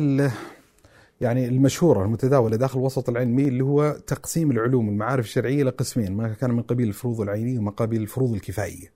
[1.21, 6.51] يعني المشهورة المتداولة داخل الوسط العلمي اللي هو تقسيم العلوم المعارف الشرعية لقسمين ما كان
[6.51, 8.91] من قبيل الفروض العينية وما قبيل الفروض الكفائية.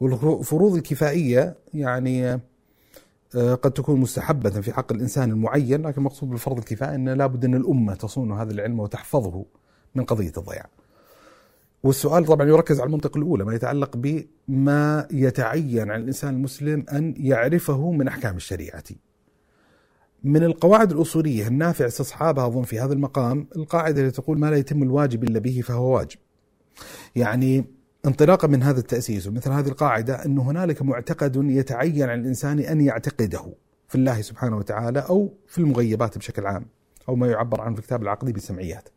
[0.00, 2.40] والفروض الكفائية يعني
[3.34, 7.54] آه، قد تكون مستحبة في حق الإنسان المعين لكن المقصود بالفرض الكفائي أن لابد أن
[7.54, 9.44] الأمة تصون هذا العلم وتحفظه
[9.94, 10.66] من قضية الضياع.
[11.82, 17.92] والسؤال طبعا يركز على المنطقة الأولى ما يتعلق بما يتعين على الإنسان المسلم أن يعرفه
[17.92, 18.84] من أحكام الشريعة.
[20.24, 24.82] من القواعد الأصولية النافع استصحابها أظن في هذا المقام القاعدة التي تقول ما لا يتم
[24.82, 26.18] الواجب إلا به فهو واجب.
[27.16, 27.64] يعني
[28.06, 33.54] انطلاقا من هذا التأسيس ومثل هذه القاعدة أن هنالك معتقد يتعين على الإنسان أن يعتقده
[33.88, 36.66] في الله سبحانه وتعالى أو في المغيبات بشكل عام
[37.08, 38.88] أو ما يعبر عنه في الكتاب العقدي بالسمعيات.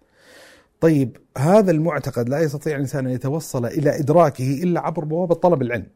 [0.81, 5.87] طيب هذا المعتقد لا يستطيع الإنسان أن يتوصل إلى إدراكه إلا عبر بوابة طلب العلم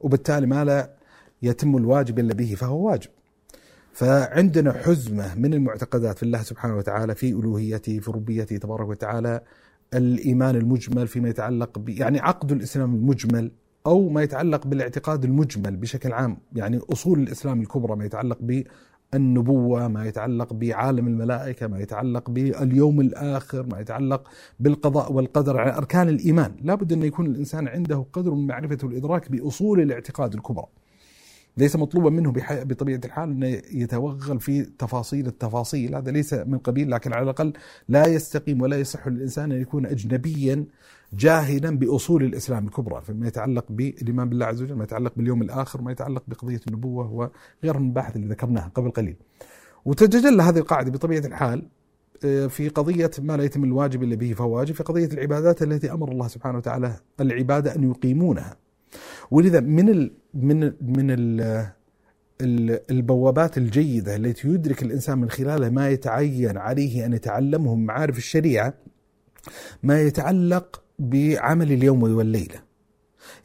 [0.00, 0.90] وبالتالي ما لا
[1.42, 3.10] يتم الواجب إلا به فهو واجب.
[3.94, 9.40] فعندنا حزمة من المعتقدات في الله سبحانه وتعالى في ألوهيته في ربوبيته تبارك وتعالى
[9.94, 13.50] الإيمان المجمل فيما يتعلق ب يعني عقد الإسلام المجمل
[13.86, 16.38] أو ما يتعلق بالاعتقاد المجمل بشكل عام.
[16.52, 18.38] يعني أصول الإسلام الكبرى ما يتعلق
[19.12, 24.28] بالنبوة ما يتعلق بعالم الملائكة ما يتعلق باليوم الآخر ما يتعلق
[24.60, 26.52] بالقضاء والقدر على أركان الإيمان.
[26.62, 30.66] لا بد أن يكون الإنسان عنده قدر من معرفة والإدراك بأصول الاعتقاد الكبرى.
[31.56, 37.12] ليس مطلوبا منه بطبيعة الحال انه يتوغل في تفاصيل التفاصيل هذا ليس من قبيل لكن
[37.12, 37.52] على الأقل
[37.88, 40.64] لا يستقيم ولا يصح للإنسان أن يكون اجنبيا
[41.12, 45.92] جاهلا بأصول الإسلام الكبرى فيما يتعلق بالإيمان بالله عز وجل ما يتعلق باليوم الآخر ما
[45.92, 49.16] يتعلق بقضية النبوة وغيرها من المباحث اللي ذكرناها قبل قليل.
[49.84, 51.68] وتتجلى هذه القاعدة بطبيعة الحال
[52.24, 55.92] آه، في قضية ما لا يتم الواجب إلا به فهو واجب في قضية العبادات التي
[55.92, 58.56] أمر الله سبحانه وتعالى العبادة أن يقيمونها
[59.30, 61.74] ولذا من ال من ال من ال
[62.90, 68.74] البوابات الجيدة التي يدرك الإنسان من خلالها ما يتعين عليه أن يتعلمه من معارف الشريعة
[69.82, 72.62] ما يتعلق بعمل اليوم والليلة.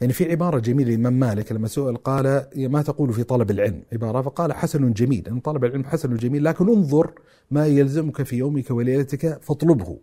[0.00, 4.22] يعني في عبارة جميلة الإمام مالك لما سئل قال ما تقول في طلب العلم؟ عبارة
[4.22, 5.28] فقال حسن جميل.
[5.28, 7.12] أن طلب العلم حسن جميل لكن انظر
[7.50, 9.98] ما يلزمك في يومك وليلتك فاطلبه.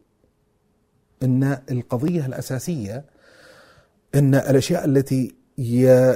[1.24, 3.06] أن القضية الأساسية
[4.16, 5.36] أن الأشياء التي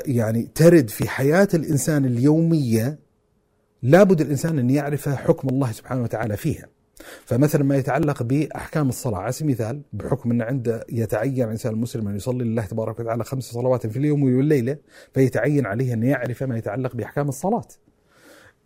[0.06, 3.00] يعني ترد في حياة الإنسان اليومية
[3.84, 6.68] لابد الإنسان أن يعرف حكم الله سبحانه وتعالى فيها.
[7.26, 12.16] فمثلا ما يتعلق بأحكام الصلاة على سبيل المثال بحكم أن عند يتعين الإنسان المسلم أن
[12.16, 14.78] يصلي لله تبارك وتعالى خمس صلوات في اليوم والليلة
[15.14, 17.68] فيتعين عليه أن يعرف ما يتعلق بأحكام الصلاة.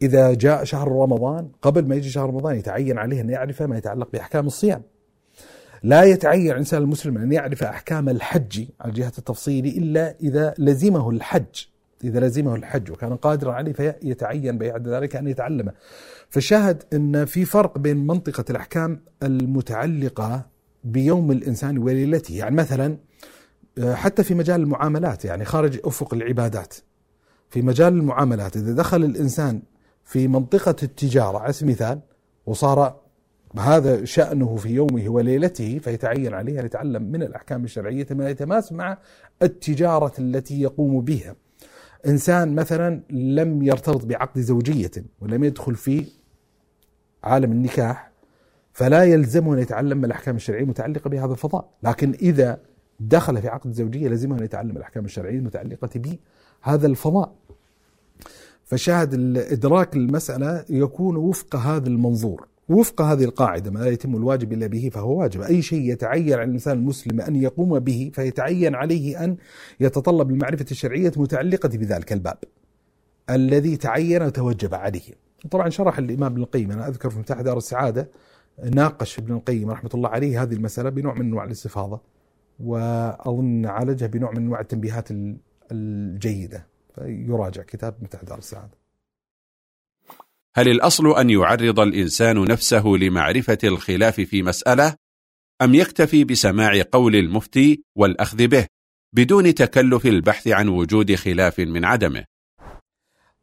[0.02, 4.12] إذا جاء شهر رمضان قبل ما يجي شهر رمضان يتعين عليه أن يعرف ما يتعلق
[4.12, 4.82] بأحكام الصيام.
[5.86, 11.66] لا يتعين الإنسان المسلم أن يعرف أحكام الحج على جهة التفصيل إلا إذا لزمه الحج.
[12.04, 15.72] إذا لزمه الحج وكان قادرا عليه فيتعين بعد ذلك أن يتعلمه.
[16.30, 20.46] فشاهد أن في فرق بين منطقة الأحكام المتعلقة
[20.84, 22.38] بيوم الإنسان وليلته.
[22.38, 22.98] يعني مثلا
[23.80, 26.74] حتى في مجال المعاملات يعني خارج أفق العبادات.
[27.50, 29.62] في مجال المعاملات إذا دخل الإنسان
[30.04, 32.00] في منطقة التجارة على سبيل المثال
[32.46, 33.05] وصار
[33.60, 38.98] هذا شأنه في يومه وليلته فيتعين عليه أن يتعلم من الأحكام الشرعية ما يتماس مع
[39.42, 41.36] التجارة التي يقوم بها.
[42.08, 44.92] إنسان مثلا لم يرتبط بعقد زوجية
[45.22, 46.06] ولم يدخل في
[47.24, 48.12] عالم النكاح
[48.74, 51.70] فلا يلزمه أن يتعلم الأحكام الشرعية المتعلقة بهذا الفضاء.
[51.84, 52.60] لكن إذا
[53.00, 57.36] دخل في عقد زوجية لزمه أن يتعلم الأحكام الشرعية المتعلقة بهذا الفضاء.
[58.64, 62.48] فشاهد إدراك المسألة يكون وفق هذا المنظور.
[62.70, 65.42] وفق هذه القاعدة ما لا يتم الواجب إلا به فهو واجب.
[65.42, 69.38] أي شيء يتعين على الإنسان المسلم أن يقوم به فيتعين عليه أن
[69.80, 72.38] يتطلب المعرفة الشرعية المتعلقة بذلك الباب
[73.30, 75.26] الذي تعين وتوجب عليه.
[75.52, 78.10] طبعا شرح الإمام ابن القيم أنا أذكر في مفتاح دار السعادة
[78.64, 82.02] ناقش ابن القيم رحمة الله عليه هذه المسألة بنوع من أنواع الاستفاضة
[82.60, 85.08] وأظن عالجها بنوع من أنواع التنبيهات
[85.72, 86.68] الجيدة.
[86.96, 88.85] فيراجع كتاب مفتاح دار السعادة.
[90.58, 94.96] هل الأصل أن يعرض الإنسان نفسه لمعرفة الخلاف في مسألة؟
[95.62, 98.66] أم يكتفي بسماع قول المفتي والأخذ به
[99.14, 102.24] بدون تكلف البحث عن وجود خلاف من عدمه؟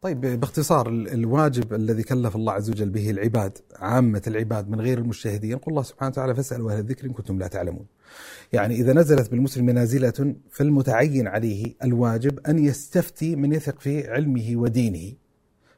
[0.00, 5.50] طيب باختصار الواجب الذي كلف الله عز وجل به العباد عامة العباد من غير المجتهدين
[5.50, 7.86] يقول الله سبحانه وتعالى فاسألوا أهل الذكر إن كنتم لا تعلمون.
[8.52, 15.21] يعني إذا نزلت بالمسلم نازلة فالمتعين عليه الواجب أن يستفتي من يثق في علمه ودينه.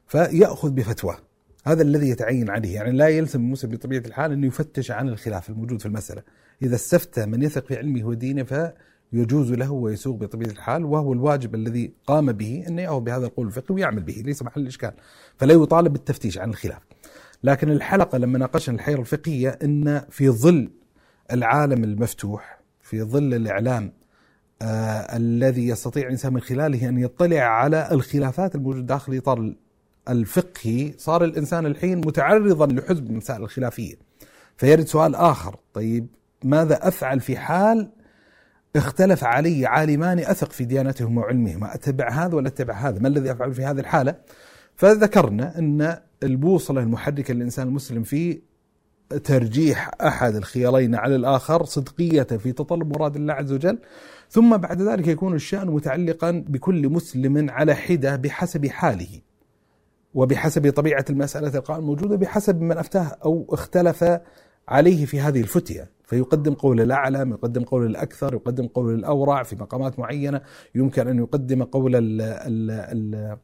[0.06, 1.16] فيأخذ بفتواه
[1.64, 2.74] هذا الذي يتعين عليه.
[2.74, 6.22] يعني لا يلزم المسلم بطبيعة الحال أن يفتش عن الخلاف الموجود في المسألة.
[6.62, 8.72] إذا استفتى من يثق في علمه ودينه
[9.12, 13.74] فيجوز له ويسوق بطبيعة الحال وهو الواجب الذي قام به أن يأخذ بهذا القول الفقهي
[13.74, 14.92] ويعمل به ليس محل إشكال
[15.36, 16.82] فلا يطالب بالتفتيش عن الخلاف.
[17.44, 20.70] لكن الحلقة لما ناقشنا الحيرة الفقهية أن في ظل
[21.32, 23.92] العالم المفتوح في ظل الإعلام
[24.62, 29.54] آه الذي يستطيع الإنسان من خلاله أن يطلع على الخلافات الموجودة داخل إطار
[30.08, 33.94] الفقهي صار الإنسان الحين متعرضا لحزب المسائل الخلافية.
[34.56, 35.56] فيرد سؤال آخر.
[35.74, 36.06] طيب
[36.44, 37.90] ماذا أفعل في حال
[38.76, 43.54] اختلف علي عالمان أثق في ديانتهما وعلمهما أتبع هذا ولا أتبع هذا؟ ما الذي أفعل
[43.54, 44.14] في هذه الحالة؟
[44.76, 48.40] فذكرنا أن البوصلة المحركة للإنسان المسلم في
[49.24, 53.78] ترجيح أحد الخيارين على الآخر صدقية في تطلب مراد الله عز وجل.
[54.30, 59.20] ثم بعد ذلك يكون الشأن متعلقا بكل مسلم على حدة بحسب حاله.
[60.14, 64.04] وبحسب طبيعة المسألة القائمة الموجودة بحسب من أفتاه أو اختلف
[64.68, 65.90] عليه في هذه الفتية.
[66.04, 70.40] فيقدم قول الأعلم يقدم قول الأكثر يقدم قول الأورع في مقامات معينة.
[70.74, 73.36] يمكن أن يقدم قول ال ال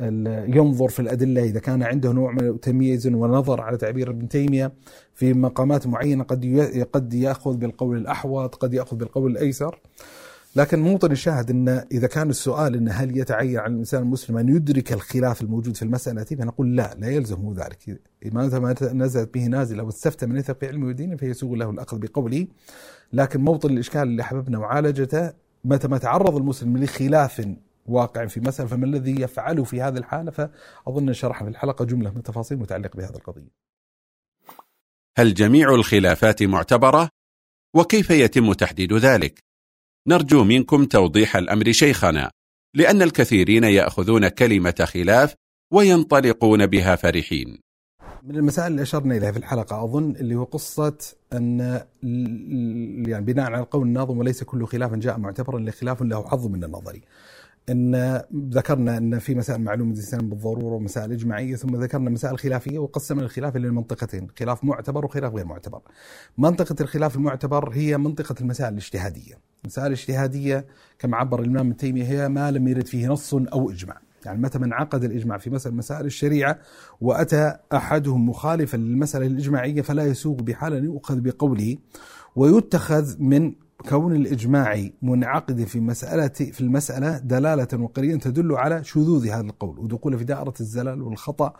[0.00, 4.72] ال ينظر في الأدلة إذا كان عنده نوع من تمييز ونظر على تعبير ابن تيمية.
[5.14, 6.60] في مقامات معينة قد
[6.92, 9.80] قد يأخذ بالقول الأحوط قد يأخذ بالقول الأيسر.
[10.56, 14.92] لكن موطن الشاهد أن إذا كان السؤال أن هل يتعين على الإنسان المسلم أن يدرك
[14.92, 18.00] الخلاف الموجود في المسألة فنقول لا لا يلزمه ذلك
[18.32, 22.46] ما نزلت به نازلة واستفتى من يثق في علمه ودينه فيسوغ له الأخذ بقوله
[23.12, 25.32] لكن موطن الإشكال اللي حببنا معالجته
[25.64, 27.48] متى ما تعرض المسلم لخلاف
[27.86, 32.16] واقع في مسألة فما الذي يفعله في هذه الحالة فأظن شرح في الحلقة جملة من
[32.16, 33.50] التفاصيل متعلقة بهذه القضية
[35.18, 37.08] هل جميع الخلافات معتبرة؟
[37.74, 39.45] وكيف يتم تحديد ذلك؟
[40.08, 42.30] نرجو منكم توضيح الأمر شيخنا
[42.74, 45.34] لأن الكثيرين يأخذون كلمة خلاف
[45.72, 47.58] وينطلقون بها فرحين.
[48.22, 50.98] من المسائل اللي أشرنا إليها في الحلقة أظن اللي هو قصة
[51.32, 51.80] أن
[53.08, 57.02] يعني بناء على القول الناظم وليس كل خلاف جاء معتبرا لخلاف له حظ من النظري
[57.68, 63.22] إن ذكرنا إن في مسائل معلومة الإنسان بالضرورة ومسائل إجماعية ثم ذكرنا مسائل خلافية وقسمنا
[63.22, 65.80] الخلاف إلى منطقتين، خلاف معتبر وخلاف غير معتبر.
[66.38, 69.34] منطقة الخلاف المعتبر هي منطقة المسائل الاجتهادية.
[69.64, 70.66] المسائل الاجتهادية
[70.98, 74.00] كما عبر الإمام ابن تيمية هي ما لم يرد فيه نص أو إجماع.
[74.26, 76.58] يعني متى من عقد الإجماع في مسألة مسائل الشريعة
[77.00, 81.76] وأتى أحدهم مخالفا للمسألة الإجماعية فلا يسوغ بحال أن يؤخذ بقوله
[82.36, 83.52] ويتخذ من
[83.88, 90.16] كون الإجماع منعقد في مسألة في المسألة دلالة وقرينة تدل على شذوذ هذا القول ودخوله
[90.16, 91.52] في دائرة الزلل والخطأ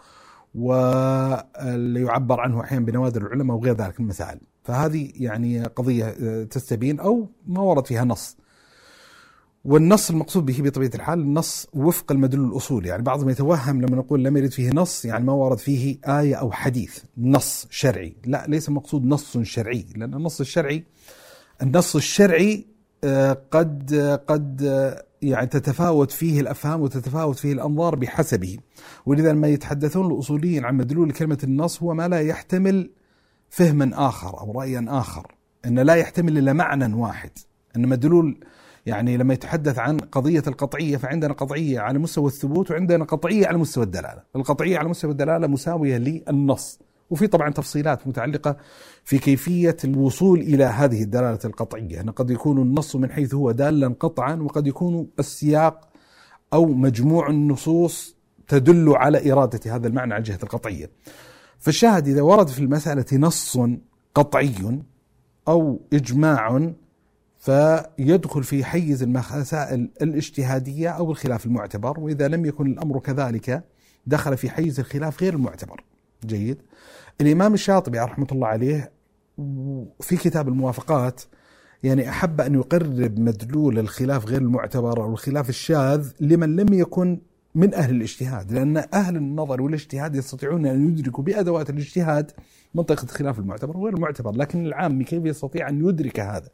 [0.54, 4.40] واللي يعبر عنه أحيانا بنوادر العلماء وغير ذلك من المسائل.
[4.64, 8.36] فهذه يعني قضية آه، تستبين أو ما ورد فيها نص.
[9.64, 14.36] والنص المقصود به بطبيعة الحال النص وفق المدلول الأصولي يعني بعضهم يتوهم لما نقول لم
[14.36, 18.16] يرد فيه نص يعني ما ورد فيه آية أو حديث نص شرعي.
[18.26, 20.84] لا ليس المقصود نص شرعي لأن النص الشرعي
[21.62, 22.66] النص الشرعي
[23.04, 23.94] آه، قد
[24.26, 24.62] قد
[25.22, 28.58] يعني تتفاوت فيه الأفهام وتتفاوت فيه الأنظار بحسبه.
[29.06, 32.90] ولذا لما يتحدثون الأصوليين عن مدلول كلمة النص هو ما لا يحتمل
[33.50, 35.34] فهما آخر أو رأيا آخر
[35.66, 37.30] إن لا يحتمل إلا معنى واحد.
[37.76, 38.40] إن مدلول
[38.86, 43.84] يعني لما يتحدث عن قضية القطعية فعندنا قطعية على مستوى الثبوت وعندنا قطعية على مستوى
[43.84, 44.22] الدلالة.
[44.36, 46.78] القطعية على مستوى الدلالة مساوية للنص.
[47.10, 48.56] وفي طبعا تفصيلات متعلقة
[49.04, 52.00] في كيفية الوصول إلى هذه الدلالة القطعية.
[52.00, 55.88] أن قد يكون النص من حيث هو دالا قطعا وقد يكون السياق
[56.52, 58.16] أو مجموع النصوص
[58.48, 60.90] تدل على إرادة هذا المعنى على جهة القطعية.
[61.58, 63.58] فالشاهد إذا ورد في المسألة نص
[64.14, 64.80] قطعي
[65.48, 66.72] أو إجماع
[67.38, 73.64] فيدخل في حيز المسائل الاجتهادية أو الخلاف المعتبر وإذا لم يكن الأمر كذلك
[74.06, 75.84] دخل في حيز الخلاف غير المعتبر.
[76.24, 76.62] جيد.
[77.20, 78.92] الإمام الشاطبي رحمة الله عليه
[80.00, 81.22] في كتاب الموافقات
[81.82, 87.20] يعني أحب أن يقرب مدلول الخلاف غير المعتبر أو الخلاف الشاذ لمن لم يكن
[87.54, 92.30] من أهل الاجتهاد لأن أهل النظر والاجتهاد يستطيعون أن يدركوا بأدوات الاجتهاد
[92.74, 96.48] منطقة الخلاف المعتبر وغير المعتبر لكن العام كيف يستطيع أن يدرك هذا؟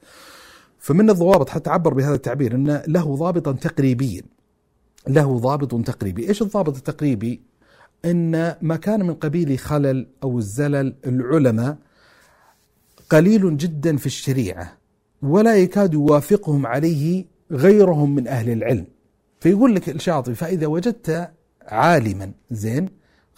[0.78, 4.22] فمن الضوابط حتى عبر بهذا التعبير أن له ضابطا تقريبيا
[5.08, 6.28] له ضابط تقريبي.
[6.28, 7.42] إيش الضابط التقريبي؟
[8.04, 11.76] إن ما كان من قبيل خلل أو الزلل العلماء
[13.10, 14.72] قليل جدا في الشريعة
[15.22, 18.86] ولا يكاد يوافقهم عليه غيرهم من أهل العلم.
[19.40, 21.30] فيقول لك الشاطبي فإذا وجدت
[21.68, 22.88] عالما زين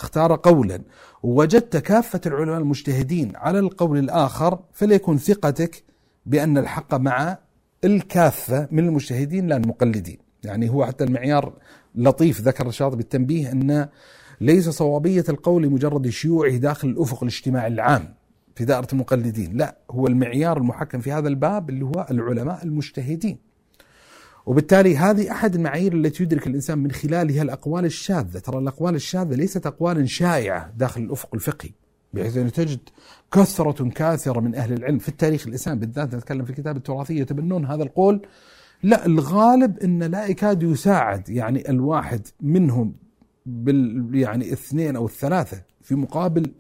[0.01, 0.83] اختار قولا
[1.23, 5.83] ووجدت كافة العلماء المجتهدين على القول الآخر فليكن ثقتك
[6.27, 7.39] بأن الحق مع
[7.85, 10.19] الكافة من المجتهدين لا المقلدين.
[10.45, 11.53] يعني هو حتى المعيار
[11.95, 13.89] لطيف ذكر الشاطبي التنبيه أن
[14.45, 18.15] ليس صوابية القول مجرد شيوعه داخل الأفق الاجتماعي العام
[18.55, 23.39] في دائرة المقلدين لا هو المعيار المحكم في هذا الباب اللي هو العلماء المجتهدين.
[24.47, 28.39] وبالتالي هذه أحد المعايير التي يدرك الإنسان من خلالها الأقوال الشاذة.
[28.39, 31.71] ترى الأقوال الشاذة ليست أقوال شائعة داخل الأفق الفقهي
[32.13, 32.81] بحيث أن تجد
[33.33, 37.83] كثرة كاثرة من أهل العلم في التاريخ الإسلامي بالذات نتكلم في كتاب التراثية يتبنون هذا
[37.83, 38.27] القول.
[38.83, 43.04] لا الغالب أن لا يكاد يساعد يعني الواحد منهم
[43.47, 46.53] بال يعني اثنين أو الثلاثة في مقابل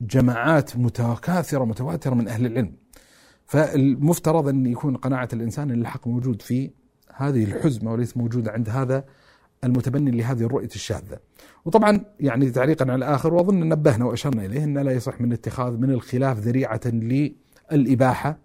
[0.00, 2.72] جماعات متكاثرة متواترة من أهل العلم.
[3.46, 6.70] فالمفترض أن يكون قناعة الإنسان أن الحق موجود في
[7.14, 9.04] هذه الحزمة وليس موجود عند هذا
[9.64, 11.18] المتبني لهذه الرؤية الشاذة
[11.64, 15.90] وطبعا يعني تعليقا على الآخر وأظن نبهنا وأشرنا إليه أن لا يصح من اتخاذ من
[15.90, 16.80] الخلاف ذريعة
[17.72, 18.38] للإباحة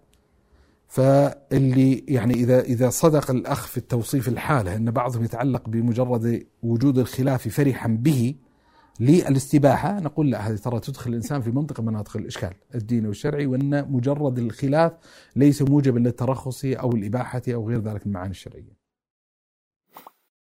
[0.88, 7.48] فاللي يعني إذا إذا صدق الأخ في التوصيف الحالة أن بعضهم يتعلق بمجرد وجود الخلاف
[7.48, 8.34] فرحا به
[9.00, 14.38] للاستباحة نقول لا هذه ترى تدخل الإنسان في منطقة مناطق الإشكال الديني والشرعي وأن مجرد
[14.38, 14.92] الخلاف
[15.36, 18.78] ليس موجبا للترخص أو الإباحة أو غير ذلك من المعاني الشرعية.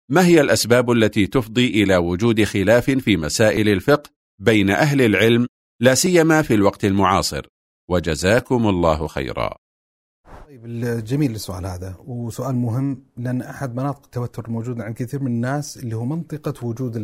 [0.10, 5.48] ما هي الأسباب التي تفضي إلى وجود خلاف في مسائل الفقه بين أهل العلم
[5.80, 7.48] لا سيما في الوقت المعاصر؟
[7.90, 9.56] وجزاكم الله خيرا.
[10.52, 15.78] طيب جميل السؤال هذا وسؤال مهم لأن أحد مناطق التوتر الموجودة عند كثير من الناس
[15.78, 16.96] اللي هو منطقة وجود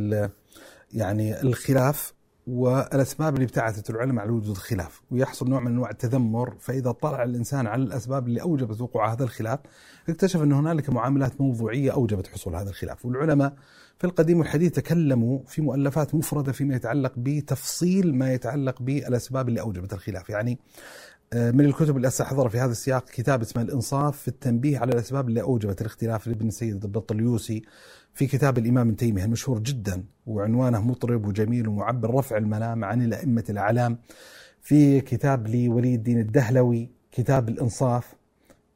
[0.93, 2.14] يعني الخلاف
[2.48, 7.68] والأسباب اللي ابتعثت العلماء على وجود الخلاف ويحصل نوع من أنواع التذمر فإذا طلع الإنسان
[7.68, 9.60] على الأسباب اللي أوجبت وقوع هذا الخلاف
[10.10, 13.06] اكتشف أن هنالك معاملات موضوعية أوجبت حصول هذا الخلاف.
[13.06, 13.54] والعلماء
[13.98, 19.93] في القديم والحديث تكلموا في مؤلفات مفردة فيما يتعلق بتفصيل ما يتعلق بالأسباب اللي أوجبت
[19.93, 20.30] الخلاف.
[20.30, 20.60] يعني
[21.34, 25.42] من الكتب اللي استحضر في هذا السياق كتاب اسمه الإنصاف في التنبيه على الأسباب اللي
[25.42, 27.62] أوجبت الاختلاف لابن سيد البطليوسي
[28.14, 33.44] في كتاب الإمام ابن تيمية المشهور جدا وعنوانه مطرب وجميل ومعبر رفع الملام عن الأئمة
[33.50, 33.98] الأعلام.
[34.62, 38.14] في كتاب لولي الدين الدهلوي كتاب الإنصاف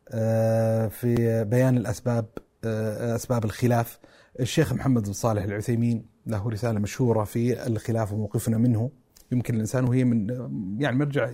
[0.10, 2.26] آه، في بيان الأسباب
[2.64, 4.00] آه، أسباب الخلاف.
[4.40, 8.92] الشيخ محمد بن صالح العثيمين له رسالة مشهورة في الخلاف وموقفنا منه.
[9.32, 10.30] يمكن الإنسان وهي من
[10.80, 11.32] يعني مرجع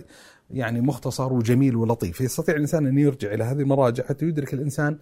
[0.50, 4.98] يعني مختصر وجميل ولطيف يستطيع الإنسان أن يرجع إلى هذه المراجع حتى يدرك الإنسان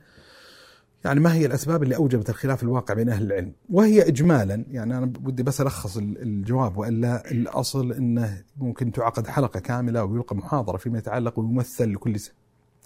[1.05, 5.07] يعني ما هي الأسباب اللي أوجبت الخلاف الواقع بين أهل العلم؟ وهي اجمالا يعني أنا
[5.07, 11.39] بدي بس ألخص الجواب وإلا الأصل إنه ممكن تعقد حلقة كاملة ويلقى محاضرة فيما يتعلق
[11.39, 12.19] ويمثل لكل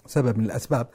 [0.05, 0.87] سبب من الأسباب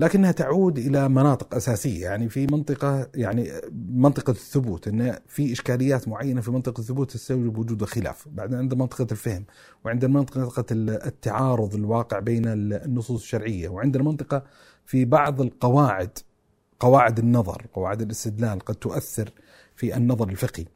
[0.00, 2.02] لكنها تعود إلى مناطق أساسية.
[2.02, 3.52] يعني في منطقة يعني
[3.88, 9.06] منطقة الثبوت إن في إشكاليات معينة في منطقة الثبوت تستوجب وجود الخلاف، بعدين عندنا منطقة
[9.12, 9.44] الفهم،
[9.84, 14.42] وعندنا منطقة التعارض الواقع بين النصوص الشرعية، وعندنا منطقه
[14.86, 16.18] في بعض القواعد
[16.80, 19.30] قواعد النظر قواعد الاستدلال قد تؤثر
[19.76, 20.66] في النظر الفقهي.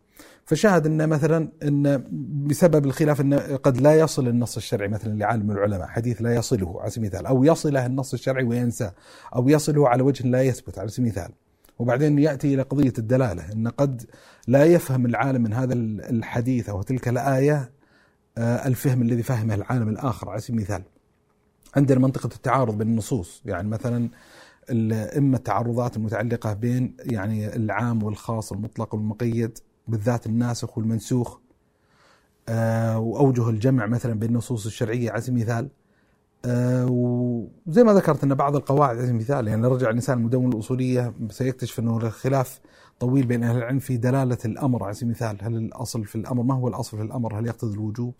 [0.46, 2.04] فشاهد إن مثلا إن
[2.46, 6.90] بسبب الخلاف إن قد لا يصل النص الشرعي مثلا لعالم العلماء حديث لا يصله على
[6.90, 8.94] سبيل المثال أو يصله النص الشرعي وينساه
[9.34, 11.32] أو يصله على وجه لا يثبت على سبيل المثال.
[11.78, 14.02] وبعدين يأتي إلى قضية الدلالة إن قد
[14.48, 17.70] لا يفهم العالم من هذا الحديث أو تلك الآية
[18.38, 20.82] آه، الفهم الذي فهمه العالم الآخر على سبيل المثال.
[21.76, 24.08] عندنا منطقة التعارض بين النصوص يعني مثلا
[25.18, 29.58] إما التعرضات المتعلقة بين يعني العام والخاص المطلق والمقيد
[29.88, 31.38] بالذات الناسخ والمنسوخ.
[32.48, 35.68] آه، وأوجه الجمع مثلا بين النصوص الشرعية على سبيل المثال.
[36.44, 41.14] آه، وزي ما ذكرت أن بعض القواعد على سبيل المثال يعني رجع الإنسان المدون الأصولية
[41.30, 42.60] سيكتشف أنه الخلاف
[43.00, 45.38] طويل بين أهل العلم في دلالة الأمر على سبيل المثال.
[45.40, 48.14] هل الأصل في الأمر ما هو الأصل في الأمر؟ هل يقتضي الوجوب؟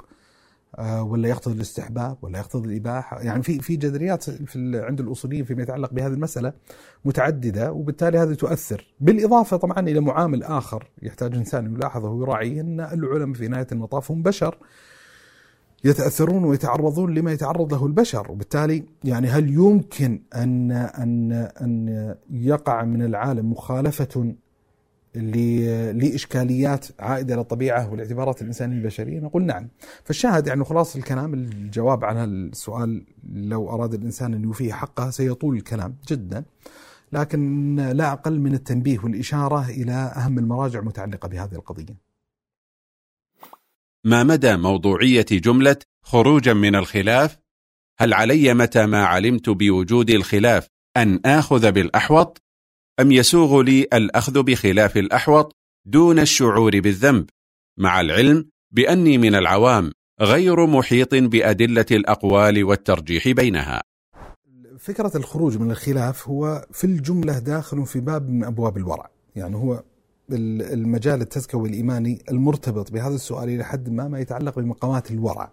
[0.78, 3.20] ولا يقتضي الاستحباب ولا يقتضي الإباحة.
[3.20, 6.52] يعني في في جذريات في عند الأصوليين فيما يتعلق بهذه المسألة
[7.04, 8.86] متعددة وبالتالي هذه تؤثر.
[9.00, 14.22] بالإضافة طبعا إلى معامل آخر يحتاج الانسان يلاحظه ويراعيه إن العلماء في نهاية المطاف هم
[14.22, 14.58] بشر
[15.84, 18.32] يتأثرون ويتعرضون لما يتعرض له البشر.
[18.32, 24.34] وبالتالي يعني هل يمكن أن أن أن يقع من العالم مخالفة
[25.16, 29.68] لإشكاليات عائدة إلى الطبيعة والاعتبارات الإنسانية البشرية نقول نعم.
[30.04, 35.96] فالشاهد يعني خلاص الكلام الجواب عن السؤال لو أراد الإنسان أن يوفيه حقه سيطول الكلام
[36.08, 36.44] جدا
[37.12, 41.96] لكن لا أقل من التنبيه والإشارة إلى أهم المراجع المتعلقة بهذه القضية.
[44.04, 47.38] ما مدى موضوعية جملة خروجا من الخلاف؟
[47.98, 52.45] هل علي متى ما علمت بوجود الخلاف أن آخذ بالأحوط؟
[53.00, 55.52] أم يسوغ لي الأخذ بخلاف الأحوط
[55.86, 57.26] دون الشعور بالذنب
[57.78, 63.82] مع العلم بأني من العوام غير محيط بأدلة الأقوال والترجيح بينها.
[64.78, 69.10] فكرة الخروج من الخلاف هو في الجملة داخل في باب من أبواب الورع.
[69.36, 69.82] يعني هو
[70.30, 75.52] المجال التزكوي الإيماني المرتبط بهذا السؤال إلى حد ما ما يتعلق بمقامات الورع.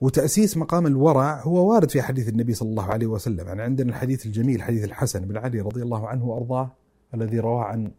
[0.00, 3.46] وتأسيس مقام الورع هو وارد في حديث النبي صلى الله عليه وسلم.
[3.46, 6.72] يعني عندنا الحديث الجميل حديث الحسن بن علي رضي الله عنه وأرضاه
[7.14, 7.92] الذي رواه عن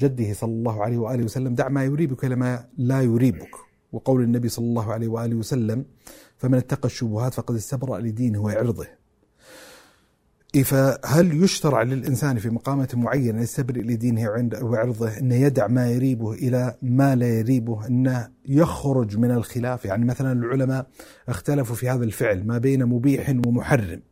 [0.00, 3.50] جده صلى الله عليه وآله وسلم دع ما يريبك إلى ما لا يريبك.
[3.92, 5.84] وقول النبي صلى الله عليه وآله وسلم
[6.36, 8.86] فمن اتقى الشبهات فقد استبرأ لدينه وعرضه.
[10.54, 17.14] فهل يشترع للإنسان في مقامة معينة يستبرئ لدينه وعرضه أنه يدع ما يريبه إلى ما
[17.14, 20.86] لا يريبه أنه يخرج من الخلاف؟ يعني مثلا العلماء
[21.28, 24.02] اختلفوا في هذا الفعل ما بين مبيح ومحرم.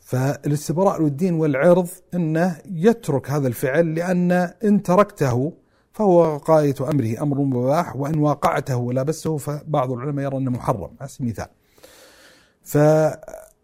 [0.00, 4.32] فالاستبراء للدين والعرض انه يترك هذا الفعل لأن
[4.64, 5.52] إن تركته
[5.92, 10.90] فهو غاية أمره أمر مباح وإن واقعته ولابسه فبعض العلماء يرى أنه محرم.
[11.00, 11.48] على سبيل المثال.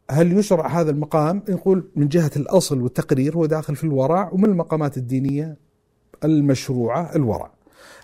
[0.08, 4.96] فهل يشرع هذا المقام؟ نقول من جهة الأصل والتقرير هو داخل في الورع ومن المقامات
[4.96, 5.56] الدينية
[6.24, 7.52] المشروعة الورع.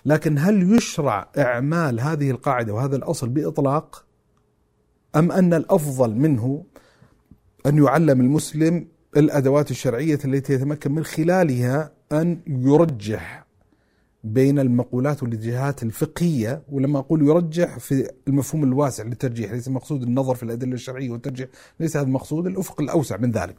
[0.05, 4.05] لكن هل يشرع إعمال هذه القاعدة وهذا الأصل بإطلاق؟
[5.15, 6.63] أم أن الأفضل منه
[7.65, 13.48] أن يعلم المسلم الأدوات الشرعية التي يتمكن من خلالها أن يرجح
[14.23, 20.43] بين المقولات والاتجاهات الفقهية ولما أقول يرجح في المفهوم الواسع للترجيح ليس مقصود النظر في
[20.43, 23.55] الأدلة الشرعية والترجيح ليس هذا المقصود الأفق الأوسع من ذلك.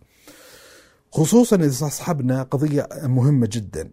[1.13, 3.91] خصوصا إذا استصحبنا قضية مهمة جدا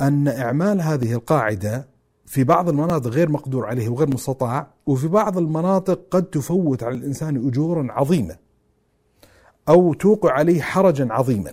[0.00, 1.88] أن إعمال هذه القاعدة
[2.26, 7.48] في بعض المناطق غير مقدور عليه وغير مستطاع وفي بعض المناطق قد تفوت على الإنسان
[7.48, 8.36] أجورا عظيمة
[9.68, 11.52] أو توقع عليه حرجا عظيما.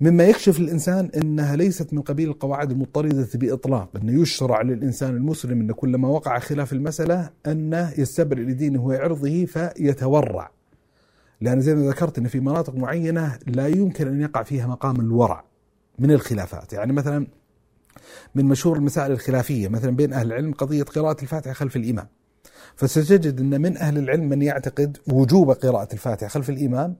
[0.00, 5.72] مما يكشف الإنسان أنها ليست من قبيل القواعد المضطردة بإطلاق أنه يشرع للإنسان المسلم أن
[5.72, 10.50] كلما وقع خلاف المسألة أنه يستبرئ لدينه وعرضه فيتورع.
[11.40, 15.44] لأن زي ما ذكرت أن في مناطق معينة لا يمكن أن يقع فيها مقام الورع
[15.98, 16.72] من الخلافات.
[16.72, 17.26] يعني مثلا
[18.34, 22.06] من مشهور المسائل الخلافية مثلا بين أهل العلم قضية قراءة الفاتحة خلف الإمام.
[22.76, 26.96] فستجد أن من أهل العلم من يعتقد وجوب قراءة الفاتحة خلف الإمام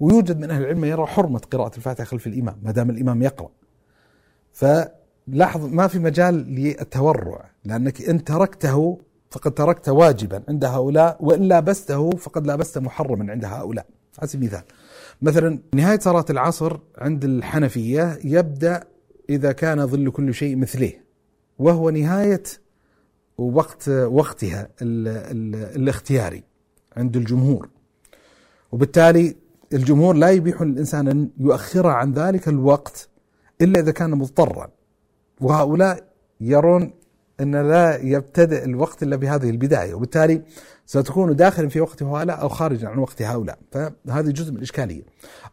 [0.00, 3.50] ويوجد من أهل العلم يرى حرمة قراءة الفاتحة خلف الإمام ما دام الإمام يقرأ.
[4.52, 8.98] فلاحظ ما في مجال للتورع لأنك إن تركته
[9.30, 13.86] فقد تركت واجبا عند هؤلاء وإن لابسته فقد لابست محرما عند هؤلاء.
[14.18, 14.64] على سبيل المثال
[15.22, 18.84] مثلا نهاية صلاة العصر عند الحنفية يبدأ
[19.30, 20.92] إذا كان ظل كل شيء مثله
[21.58, 22.42] وهو نهاية
[23.38, 26.42] وقت وقتها ال ال الاختياري
[26.96, 27.68] عند الجمهور.
[28.72, 29.36] وبالتالي
[29.72, 33.08] الجمهور لا يبيح للإنسان أن يؤخر عن ذلك الوقت
[33.60, 34.70] إلا إذا كان مضطرا.
[35.40, 36.04] وهؤلاء
[36.40, 36.92] يرون
[37.40, 40.42] أن لا يبتدئ الوقت إلا بهذه البداية وبالتالي
[40.86, 43.58] ستكون داخلا في وقت هؤلاء أو خارجا عن وقت هؤلاء.
[43.72, 45.02] فهذه جزء من الإشكالية.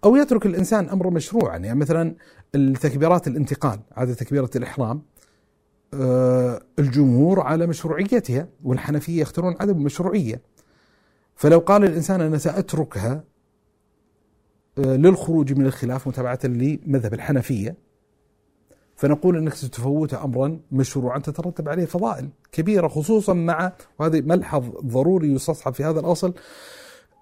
[0.03, 2.15] أو يترك الإنسان أمر مشروعا يعني مثلا
[2.56, 5.02] التكبيرات الانتقال عادة تكبيرة الإحرام
[5.94, 10.41] آه، الجمهور على مشروعيتها والحنفية يختارون عدم المشروعية
[11.35, 13.23] فلو قال الإنسان أنا سأتركها
[14.78, 17.88] للخروج من الخلاف متابعة لمذهب الحنفية
[18.95, 25.74] فنقول إنك ستفوت امرا مشروعا تترتب عليه فضائل كبيرة خصوصا مع وهذا ملحظ ضروري يستصحب
[25.74, 26.34] في هذا الأصل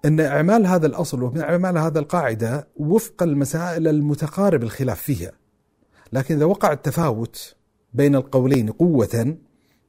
[0.04, 5.32] إن إعمال هذا الأصل ومن إعمال هذا القاعدة وفق المسائل المتقارب الخلاف فيها.
[6.12, 7.54] لكن إذا وقع التفاوت
[7.94, 9.36] بين القولين قوة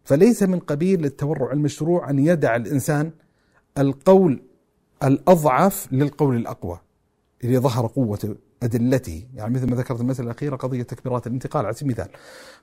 [0.03, 3.11] فليس من قبيل التورع المشروع أن يدع الإنسان
[3.77, 4.44] القول
[5.03, 6.80] الأضعف للقول الأقوى.
[7.43, 9.27] إذا ظهر قوة أدلته.
[9.35, 12.14] يعني مثل ما ذكرت المسألة الأخيرة قضية تكبيرات الانتقال على سبيل المثال.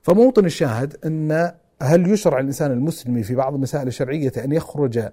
[0.02, 1.52] فموطن الشاهد أن
[1.82, 5.08] هل يشرع الإنسان المسلم في بعض المسائل الشرعية أن يخرج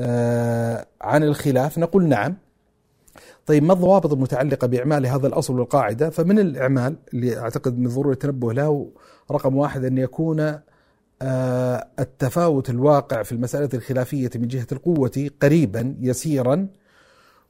[0.00, 2.36] آه، عن الخلاف؟ نقول نعم.
[3.46, 8.52] طيب ما الضوابط المتعلقة بإعمال هذا الأصل والقاعدة؟ فمن الإعمال اللي أعتقد من ضروري التنبه
[8.52, 8.90] له
[9.30, 10.58] رقم واحد أن يكون
[11.22, 16.68] آه، التفاوت الواقع في المسألة الخلافية من جهة القوة قريبا يسيرا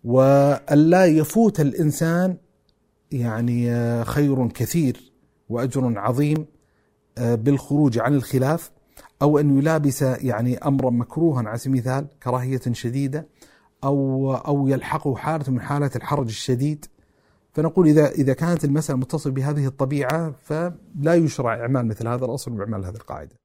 [0.07, 2.37] وألا يفوت الإنسان
[3.13, 5.13] يعني آه، خير كثير
[5.49, 6.47] وأجر عظيم
[7.19, 8.71] آه، بالخروج عن الخلاف
[9.23, 13.27] أو أن يلابس يعني أمرا مكروها على سبيل المثال كراهية شديدة
[13.85, 16.87] أو أو يلحقه حالة من حالات الحرج الشديد.
[17.53, 22.85] فنقول إذا إذا كانت المسألة متصلة بهذه الطبيعة فلا يشرع إعمال مثل هذا الأصل وإعمال
[22.85, 23.37] هذه القاعدة.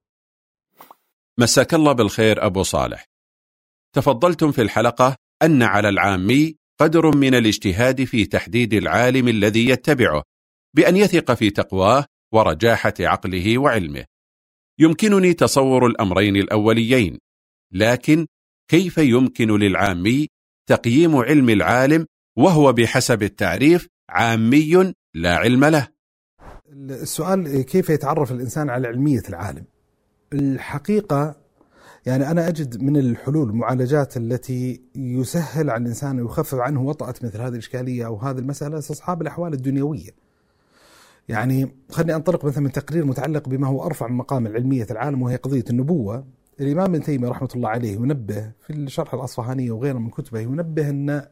[1.39, 3.05] مساك الله بالخير أبو صالح.
[3.95, 5.20] تفضلتم في الحلقة.
[5.43, 10.23] أن على العامي قدر من الاجتهاد في تحديد العالم الذي يتبعه
[10.75, 14.05] بأن يثق في تقواه ورجاحة عقله وعلمه.
[14.79, 17.19] يمكنني تصور الأمرين الأوليين
[17.73, 18.27] لكن
[18.67, 20.27] كيف يمكن للعامي
[20.69, 22.05] تقييم علم العالم
[22.37, 25.87] وهو بحسب التعريف عامي لا علم له؟
[26.89, 29.65] السؤال كيف يتعرف الإنسان على علمية العالم؟
[30.33, 31.40] الحقيقة
[32.05, 37.53] يعني أنا أجد من الحلول المعالجات التي يسهل على الإنسان ويخفف عنه وطأة مثل هذه
[37.53, 40.09] الإشكالية أو هذه المسألة استصحاب الأحوال الدنيوية.
[41.29, 45.35] يعني خليني أنطلق مثلا من تقرير متعلق بما هو أرفع من مقام العلمية العالم وهي
[45.35, 46.25] قضية النبوة.
[46.59, 51.27] الإمام ابن تيمية رحمة الله عليه ينبه في الشرح الأصفهانية وغيره من كتبه ينبه أن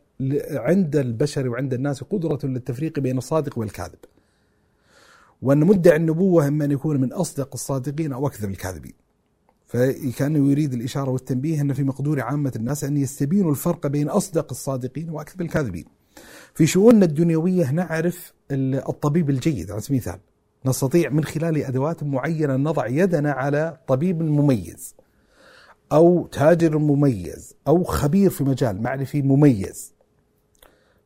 [0.51, 3.99] عند البشر وعند الناس قدرة للتفريق بين الصادق والكاذب.
[5.41, 9.08] وأن مدعي النبوة إما أن يكون من أصدق الصادقين أو أكذب الكاذبين.
[9.69, 15.09] فكانه يريد الإشارة والتنبيه أن في مقدور عامة الناس أن يستبينوا الفرق بين أصدق الصادقين
[15.09, 15.85] وأكذب الكاذبين.
[16.53, 20.19] في شؤوننا الدنيوية نعرف الطبيب الجيد على سبيل المثال.
[20.65, 24.95] نستطيع من خلال أدوات معينة نضع يدنا على طبيب مميز
[25.91, 29.93] أو تاجر مميز أو خبير في مجال معرفي مميز.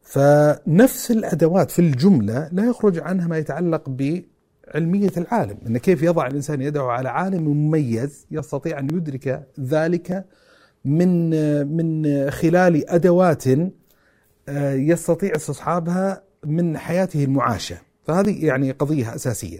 [0.01, 3.89] فنفس الأدوات في الجملة لا يخرج عنها ما يتعلق
[4.67, 10.25] بعلمية العالم أن كيف يضع الإنسان يده على عالم مميز يستطيع أن يدرك ذلك
[10.85, 11.29] من
[11.77, 13.43] من خلال أدوات
[14.49, 17.77] آه، يستطيع استصحابها من حياته المعاشة.
[18.07, 19.59] فهذه يعني قضية أساسية.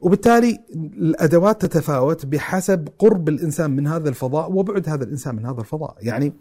[0.00, 5.96] وبالتالي الأدوات تتفاوت بحسب قرب الإنسان من هذا الفضاء وبعد هذا الإنسان من هذا الفضاء،
[6.00, 6.32] يعني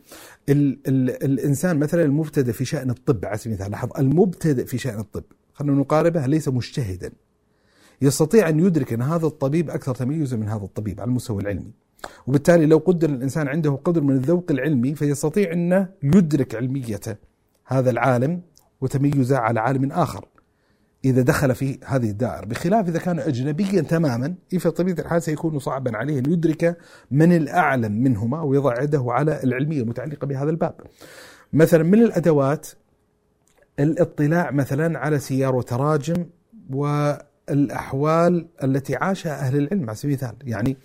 [0.49, 4.99] ال ال الإنسان مثلا المبتدئ في شأن الطب على سبيل المثال، لاحظ المبتدئ في شأن
[4.99, 7.11] الطب، خلينا نقاربه ليس مجتهدا.
[8.01, 11.71] يستطيع أن يدرك أن هذا الطبيب أكثر تميزا من هذا الطبيب على المستوى العلمي.
[12.27, 17.19] وبالتالي لو قدر الإنسان عنده قدر من الذوق العلمي فيستطيع أنه يدرك علمية
[17.65, 18.41] هذا العالم
[18.81, 20.25] وتميزه على عالم آخر.
[21.05, 25.97] إذا دخل في هذه الدائرة بخلاف إذا كان أجنبيا تماما في طبيعة الحال سيكون صعبا
[25.97, 26.77] عليه أن يدرك
[27.11, 30.75] من الأعلم منهما ويضع يده على العلمية المتعلقة بهذا الباب
[31.53, 32.67] مثلا من الأدوات
[33.79, 36.25] الاطلاع مثلا على سيار وتراجم
[37.49, 40.35] والأحوال التي عاشها أهل العلم على سبيل المثال.
[40.43, 40.77] يعني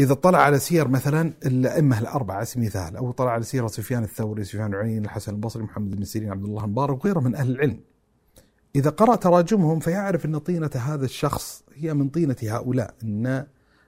[0.00, 4.04] إذا اطلع على سير مثلا الأئمة الأربعة على سبيل المثال أو اطلع على سيرة سفيان
[4.04, 7.80] الثوري سفيان العين الحسن البصري محمد بن سيرين عبد الله المبارك وغيره من أهل العلم.
[8.76, 13.46] إذا قرأ تراجمهم فيعرف أن طينة هذا الشخص هي من طينة هؤلاء أن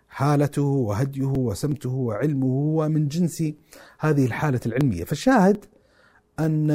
[0.09, 3.44] حالته وهديه وسمته وعلمه هو من جنس
[3.98, 5.05] هذه الحالة العلمية.
[5.05, 5.64] فالشاهد
[6.38, 6.70] أن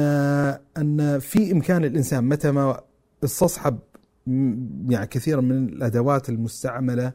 [0.76, 2.80] أن في إمكان الإنسان متى ما
[3.24, 3.78] استصحب
[4.88, 7.12] يعني كثيرا من الأدوات المستعملة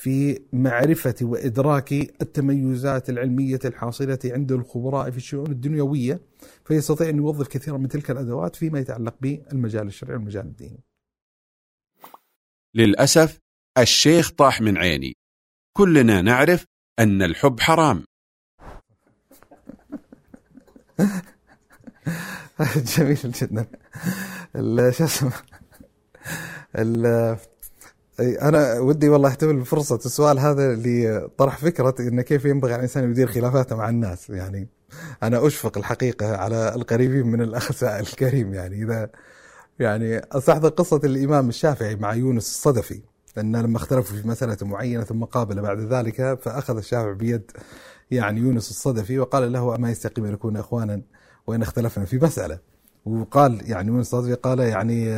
[0.00, 6.20] في معرفة وإدراك التميزات العلمية الحاصلة عند الخبراء في الشؤون الدنيوية
[6.64, 10.84] فيستطيع أن يوظف كثيرا من تلك الأدوات فيما يتعلق بالمجال الشرعي والمجال الديني.
[12.74, 13.38] للأسف
[13.78, 15.16] الشيخ طاح من عيني.
[15.76, 16.64] كلنا نعرف
[16.98, 18.04] أن الحب حرام.
[22.96, 23.66] جميل جدا.
[24.90, 25.32] شو اسمه؟
[28.20, 33.10] أنا ودي والله أحتمل بفرصه السؤال هذا اللي طرح فكرة انه كيف ينبغي على الإنسان
[33.10, 34.30] يدير خلافاته مع الناس.
[34.30, 34.68] يعني
[35.22, 38.54] أنا أشفق الحقيقة على القريبين من الاخ الكريم.
[38.54, 39.10] يعني إذا
[39.78, 43.00] يعني استحضر قصة الإمام الشافعي مع يونس الصدفي
[43.36, 47.50] لأن لما اختلفوا في مسألة معينة ثم قابل بعد ذلك فأخذ الشافعي بيد
[48.10, 51.02] يعني يونس الصدفي وقال له أما يستقيم أن نكون إخوانا
[51.46, 52.58] وإن اختلفنا في مسألة.
[53.04, 55.10] وقال يعني يونس الصدفي قال يعني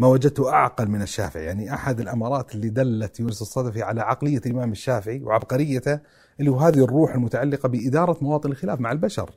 [0.00, 1.44] ما وجدته أعقل من الشافعي.
[1.44, 6.00] يعني أحد الأمارات اللي دلت يونس الصدفي على عقلية الإمام الشافعي وعبقريته
[6.40, 9.30] اللي هو هذه الروح المتعلقة بإدارة مواطن الخلاف مع البشر.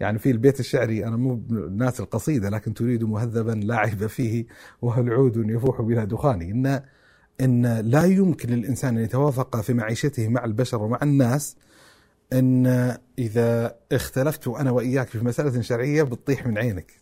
[0.00, 4.46] يعني في البيت الشعري أنا مو ناس القصيدة لكن تريد مهذبا لا عيب فيه
[4.82, 6.82] وهل عود يفوح بلا دخان إن
[7.40, 11.56] إن لا يمكن للإنسان أن يتوافق في معيشته مع البشر ومع الناس
[12.32, 12.66] إن
[13.18, 16.92] إذا اختلفت أنا وإياك في مسألة شرعية بتطيح من عينك.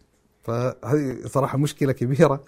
[0.43, 2.45] فهذه صراحة مشكلة كبيرة.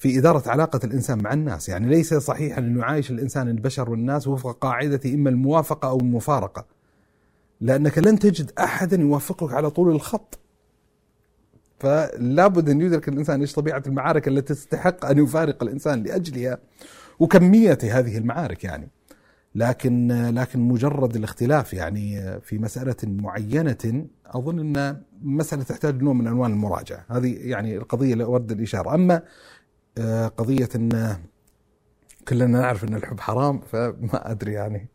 [0.00, 1.68] في إدارة علاقة الإنسان مع الناس.
[1.68, 6.66] يعني ليس صحيحا أن يعايش الإنسان البشر والناس وفق قاعدة إما الموافقة أو المفارقة.
[7.60, 10.38] لأنك لن تجد أحدا يوافقك على طول الخط.
[11.80, 16.58] فلا بد أن يدرك الإنسان إيش طبيعة المعارك التي تستحق أن يفارق الإنسان لأجلها
[17.18, 18.88] وكمية هذه المعارك يعني.
[19.54, 26.48] لكن لكن مجرد الاختلاف يعني في مسألة معينة أظن أن مسألة تحتاج نوع من أنواع
[26.48, 27.04] المراجعة.
[27.08, 28.94] هذه يعني القضية اللي أود الإشارة.
[28.94, 29.22] أما
[30.36, 31.18] قضية أن
[32.28, 34.88] كلنا نعرف أن الحب حرام فما أدري يعني.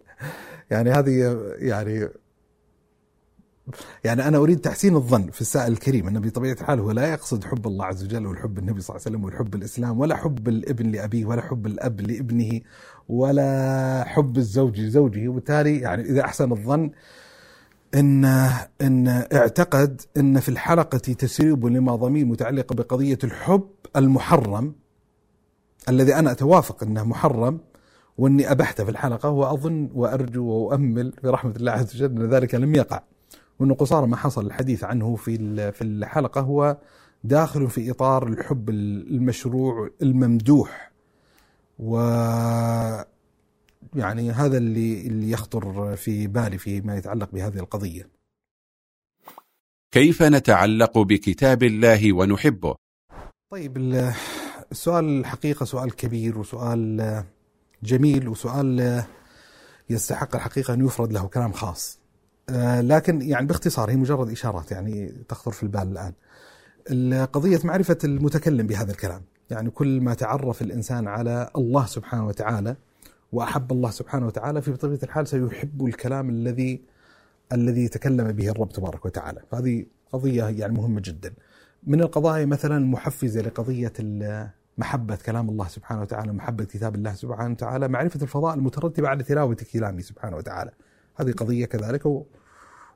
[0.72, 2.10] يعني هذه يعني
[4.04, 7.68] يعني أنا أريد تحسين الظن في السائل الكريم أنه بطبيعة الحال هو لا يقصد حب
[7.68, 11.26] الله عز وجل والحب النبي صلى الله عليه وسلم والحب الإسلام ولا حب الابن لأبيه
[11.26, 12.62] ولا حب الأب لابنه
[13.10, 15.28] ولا حب الزوج لزوجه.
[15.28, 16.92] وبالتالي يعني إذا أحسن الظن
[17.96, 18.26] إن
[18.82, 24.76] إن اعتقد إن في الحلقة تسريب لمضامين متعلقه بقضية الحب المحرم
[25.90, 27.60] الذي أنا أتوافق أنه محرم
[28.18, 32.76] وأني أبحته في الحلقة وأظن وأرجو وأؤمل في رحمة الله عز وجل أن ذلك لم
[32.76, 33.02] يقع
[33.60, 35.38] وأنه قصارى ما حصل الحديث عنه في
[35.72, 36.78] في الحلقة هو
[37.24, 40.92] داخل في إطار الحب المشروع الممدوح
[41.80, 41.98] و
[43.96, 48.10] يعني هذا اللي اللي يخطر في بالي فيما يتعلق بهذه القضية.
[49.92, 52.76] كيف نتعلق بكتاب الله ونحبه؟
[53.52, 53.78] طيب
[54.72, 57.24] السؤال الحقيقة سؤال كبير وسؤال
[57.84, 59.04] جميل وسؤال
[59.90, 62.00] يستحق الحقيقة أن يفرد له كلام خاص.
[62.80, 67.26] لكن يعني باختصار هي مجرد إشارات يعني تخطر في البال الآن.
[67.26, 69.22] قضية معرفة المتكلم بهذا الكلام.
[69.50, 72.76] يعني كل ما تعرف الإنسان على الله سبحانه وتعالى
[73.32, 76.82] وأحب الله سبحانه وتعالى في طبيعة الحال سيحب الكلام الذي
[77.54, 79.42] الذي تكلم به الرب تبارك وتعالى.
[79.52, 81.34] فهذه قضية يعني مهمة جدا.
[81.88, 83.94] من القضايا مثلا المحفزة لقضية
[84.78, 89.58] محبة كلام الله سبحانه وتعالى محبة كتاب الله سبحانه وتعالى معرفة الفضاء المترتبة على تلاوة
[89.74, 90.72] كلامه سبحانه وتعالى.
[91.16, 92.26] هذه قضية كذلك و...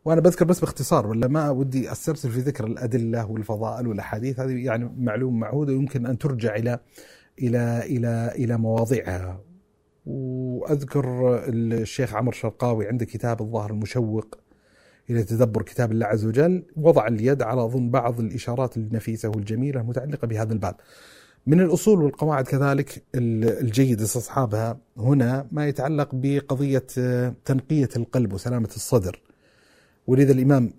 [0.06, 4.94] وأنا بذكر بس باختصار ولا ما ودي أسترسل في ذكر الأدلة والفضائل والأحاديث هذه يعني
[4.98, 6.80] معلوم معهودة يمكن أن ترجع إلى
[7.40, 9.42] إلى إلى إلى مواضعها
[10.06, 14.40] وأذكر الشيخ عمر شرقاوي عنده كتاب الظاهر المشوق
[15.10, 20.28] إلى تدبر كتاب الله عز وجل وضع اليد على اظن بعض الإشارات النفيسة والجميلة المتعلقة
[20.28, 20.76] بهذا الباب.
[21.48, 26.86] من الأصول والقواعد كذلك الجيد استصحابها هنا ما يتعلق بقضية
[27.46, 29.22] تنقية القلب وسلامة الصدر.
[30.08, 30.72] ولذا الإمام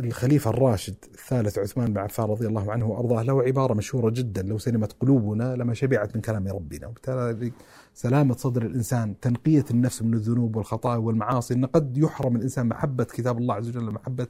[0.00, 4.58] الخليفة الراشد الثالث عثمان بن عفان رضي الله عنه وأرضاه له عبارة مشهورة جدا لو
[4.58, 7.52] سلمت قلوبنا لما شبعت من كلام ربنا وبالتالي
[7.94, 13.38] سلامة صدر الإنسان تنقية النفس من الذنوب والخطايا والمعاصي أن قد يحرم الإنسان محبة كتاب
[13.38, 14.26] الله عز وجل محبة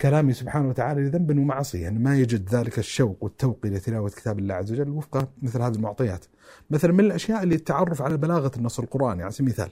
[0.00, 4.54] كلامه سبحانه وتعالى لذنب ومعصية يعني ما يجد ذلك الشوق والتوق إلى تلاوة كتاب الله
[4.54, 6.24] عز وجل وفق مثل هذه المعطيات.
[6.70, 9.70] مثلا من الأشياء اللي التعرف على بلاغة النص القرآني على سبيل المثال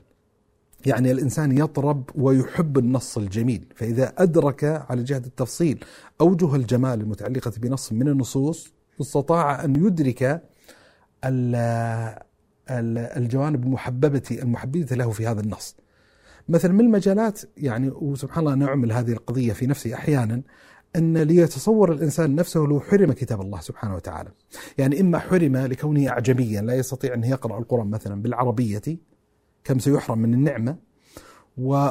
[0.86, 5.84] يعني الإنسان يطرب ويحب النص الجميل فإذا أدرك على جهة التفصيل
[6.20, 10.42] أوجه الجمال المتعلقة بنص من النصوص استطاع أن يدرك
[12.70, 15.76] الجوانب المحببة المحببة له في هذا النص.
[16.48, 20.42] مثلا من المجالات يعني وسبحان الله نعمل هذه القضية في نفسي أحيانا
[20.96, 24.30] أن ليتصور الإنسان نفسه لو حرم كتاب الله سبحانه وتعالى.
[24.78, 28.82] يعني إما حرم لكونه أعجميا لا يستطيع أن يقرأ القرآن مثلا بالعربية
[29.64, 30.76] كم سيحرم من النعمة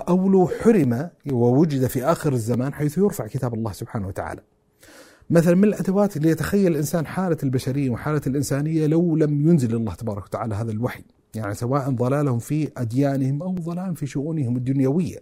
[0.10, 4.42] أو لو حرم ووجد في آخر الزمان حيث يرفع كتاب الله سبحانه وتعالى.
[5.30, 10.26] مثلا من الأدوات اللي يتخيل الإنسان حالة البشرية وحالة الإنسانية لو لم ينزل الله تبارك
[10.26, 11.04] وتعالى هذا الوحي
[11.36, 15.20] يعني سواء ضلالهم في أديانهم أو ضلال في شؤونهم الدنيوية.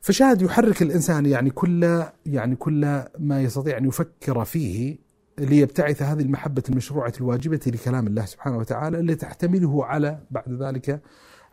[0.00, 4.98] فشاهد يحرك الإنسان يعني كل يعني كل ما يستطيع أن يفكر فيه
[5.38, 11.00] ليبتعث هذه المحبة المشروعة الواجبة لكلام الله سبحانه وتعالى اللي تحتمله على بعد ذلك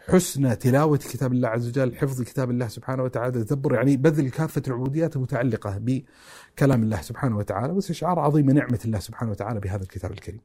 [0.09, 4.61] حسن تلاوة كتاب الله عز وجل حفظ كتاب الله سبحانه وتعالى تدبر يعني بذل كافة
[4.67, 10.41] العبوديات المتعلقة بكلام الله سبحانه وتعالى واستشعار عظيم نعمة الله سبحانه وتعالى بهذا الكتاب الكريم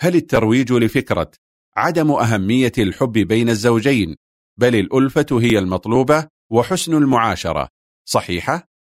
[0.00, 1.30] هل الترويج لفكرة
[1.76, 4.16] عدم أهمية الحب بين الزوجين
[4.56, 7.68] بل الألفة هي المطلوبة وحسن المعاشرة
[8.04, 8.73] صحيحة؟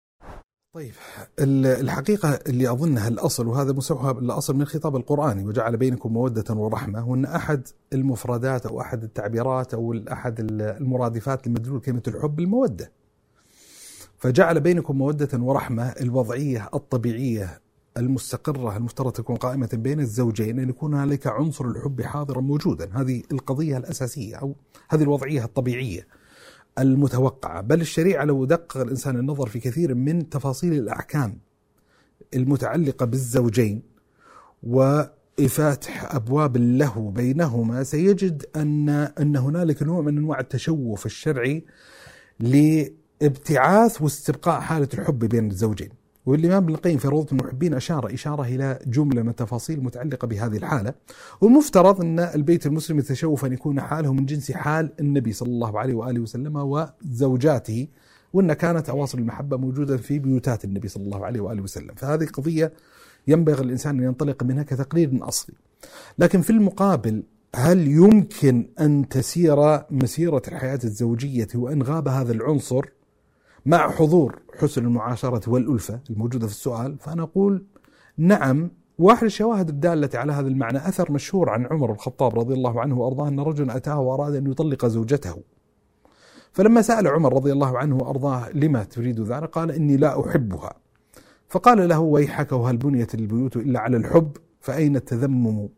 [0.75, 0.93] طيب
[1.41, 7.15] الحقيقة اللي أظنها الأصل وهذا مسوها الأصل من الخطاب القرآني وجعل بينكم مودة ورحمة هو
[7.15, 12.93] أن أحد المفردات أو أحد التعبيرات أو أحد المرادفات لمدلول كلمة الحب المودة.
[14.19, 17.61] فجعل بينكم مودة ورحمة الوضعية الطبيعية
[17.97, 22.91] المستقرة المفترض تكون قائمة بين الزوجين أن يكون هنالك عنصر الحب حاضرا موجودا.
[22.93, 24.55] هذه القضية الأساسية أو
[24.89, 26.07] هذه الوضعية الطبيعية.
[26.79, 27.61] المتوقعة.
[27.61, 31.39] بل الشريعة لو دقق الإنسان النظر في كثير من تفاصيل الأحكام
[32.35, 33.83] المتعلقة بالزوجين
[34.63, 41.65] وإفاتح أبواب له بينهما سيجد أن أن هنالك نوع من أنواع التشوف الشرعي
[42.41, 46.02] لابتعاث واستبقاء حالة الحب بين الزوجين.
[46.27, 50.95] والإمام ابن القيم في روضة المحبين أشار إشارة إلى جملة من التفاصيل المتعلقة بهذه الحالة.
[51.41, 55.95] والمفترض أن البيت المسلم يتشوف أن يكون حاله من جنس حال النبي صلى الله عليه
[55.95, 57.89] وآله وسلم وزوجاته
[58.33, 61.95] وأن كانت أواصر المحبة موجودة في بيوتات النبي صلى الله عليه وآله وسلم.
[61.97, 62.73] فهذه قضية
[63.29, 65.55] ينبغي الإنسان أن ينطلق منها كتقرير أصلي.
[66.19, 67.23] لكن في المقابل
[67.55, 72.85] هل يمكن أن تسير مسيرة الحياة الزوجية وأن غاب هذا العنصر؟
[73.67, 77.65] مع حضور حسن المعاشرة والألفة الموجودة في السؤال فأنا أقول
[78.19, 82.81] نعم واحد الشواهد الدالة على هذا المعنى أثر مشهور عن عمر بن الخطاب رضي الله
[82.81, 85.43] عنه وأرضاه أن رجلا أتاه وأراد أن يطلق زوجته.
[86.53, 90.75] فلما سأل عمر رضي الله عنه وأرضاه لما تريد ذلك قال إني لا أحبها.
[91.49, 95.69] فقال له ويحك وهل بنيت البيوت إلا على الحب؟ فأين التذمم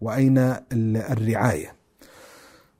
[0.00, 1.76] وأين الرعاية؟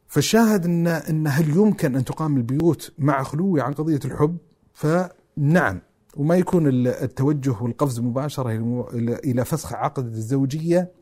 [0.06, 4.36] فالشاهد إن, إن هل يمكن أن تقام البيوت مع خلوي عن قضية الحب؟
[4.78, 5.80] فنعم.
[6.16, 8.86] وما يكون التوجه والقفز مباشرة
[9.24, 10.92] إلى فسخ عقد الزوجية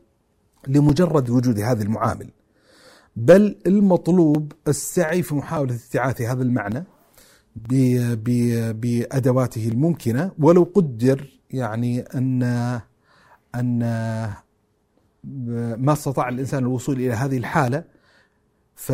[0.67, 2.29] لمجرد وجود هذه المعامل.
[3.15, 6.83] بل المطلوب السعي في محاولة استعاثة هذا المعنى
[8.73, 10.31] بأدواته الممكنة.
[10.39, 12.43] ولو قدر يعني أن
[13.55, 13.79] أن
[15.77, 17.83] ما استطاع الإنسان الوصول إلى هذه الحالة
[18.75, 18.91] ف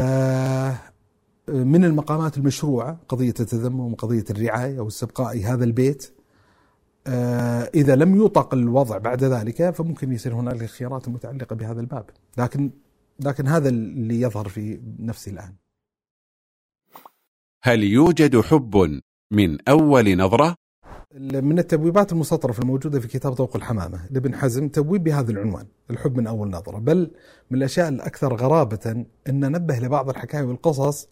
[1.48, 6.14] من المقامات المشروعة قضية التذمم وقضية الرعاية واستبقاء هذا البيت
[7.08, 12.72] آه، إذا لم يطق الوضع بعد ذلك فممكن يصير هنالك خيارات متعلقة بهذا الباب لكن
[13.20, 15.56] لكن هذا اللي يظهر في نفسي الآن
[17.64, 19.02] هل يوجد حب
[19.32, 20.56] من أول نظرة؟
[21.20, 26.28] من التبويبات المسطرة الموجودة في كتاب طوق الحمامة لابن حزم تبويب بهذا العنوان الحب من
[26.28, 27.12] أول نظرة بل
[27.52, 31.08] من الأشياء الأكثر غرابة أن نبه لبعض الحكاية والقصص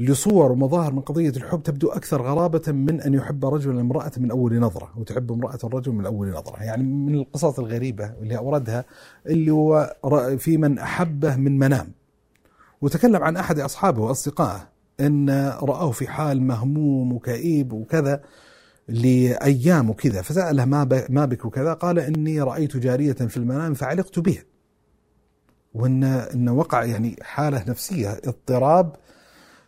[0.00, 4.58] لصور ومظاهر من قضية الحب تبدو أكثر غرابة من أن يحب رجل امرأة من أول
[4.58, 6.62] نظرة وتحب امرأة الرجل من أول نظرة.
[6.62, 8.84] يعني من القصص الغريبة اللي أوردها
[9.26, 9.96] اللي هو
[10.38, 11.92] في من أحبه من منام.
[12.80, 14.68] وتكلم عن أحد أصحابه وأصدقائه
[15.00, 15.30] أن
[15.62, 18.22] رآه في حال مهموم وكئيب وكذا
[18.88, 20.22] لأيام وكذا.
[20.22, 24.42] فسأله ما ما بك وكذا؟ قال إني رأيت جارية في المنام فعلقت بها.
[25.74, 28.96] وأن إن وقع يعني حالة نفسية اضطراب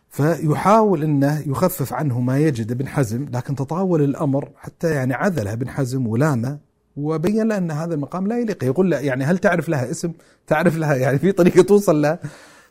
[0.09, 5.69] فيحاول إنه يخفف عنه ما يجد ابن حزم لكن تطاول الأمر حتى يعني عذله ابن
[5.69, 6.59] حزم ولامه
[6.97, 8.63] وبين له أن هذا المقام لا يليق.
[8.63, 10.11] يقول له يعني هل تعرف لها اسم؟
[10.47, 12.19] تعرف لها يعني في طريقة توصل لها.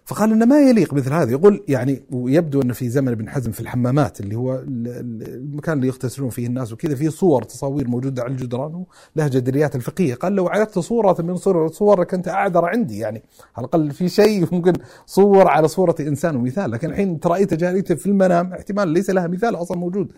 [0.09, 1.31] فقال إنه ما يليق مثل هذا.
[1.31, 6.31] يقول يعني ويبدو أنه في زمن ابن حزم في الحمامات اللي هو المكان اللي يغتسلون
[6.31, 8.85] فيه الناس وكذا في صور تصاوير موجودة على الجدران
[9.17, 13.23] لها جدريات الفقهيه قال لو عرفت صورة من صور صورك أنت أعذر عندي يعني.
[13.57, 14.73] على الأقل في شيء ممكن
[15.07, 16.71] صور على صورة إنسان ومثال.
[16.71, 20.13] لكن الحين انت رايت جاريته في المنام احتمال ليس لها مثال أصلا موجود.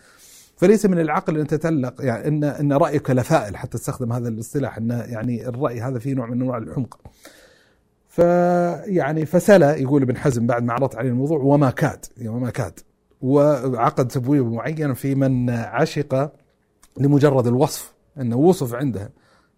[0.57, 5.03] فليس من العقل أن تتلق يعني ان أن رأيك لفائل حتى تستخدم هذا الاصطلاح انه
[5.03, 7.01] يعني الرأي هذا فيه نوع من أنواع الحمق.
[8.11, 12.81] فيعني فسلى يقول ابن حزم بعد ما عرضت عليه الموضوع وما كاد يعني وما كاد
[13.21, 16.33] وعقد تبويب معين في من عشق
[16.99, 19.13] لمجرد الوصف إنه وصف عنده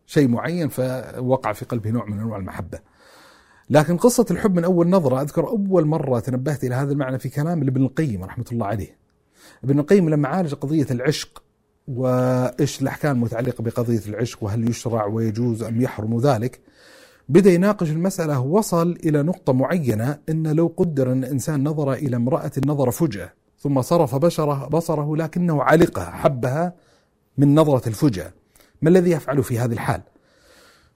[0.07, 2.79] شيء معين فوقع في قلبه نوع من أنواع المحبة.
[3.71, 7.65] لكن قصة الحب من أول نظرة أذكر أول مرة تنبهت إلى هذا المعنى في كلام
[7.65, 8.99] لابن القيم رحمة الله عليه.
[9.65, 11.43] ابن القيم لما عالج قضية العشق
[11.89, 16.61] وإيش الأحكام المتعلقة بقضية العشق وهل يشرع ويجوز أم يحرم ذلك
[17.33, 22.51] بدأ يناقش المسألة وصل إلى نقطة معينة أن لو قدر أن الإنسان نظر إلى امرأة
[22.67, 26.73] نظر فجأة ثم صرف بشره بصره لكنه علقها حبها
[27.39, 28.33] من نظرة الفجأة.
[28.83, 30.01] ما الذي يفعل في هذه الحال؟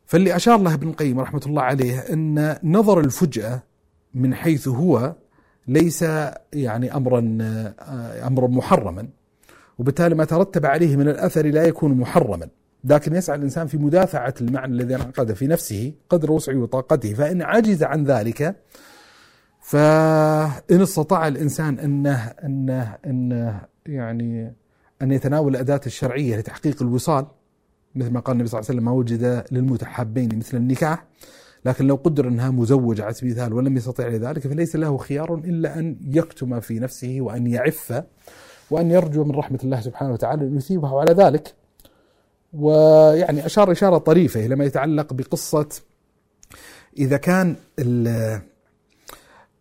[0.07, 3.63] فاللي أشار له ابن القيم رحمة الله عليه أن نظر الفجأة
[4.15, 5.15] من حيث هو
[5.69, 6.05] ليس
[6.53, 7.19] يعني أمرا
[8.27, 9.09] أمرا محرما
[9.79, 12.49] وبالتالي ما ترتب عليه من الأثر لا يكون محرما.
[12.85, 17.83] لكن يسعى الإنسان في مدافعة المعنى الذي انعقد في نفسه قدر وسعه وطاقته فإن عجز
[17.83, 18.57] عن ذلك
[19.61, 24.55] فإن استطاع الإنسان أنه أنه أنه يعني
[25.03, 27.27] أن يتناول الأداة الشرعية لتحقيق الوصال
[27.95, 31.05] مثل ما قال النبي صلى الله عليه وسلم ما وجد للمتحابين مثل النكاح
[31.65, 35.79] لكن لو قدر أنها مزوجة على سبيل المثال ولم يستطع ذلك فليس له خيار إلا
[35.79, 38.03] أن يكتم في نفسه وأن يعف
[38.71, 41.55] وأن يرجو من رحمة الله سبحانه وتعالى ان يثيبه على ذلك.
[42.53, 45.69] ويعني أشار إشارة طريفة لما يتعلق بقصة
[46.99, 47.57] إذا كان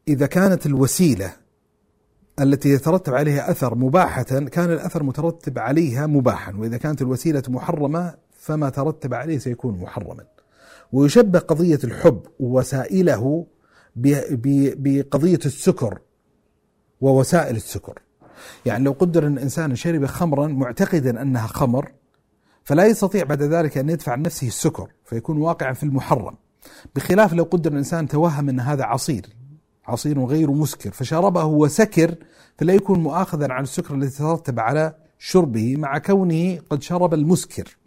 [0.08, 1.34] إذا كانت الوسيلة
[2.40, 8.70] التي يترتب عليها أثر مباحة كان الأثر مترتب عليها مباحا وإذا كانت الوسيلة محرمة فما
[8.70, 10.24] ترتب عليه سيكون محرما.
[10.92, 13.46] ويشبه قضية الحب ووسائله
[13.96, 16.00] بقضية السكر
[17.02, 18.00] ووسائل السكر.
[18.66, 21.92] يعني لو قدر أن إنسان شرب خمرا معتقدا أنها خمر
[22.66, 26.36] فلا يستطيع بعد ذلك أن يدفع عن نفسه السكر فيكون واقعا في المحرم.
[26.96, 29.26] بخلاف لو قدر الإنسان توهم أن هذا عصير
[29.88, 32.16] عصير غير مسكر فشربه وسكر
[32.58, 37.78] فلا يكون مؤاخذا على السكر الذي ترتب على شربه مع كونه قد شرب المسكر.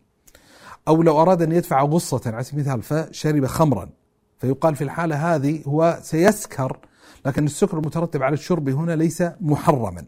[0.89, 3.91] أو لو أراد أن يدفع غصة على سبيل المثال فشرب خمرا.
[4.39, 6.79] فيقال في الحالة هذه هو سيسكر
[7.27, 10.05] لكن السكر المترتب على الشرب هنا ليس محرما.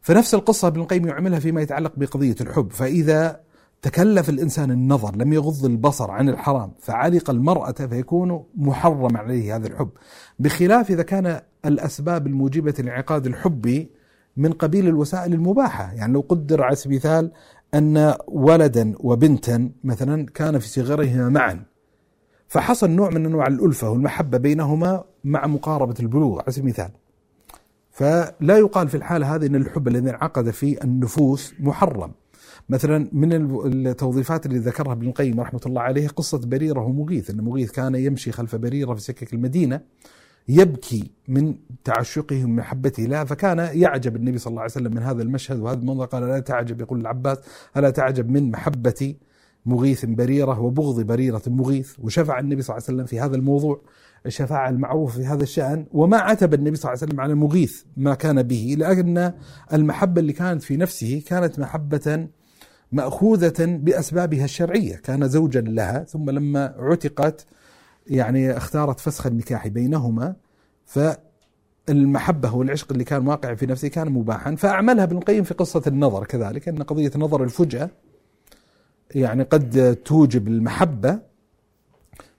[0.00, 2.72] فنفس القصة ابن القيم يعملها فيما يتعلق بقضية الحب.
[2.72, 3.40] فإذا
[3.86, 9.88] تكلف الإنسان النظر لم يغض البصر عن الحرام فعلق المرأة فيكون محرم عليه هذا الحب.
[10.38, 13.86] بخلاف إذا كان الأسباب الموجبة لانعقاد الحب
[14.36, 15.92] من قبيل الوسائل المباحة.
[15.92, 17.32] يعني لو قدر على سبيل المثال
[17.74, 21.64] أن ولدا وبنتا مثلا كان في صغرهما معا
[22.48, 26.90] فحصل نوع من أنواع الألفة والمحبة بينهما مع مقاربة البلوغ على سبيل المثال.
[27.90, 32.12] فلا يقال في الحالة هذه أن الحب الذي انعقد في النفوس محرم.
[32.68, 33.32] مثلا من
[33.86, 38.32] التوظيفات اللي ذكرها ابن القيم رحمة الله عليه قصة بريرة ومغيث إن مغيث كان يمشي
[38.32, 39.80] خلف بريرة في سكك المدينة
[40.48, 45.60] يبكي من تعشقه ومحبته لها فكان يعجب النبي صلى الله عليه وسلم من هذا المشهد
[45.60, 47.38] وهذا المنظر قال لا تعجب يقول العباس
[47.76, 49.14] ألا تعجب من محبة
[49.66, 53.80] مغيث بريرة وبغض بريرة مغيث؟ وشفع النبي صلى الله عليه وسلم في هذا الموضوع
[54.26, 58.14] الشفاعة المعروفة في هذا الشأن وما عتب النبي صلى الله عليه وسلم على مغيث ما
[58.14, 59.32] كان به لأن
[59.72, 62.28] المحبة اللي كانت في نفسه كانت محبة
[62.92, 64.96] مأخوذة بأسبابها الشرعية.
[64.96, 67.46] كان زوجا لها ثم لما عتقت
[68.06, 70.34] يعني اختارت فسخ النكاح بينهما
[70.84, 74.54] فالمحبة والعشق اللي كان واقع في نفسه كان مباحا.
[74.54, 77.90] فأعملها ابن القيم في قصة النظر كذلك أن قضية نظر الفجأة
[79.14, 81.18] يعني قد توجب المحبة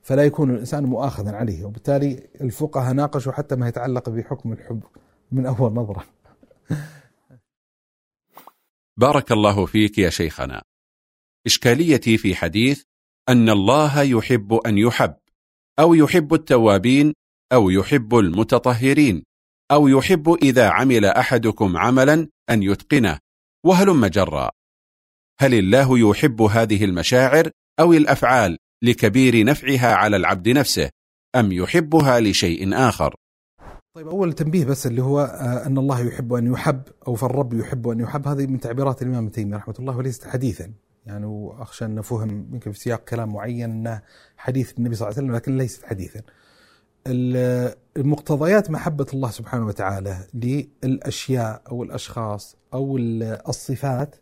[0.01, 1.65] فلا يكون الإنسان مؤاخذا عليه.
[1.65, 4.83] وبالتالي الفقهاء ناقشوا حتى ما يتعلق بحكم الحب
[5.31, 6.03] من أول نظرة.
[8.97, 10.63] بارك الله فيك يا شيخنا.
[11.45, 12.83] إشكاليتي في حديث
[13.29, 15.15] أن الله يحب أن يحب
[15.79, 17.13] أو يحب التوابين
[17.53, 19.23] أو يحب المتطهرين
[19.71, 23.19] أو يحب إذا عمل أحدكم عملا أن يتقنه
[23.65, 24.51] وهلم جرا
[25.39, 30.89] هل الله يحب هذه المشاعر أو الأفعال لكبير نفعها على العبد نفسه
[31.35, 33.15] أم يحبها لشيء آخر؟
[33.97, 37.87] طيب أول تنبيه بس اللي هو آه، أن الله يحب أن يحب أو فالرب يحب
[37.87, 40.71] أن يحب هذه من تعبيرات الإمام ابن تيمية رحمة الله وليست حديثا.
[41.05, 44.01] يعني وأخشى أن فهم يمكن في سياق كلام معين أنه
[44.37, 46.21] حديث النبي صلى الله عليه وسلم لكن ليست حديثا.
[47.97, 52.97] المقتضيات محبة الله سبحانه وتعالى للأشياء أو الأشخاص أو
[53.49, 54.15] الصفات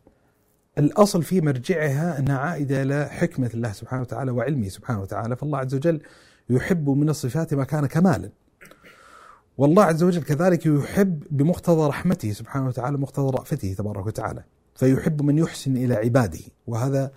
[0.78, 5.36] الأصل في مرجعها أنها عائدة إلى حكمة الله سبحانه وتعالى وعلمه سبحانه وتعالى.
[5.36, 6.02] فالله عز وجل
[6.50, 8.30] يحب من الصفات ما كان كمالا.
[9.58, 14.44] والله عز وجل كذلك يحب بمقتضى رحمته سبحانه وتعالى مقتضى رأفته تبارك وتعالى.
[14.76, 16.40] فيحب من يحسن إلى عباده.
[16.68, 17.12] وهذا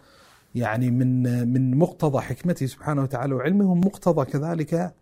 [0.55, 4.95] يعني من من مقتضى حكمته سبحانه وتعالى وعلمه مقتضى كذلك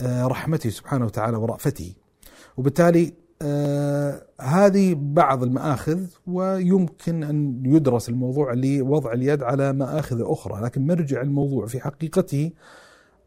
[0.00, 1.94] آه، رحمته سبحانه وتعالى ورأفته.
[2.56, 3.12] وبالتالي
[3.42, 10.62] آه هذه بعض المآخذ ويمكن أن يدرس الموضوع لوضع اليد على مآخذ أخرى.
[10.62, 12.50] لكن مرجع الموضوع في حقيقته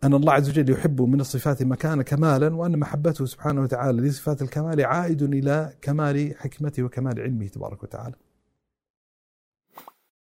[0.03, 4.41] أن الله عز وجل يحب من الصفات ما كان كمالا وأن محبته سبحانه وتعالى لصفات
[4.41, 8.15] الكمال عائد إلى كمال حكمته وكمال علمه تبارك وتعالى.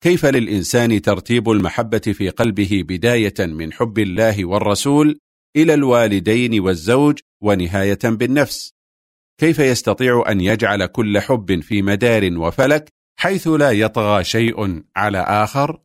[0.01, 5.19] كيف للإنسان ترتيب المحبة في قلبه بداية من حب الله والرسول
[5.57, 8.73] إلى الوالدين والزوج ونهاية بالنفس؟
[9.39, 12.89] كيف يستطيع أن يجعل كل حب في مدار وفلك
[13.19, 15.81] حيث لا يطغى شيء على آخر؟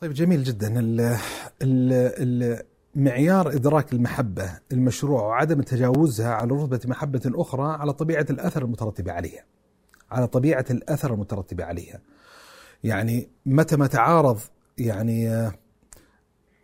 [0.00, 0.80] طيب جميل جدا.
[0.80, 1.00] ال
[1.62, 2.62] ال ال
[2.94, 9.44] معيار إدراك المحبة المشروع وعدم تجاوزها على رتبة محبة أخرى على طبيعة الأثر المترتب عليها.
[10.10, 12.00] على طبيعة الأثر المترتب عليها.
[12.84, 14.38] يعني متى ما تعارض
[14.78, 15.50] يعني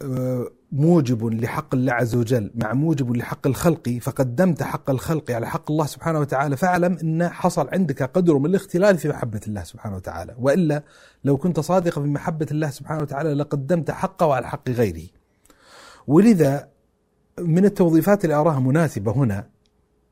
[0.02, 5.70] آه، موجب لحق الله عز وجل مع موجب لحق الخلق فقدمت حق الخلق على حق
[5.70, 10.34] الله سبحانه وتعالى فاعلم إن حصل عندك قدر من الاختلال في محبة الله سبحانه وتعالى.
[10.38, 10.82] وإلا
[11.24, 15.15] لو كنت صادقا في محبة الله سبحانه وتعالى لقدمت حقه على حق غيره.
[16.06, 16.68] ولذا
[17.40, 19.46] من التوظيفات اللي أراها مناسبة هنا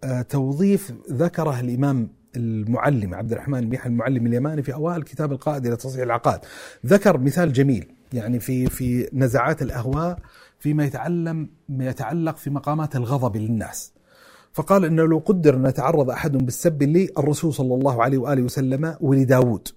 [0.04, 5.76] آه، توظيف ذكره الإمام المعلم عبد الرحمن بن المعلم اليماني في أوائل كتاب القائد إلى
[5.76, 6.40] تصحيح العقاد.
[6.86, 10.18] ذكر مثال جميل يعني في في نزعات الأهواء
[10.58, 13.92] فيما يتعلم ما يتعلق في مقامات الغضب للناس.
[14.52, 19.68] فقال إنه لو قدر أن يتعرض أحد بالسب للرسول صلى الله عليه وآله وسلم ولداود.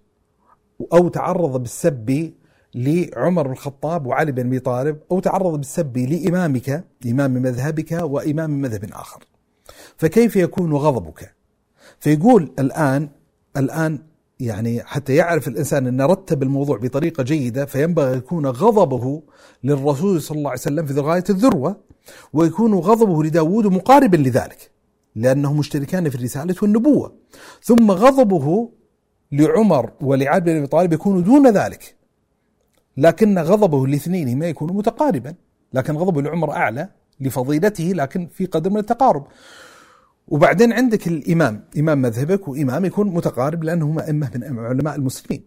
[0.93, 2.33] أو تعرض بالسب
[2.75, 8.89] لعمر بن الخطاب وعلي بن أبي طالب أو تعرض بالسب لإمامك إمام مذهبك وإمام مذهب
[8.93, 9.23] آخر.
[9.97, 11.35] فكيف يكون غضبك؟
[11.99, 13.09] فيقول الآن
[13.57, 13.99] الآن
[14.39, 19.23] يعني حتى يعرف الإنسان أن رتب الموضوع بطريقة جيدة فينبغي يكون غضبه
[19.63, 21.77] للرسول صلى الله عليه وسلم في غايه الذروة
[22.33, 24.71] ويكون غضبه لداود مقاربا لذلك
[25.15, 27.13] لأنه مشتركان في الرسالة والنبوة.
[27.63, 28.69] ثم غضبه
[29.31, 31.96] لعمر ولعلي بن أبي طالب يكون دون ذلك.
[32.97, 35.33] لكن غضبه لاثنين ما يكون متقاربا
[35.73, 39.27] لكن غضبه لعمر أعلى لفضيلته لكن في قدر من التقارب.
[40.27, 45.43] وبعدين عندك الإمام إمام مذهبك وإمام يكون متقارب لأنهم أئمة من علماء المسلمين.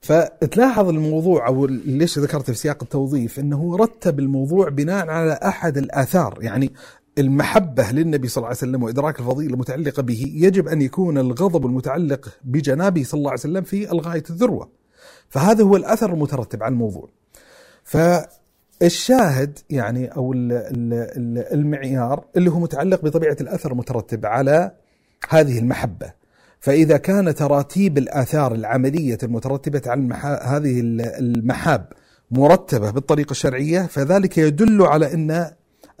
[0.00, 6.38] فتلاحظ الموضوع أو ليش ذكرت في سياق التوظيف أنه رتب الموضوع بناء على أحد الآثار
[6.40, 6.72] يعني
[7.18, 10.32] المحبة للنبي صلى الله عليه وسلم وإدراك الفضيلة المتعلقة به.
[10.34, 14.68] يجب أن يكون الغضب المتعلق بجنابه صلى الله عليه وسلم في الغاية الذروة.
[15.34, 17.08] فهذا هو الأثر المترتب على الموضوع
[17.84, 17.96] ف
[18.82, 20.32] الشاهد يعني أو
[21.52, 24.70] المعيار اللي هو متعلق بطبيعة الأثر المترتب على
[25.28, 26.12] هذه المحبة.
[26.60, 30.80] فإذا كان تراتيب الآثار العملية المترتبة على هذه
[31.20, 31.92] المحاب
[32.30, 35.50] مرتبة بالطريقة الشرعية فذلك يدل على إن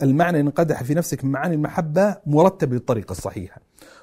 [0.02, 3.60] المعنى انقدح في نفسك من معاني المحبة مرتب بالطريقة الصحيحة.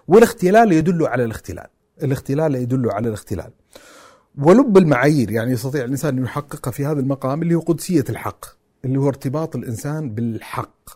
[0.07, 1.67] والاختلال يدل على الاختلال.
[2.03, 3.51] الاختلال يدل على الاختلال.
[4.37, 8.45] ولب المعايير يعني يستطيع الإنسان أن يحققها في هذا المقام اللي هو قدسية الحق.
[8.85, 10.89] اللي هو ارتباط الإنسان بالحق.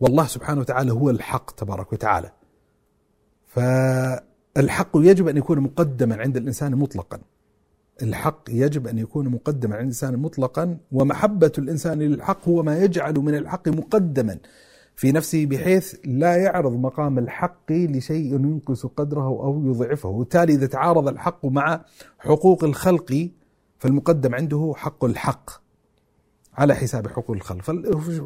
[0.00, 2.32] والله سبحانه وتعالى هو الحق تبارك وتعالى.
[3.46, 7.18] فالحق يجب أن يكون مقدما عند الإنسان مطلقا.
[8.02, 13.34] الحق يجب أن يكون مقدما على الإنسان مطلقا ومحبة الإنسان للحق هو ما يجعل من
[13.34, 14.38] الحق مقدما.
[14.96, 20.08] في نفسه بحيث لا يعرض مقام الحق لشيء ينقص قدره أو يضعفه.
[20.08, 21.84] وبالتالي إذا تعارض الحق مع
[22.18, 23.30] حقوق الخلق
[23.78, 25.50] فالمقدم عنده حق الحق
[26.54, 27.70] على حساب حقوق الخلق.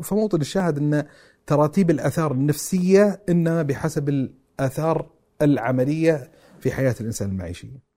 [0.02, 1.06] فموطن الشاهد أن
[1.47, 5.10] تراتيب الآثار النفسية إنما بحسب الآثار
[5.42, 6.30] العملية
[6.60, 7.90] في حياة الإنسان المعيشية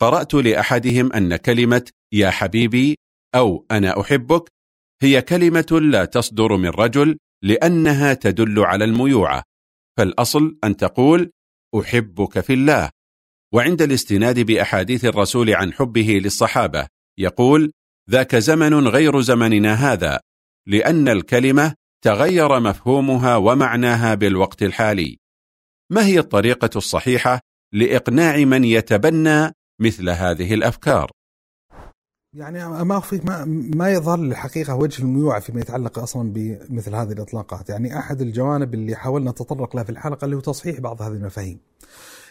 [0.00, 2.96] قرأت لأحدهم أن كلمة يا حبيبي
[3.34, 4.55] أو أنا أحبك
[5.02, 9.42] هي كلمة لا تصدر من رجل لأنها تدل على الميوعة
[9.98, 11.30] فالأصل أن تقول
[11.80, 12.90] أحبك في الله.
[13.54, 16.86] وعند الاستناد بأحاديث الرسول عن حبه للصحابة
[17.18, 17.72] يقول
[18.10, 20.20] ذاك زمن غير زمننا هذا
[20.66, 21.74] لأن الكلمة
[22.04, 25.18] تغير مفهومها ومعناها بالوقت الحالي.
[25.92, 27.40] ما هي الطريقة الصحيحة
[27.74, 31.10] لإقناع من يتبنى مثل هذه الأفكار؟
[32.36, 33.44] يعني ما في ما,
[33.76, 38.96] ما يظهر الحقيقة وجه الميوعة فيما يتعلق أصلا بمثل هذه الإطلاقات، يعني أحد الجوانب اللي
[38.96, 41.58] حاولنا نتطرق لها في الحلقة اللي هو تصحيح بعض هذه المفاهيم.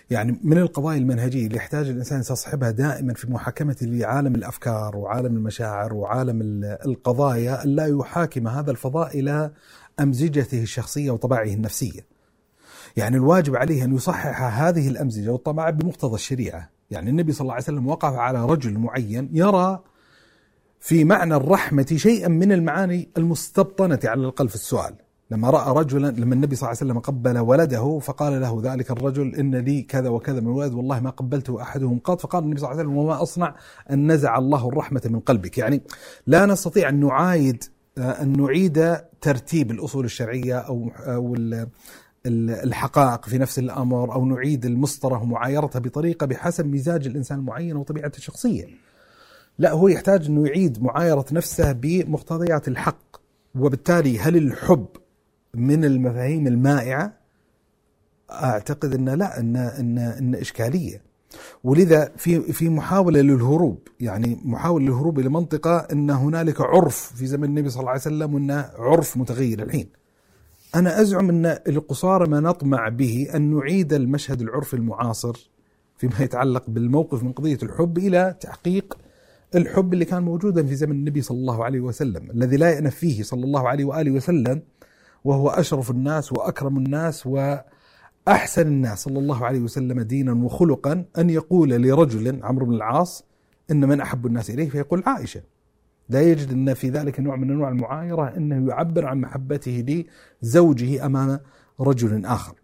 [0.10, 5.94] يعني من القضايا المنهجية اللي يحتاج الإنسان يستصحبها دائما في محاكمته لعالم الأفكار وعالم المشاعر
[5.94, 9.52] وعالم القضايا الا يحاكم هذا الفضاء إلى
[9.99, 12.06] أمزجته الشخصية وطباعه النفسية.
[12.98, 17.64] يعني الواجب عليه أن يصحح هذه الأمزجة والطباع بمقتضى الشريعة، يعني النبي صلى الله عليه
[17.64, 19.84] وسلم وقف على رجل معين يرى
[20.86, 24.94] في معنى الرحمة شيئا من المعاني المستبطنة على الأقل في السؤال.
[25.32, 29.36] لما رأى رجلا لما النبي صلى الله عليه وسلم قبل ولده فقال له ذلك الرجل
[29.36, 32.22] إن لي كذا وكذا من ولد والله ما قبلته أحدهم قط.
[32.22, 33.56] فقال النبي صلى الله عليه وسلم وما أصنع
[33.91, 35.57] أن نزع الله الرحمة من قلبك.
[35.57, 35.82] يعني
[36.28, 37.64] لا نستطيع أن نعايد
[37.98, 41.36] أن نعيد ترتيب الأصول الشرعية أو أو
[42.28, 48.85] الحقائق في نفس الأمر أو نعيد المسطرة ومعايرتها بطريقة بحسب مزاج الإنسان المعين وطبيعته الشخصية.
[49.57, 53.15] لا هو يحتاج أنه يعيد معايرة نفسه بمقتضيات الحق.
[53.56, 54.86] وبالتالي هل الحب
[55.53, 57.14] من المفاهيم المائعة؟
[58.32, 61.02] أعتقد أن لا أن, أن, أن إشكالية.
[61.64, 67.44] ولذا في في محاولة للهروب يعني محاولة للهروب إلى منطقة إن هنالك عرف في زمن
[67.44, 69.88] النبي صلى الله عليه وسلم وإن عرف متغير الحين.
[70.76, 75.49] أنا أزعم إن القصارى ما نطمع به أن نعيد المشهد العرفي المعاصر
[75.98, 78.98] فيما يتعلق بالموقف من قضية الحب إلى تحقيق
[79.56, 83.23] الحب اللي كان موجودا في زمن النبي صلى الله عليه وسلم الذي لا يأنف فيه
[83.23, 84.61] صلى الله عليه وآله وسلم
[85.23, 91.69] وهو أشرف الناس وأكرم الناس وأحسن الناس صلى الله عليه وسلم دينا وخلقا أن يقول
[91.69, 93.23] لرجل عمرو بن العاص
[93.72, 95.41] إن من أحب الناس إليه فيقول عائشة.
[96.10, 100.06] لا يجد أن في ذلك نوع من أنواع المعايرة أنه يعبر عن محبته
[100.44, 101.40] لزوجه أمام
[101.80, 102.56] رجل آخر.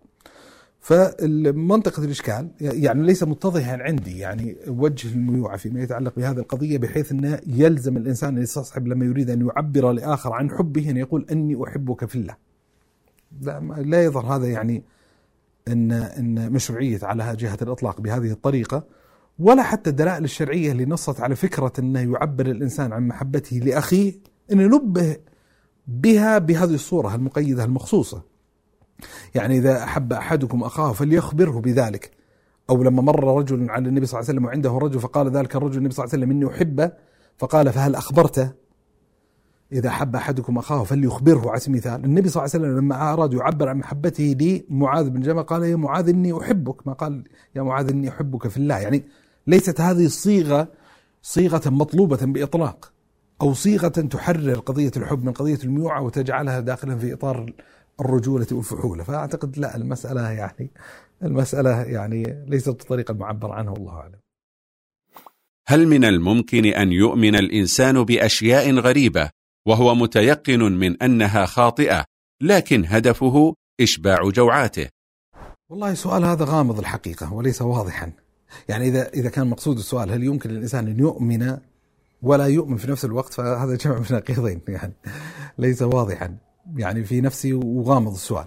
[0.81, 7.39] فمنطقة الإشكال يعني ليس متضحا عندي يعني وجه الميوعة فيما يتعلق بهذه القضية بحيث أنه
[7.47, 12.05] يلزم الإنسان أن يستصحب لما يريد أن يعبر لآخر عن حبه أن يقول أني أحبك
[12.05, 12.35] في الله.
[13.41, 14.83] لا, لا يظهر هذا يعني
[15.67, 18.83] أن, أن مشروعية على جهة الإطلاق بهذه الطريقة
[19.39, 24.13] ولا حتى الدلائل الشرعية اللي نصت على فكرة أنه يعبر الإنسان عن محبته لأخيه
[24.51, 25.17] أن نبه
[25.87, 28.30] بها بهذه الصورة المقيدة المخصوصة.
[29.35, 32.11] يعني إذا أحب أحدكم أخاه فليخبره بذلك.
[32.69, 35.77] أو لما مر رجل على النبي صلى الله عليه وسلم وعنده رجل فقال ذلك الرجل
[35.77, 36.91] النبي صلى الله عليه وسلم إني أحبه
[37.37, 38.51] فقال فهل أخبرته؟
[39.71, 41.49] إذا أحب أحدكم أخاه فليخبره.
[41.49, 45.21] على سبيل المثال النبي صلى الله عليه وسلم لما أراد يعبر عن محبته لمعاذ بن
[45.21, 47.23] جبل قال يا معاذ إني أحبك ما قال
[47.55, 48.77] يا معاذ إني أحبك في الله.
[48.77, 49.03] يعني
[49.47, 50.67] ليست هذه الصيغة
[51.21, 52.91] صيغة مطلوبة بإطلاق
[53.41, 57.53] أو صيغة تحرر قضية الحب من قضية الميوعة وتجعلها داخلا في إطار
[57.99, 59.03] الرجولة والفحولة.
[59.03, 60.71] فأعتقد لا المسألة يعني
[61.23, 64.19] المسألة يعني ليست بالطريقة المعبر عنها والله أعلم.
[65.67, 69.29] هل من الممكن أن يؤمن الإنسان بأشياء غريبة
[69.67, 72.05] وهو متيقن من أنها خاطئة
[72.41, 74.87] لكن هدفه إشباع جوعاته؟
[75.69, 78.11] والله السؤال هذا غامض الحقيقة وليس واضحا.
[78.69, 81.57] يعني إذا إذا كان مقصود السؤال هل يمكن للإنسان أن يؤمن
[82.21, 84.93] ولا يؤمن في نفس الوقت؟ فهذا جمع من نقيضين يعني
[85.57, 86.37] ليس واضحا.
[86.75, 88.45] يعني في نفسي وغامض السؤال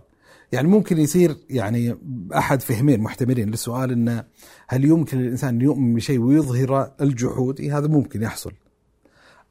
[0.53, 1.97] يعني ممكن يصير يعني
[2.37, 4.25] أحد فهمين محتملين للسؤال انه
[4.69, 8.53] هل يمكن للإنسان أن يؤمن بشيء ويظهر الجحود؟ إيه هذا ممكن يحصل.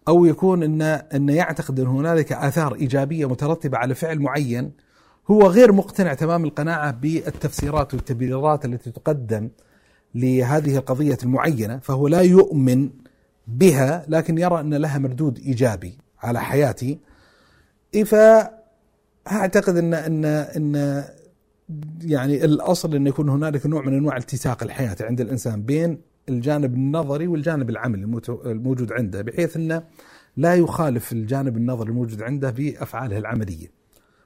[0.08, 4.72] أو يكون إن إن يعتقد أن هنالك آثار إيجابية مترتبة على فعل معين
[5.32, 9.50] هو غير مقتنع تمام القناعة بالتفسيرات والتبريرات التي تقدم
[10.16, 12.90] لهذه القضية المعينة فهو لا يؤمن
[13.48, 17.00] بها لكن يرى أن لها مردود إيجابي على حياتي
[17.94, 21.04] فاعتقد ان ان إن
[22.02, 27.28] يعني الأصل إن يكون هنالك نوع من أنواع التساق الحياة عند الإنسان بين الجانب النظري
[27.28, 28.04] والجانب العملي
[28.46, 29.84] الموجود عنده بحيث إنه
[30.38, 33.72] لا يخالف الجانب النظري الموجود عنده بافعاله العملية.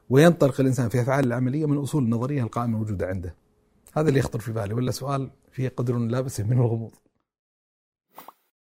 [0.10, 3.36] وينطلق الإنسان في أفعاله العملية من أصول النظريه القائمة الموجوده عنده.
[3.94, 6.92] هذا اللي يخطر في بالي ولا سؤال فيه قدر لا من الغموض.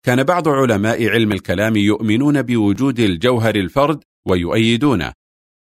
[0.03, 5.13] كان بعض علماء علم الكلام يؤمنون بوجود الجوهر الفرد ويؤيدونه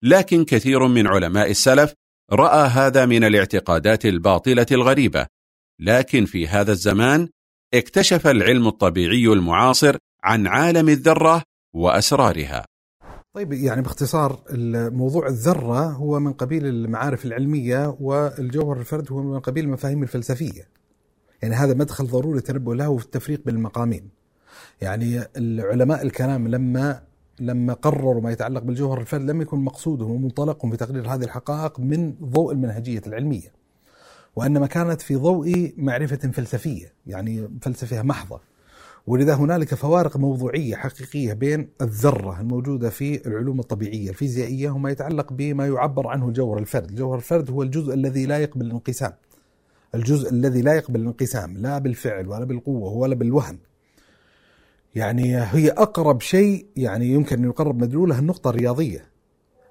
[0.03, 1.95] لكن كثير من علماء السلف
[2.33, 5.27] رأى هذا من الاعتقادات الباطلة الغريبة.
[5.81, 7.29] لكن في هذا الزمان
[7.75, 11.43] اكتشف العلم الطبيعي المعاصر عن عالم الذرة
[11.75, 12.65] وأسرارها.
[13.35, 14.43] طيب يعني باختصار
[14.91, 20.69] موضوع الذرة هو من قبيل المعارف العلمية والجوهر الفرد هو من قبيل المفاهيم الفلسفية.
[21.43, 24.11] يعني هذا مدخل ضروري تنبه له في التفريق بين المقامين
[24.81, 27.08] يعني العلماء الكلام لما
[27.41, 32.15] لما قرروا ما يتعلق بالجوهر الفرد لم يكن مقصودهم ومنطلقهم في تقرير هذه الحقائق من
[32.23, 33.53] ضوء المنهجية العلمية
[34.37, 38.41] وإنما كانت في ضوء معرفة فلسفية يعني فلسفة محضة.
[39.07, 45.67] ولذا هنالك فوارق موضوعية حقيقية بين الذرة الموجودة في العلوم الطبيعية الفيزيائية وما يتعلق بما
[45.67, 46.91] يعبر عنه الجوهر الفرد.
[46.91, 49.13] الجوهر الفرد هو الجزء الذي لا يقبل الانقسام.
[49.95, 53.59] الجزء الذي لا يقبل الانقسام لا بالفعل ولا بالقوة ولا بالوهم
[54.99, 59.05] يعني هي أقرب شيء يعني يمكن أن يقرب مدلولها النقطة الرياضية.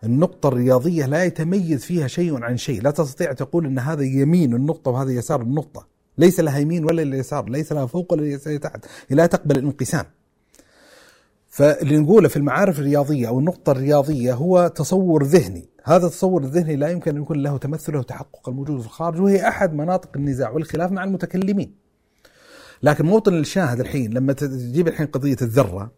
[0.04, 2.82] النقطة الرياضية لا يتميز فيها شيء عن شيء.
[2.82, 5.88] لا تستطيع تقول أن هذا يمين النقطة وهذا يسار النقطة.
[6.18, 8.86] ليس لها يمين ولا يسار ليس لها فوق ولا تحت.
[9.10, 10.06] لا تقبل الانقسام.
[11.48, 15.70] فاللي نقوله في المعارف الرياضية أو النقطة الرياضية هو تصور ذهني.
[15.84, 19.74] هذا التصور الذهني لا يمكن أن يكون له تمثل وتحقق الموجود في الخارج وهي أحد
[19.74, 21.87] مناطق النزاع والخلاف مع المتكلمين.
[22.84, 25.92] لكن موطن الشاهد الحين لما تجيب الحين قضية الذرة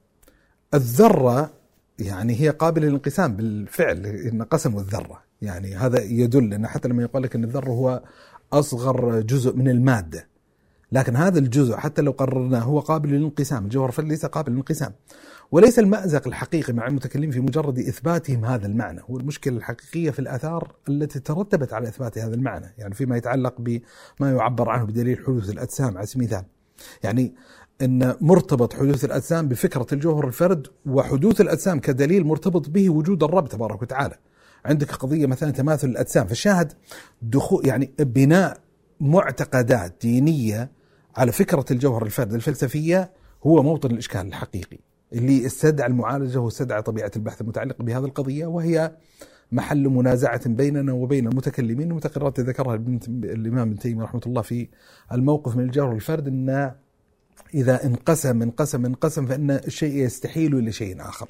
[0.73, 1.51] الذرة
[1.99, 5.23] يعني هي قابلة للانقسام بالفعل إن قسموا الذرة.
[5.41, 8.03] يعني هذا يدل أن حتى لما يقول لك أن الذرة هو
[8.53, 10.27] أصغر جزء من المادة.
[10.91, 14.91] لكن هذا الجزء حتى لو قررناه هو قابل للانقسام الجوهر ليس قابل للانقسام.
[15.51, 19.01] وليس المأزق الحقيقي مع المتكلمين في مجرد إثباتهم هذا المعنى.
[19.09, 22.73] هو المشكلة الحقيقية في الآثار التي ترتبت على إثبات هذا المعنى.
[22.77, 26.58] يعني فيما يتعلق بما يعبر عنه بدليل حدوث الأجسام على سبيل المثال
[27.03, 27.35] يعني
[27.81, 33.81] إن مرتبط حدوث الأجسام بفكرة الجوهر الفرد وحدوث الأجسام كدليل مرتبط به وجود الرب تبارك
[33.81, 34.15] وتعالى.
[34.65, 36.73] عندك قضية مثلا تماثل الأجسام فالشاهد
[37.21, 38.57] دخول يعني بناء
[38.99, 40.71] معتقدات دينية
[41.15, 43.11] على فكرة الجوهر الفرد الفلسفية
[43.43, 44.77] هو موطن الإشكال الحقيقي
[45.13, 48.91] اللي استدعى المعالجة واستدعى طبيعة البحث المتعلق بهذه القضية وهي
[49.51, 52.75] محل منازعة بيننا وبين المتكلمين ومتقررات ذكرها
[53.09, 54.67] الإمام ابن تيمية رحمة الله في
[55.11, 56.75] الموقف من الجار والفرد أن
[57.53, 61.29] إذا انقسم انقسم انقسم فإن الشيء يستحيل إلى شيء آخر.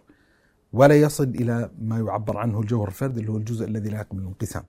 [0.73, 4.63] ولا يصل إلى ما يعبر عنه الجوهر الفرد اللي هو الجزء الذي لا يقبل الانقسام.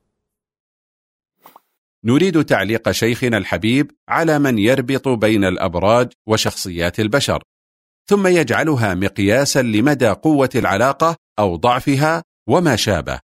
[2.04, 7.42] نريد تعليق شيخنا الحبيب على من يربط بين الأبراج وشخصيات البشر
[8.06, 13.29] ثم يجعلها مقياسا لمدى قوة العلاقة أو ضعفها وما شابه.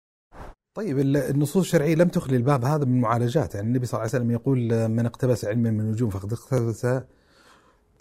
[0.77, 3.55] طيب النصوص الشرعية لم تخلي الباب هذا من معالجات.
[3.55, 6.87] يعني النبي صلى الله عليه وسلم يقول من اقتبس علما من النجوم فقد اقتبس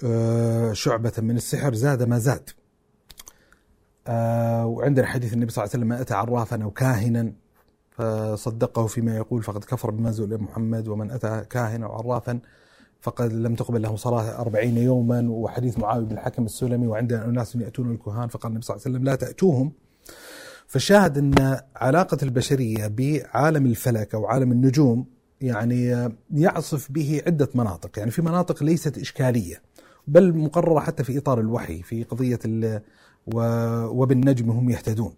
[0.05, 2.51] آه، شعبة من السحر زاد ما زاد.
[4.07, 7.33] آه، وعندنا حديث النبي صلى الله عليه وسلم ما أتى عرافا أو كاهنا
[7.91, 12.41] فصدقه فيما يقول فقد كفر بما زل محمد ومن أتى كاهنا أو عرافا
[13.01, 15.31] فقد لم تقبل له صلاة أربعين يوما.
[15.31, 19.05] وحديث معاوية بن الحكم السلمي وعندنا أناس يأتون الكهان فقال النبي صلى الله عليه وسلم
[19.05, 19.73] لا تأتوهم.
[20.67, 25.07] فالشاهد أن علاقة البشرية بعالم الفلك أو عالم النجوم
[25.41, 29.63] يعني يعصف به عدة مناطق يعني في مناطق ليست إشكالية
[30.07, 32.39] بل مقررة حتى في إطار الوحي في قضية
[33.89, 35.15] وبالنجم هم يهتدون.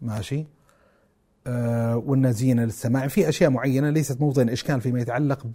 [0.00, 0.46] ماشي؟
[1.46, 5.46] آه والنازين للسماع في أشياء معينة ليست موطن إشكال فيما يتعلق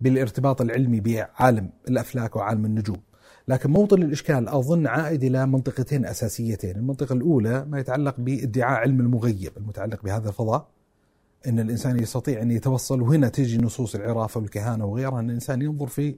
[0.00, 3.00] بالارتباط العلمي بعالم الأفلاك وعالم النجوم.
[3.50, 4.48] لكن موطن الإشكال.
[4.48, 6.76] أظن عائد إلى منطقتين أساسيتين.
[6.76, 10.68] المنطقة الأولى ما يتعلق بادعاء علم المغيب المتعلق بهذا الفضاء
[11.46, 16.14] أن الإنسان يستطيع أن يتوصل وهنا تجي نصوص العرافة والكهانة وغيرها أن الإنسان ينظر في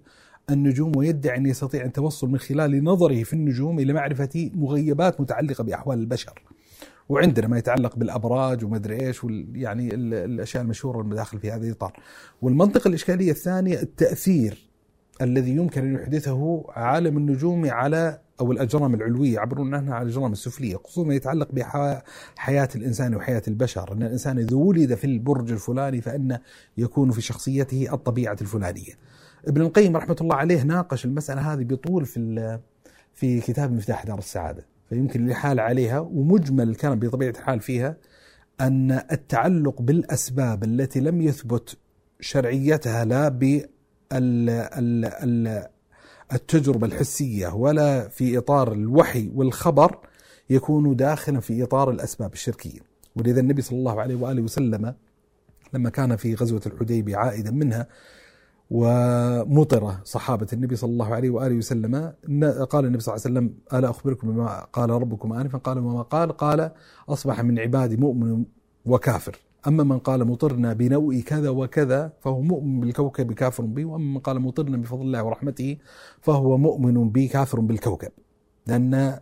[0.50, 5.98] النجوم ويدعي أن يستطيع التوصل من خلال نظره في النجوم إلى معرفة مغيبات متعلقة بأحوال
[5.98, 6.42] البشر.
[7.08, 12.00] وعندنا ما يتعلق بالأبراج ومدري إيش يعني الأشياء المشهورة المداخل في هذا الإطار.
[12.42, 14.71] والمنطقة الإشكالية الثانية التأثير.
[15.20, 19.34] الذي يمكن أن يحدثه عالم النجوم على أو الأجرام العلوية.
[19.34, 23.92] يعبرون عنها على الأجرام السفلية خصوصا ما يتعلق بحياة الإنسان وحياة البشر.
[23.92, 26.38] أن الإنسان إذا ولد في البرج الفلاني فإن
[26.78, 28.92] يكون في شخصيته الطبيعة الفلانية.
[29.48, 32.58] ابن القيم رحمة الله عليه ناقش المسألة هذه بطول في
[33.14, 34.66] في كتاب مفتاح دار السعادة.
[34.88, 37.96] فيمكن الإحالة عليها ومجمل الكلام بطبيعة الحال فيها
[38.60, 41.76] أن التعلق بالأسباب التي لم يثبت
[42.20, 43.28] شرعيتها لا
[46.32, 49.98] التجربة الحسية ولا في إطار الوحي والخبر
[50.50, 52.80] يكون داخلا في إطار الأسباب الشركية.
[53.16, 54.94] ولذا النبي صلى الله عليه وآله وسلم
[55.74, 57.88] لما كان في غزوة الحديبية عائدا منها
[58.70, 61.94] ومطر صحابة النبي صلى الله عليه وآله وسلم
[62.70, 66.32] قال النبي صلى الله عليه وسلم ألا أخبركم بما قال ربكم آنفا؟ قال وما قال؟
[66.32, 66.70] قال
[67.08, 68.44] أصبح من عبادي مؤمن
[68.86, 69.38] وكافر.
[69.66, 74.40] أما من قال مطرنا بنوء كذا وكذا فهو مؤمن بالكوكب كافر به وأما من قال
[74.40, 75.76] مطرنا بفضل الله ورحمته
[76.20, 78.12] فهو مؤمن به كافر بالكوكب.
[78.66, 79.18] لأن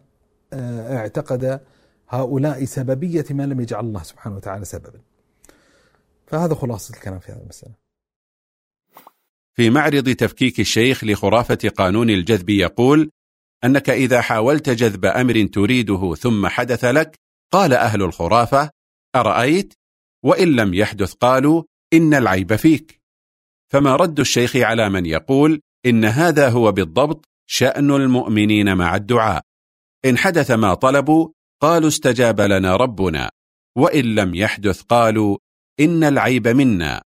[0.52, 1.60] آه، اعتقد
[2.08, 5.00] هؤلاء سببية ما لم يجعل الله سبحانه وتعالى سببا.
[6.26, 7.74] فهذا خلاصة الكلام في هذه المسألة.
[9.54, 13.10] في معرض تفكيك الشيخ لخرافة قانون الجذب يقول
[13.64, 17.16] أنك إذا حاولت جذب أمر تريده ثم حدث لك
[17.52, 18.70] قال أهل الخرافة
[19.16, 19.79] أرأيت؟
[20.24, 23.00] وإن لم يحدث قالوا إن العيب فيك.
[23.72, 29.42] فما رد الشيخ على من يقول إن هذا هو بالضبط شأن المؤمنين مع الدعاء.
[30.04, 31.28] إن حدث ما طلبوا
[31.62, 33.30] قالوا استجاب لنا ربنا.
[33.78, 35.38] وإن لم يحدث قالوا
[35.80, 37.02] إن العيب منا.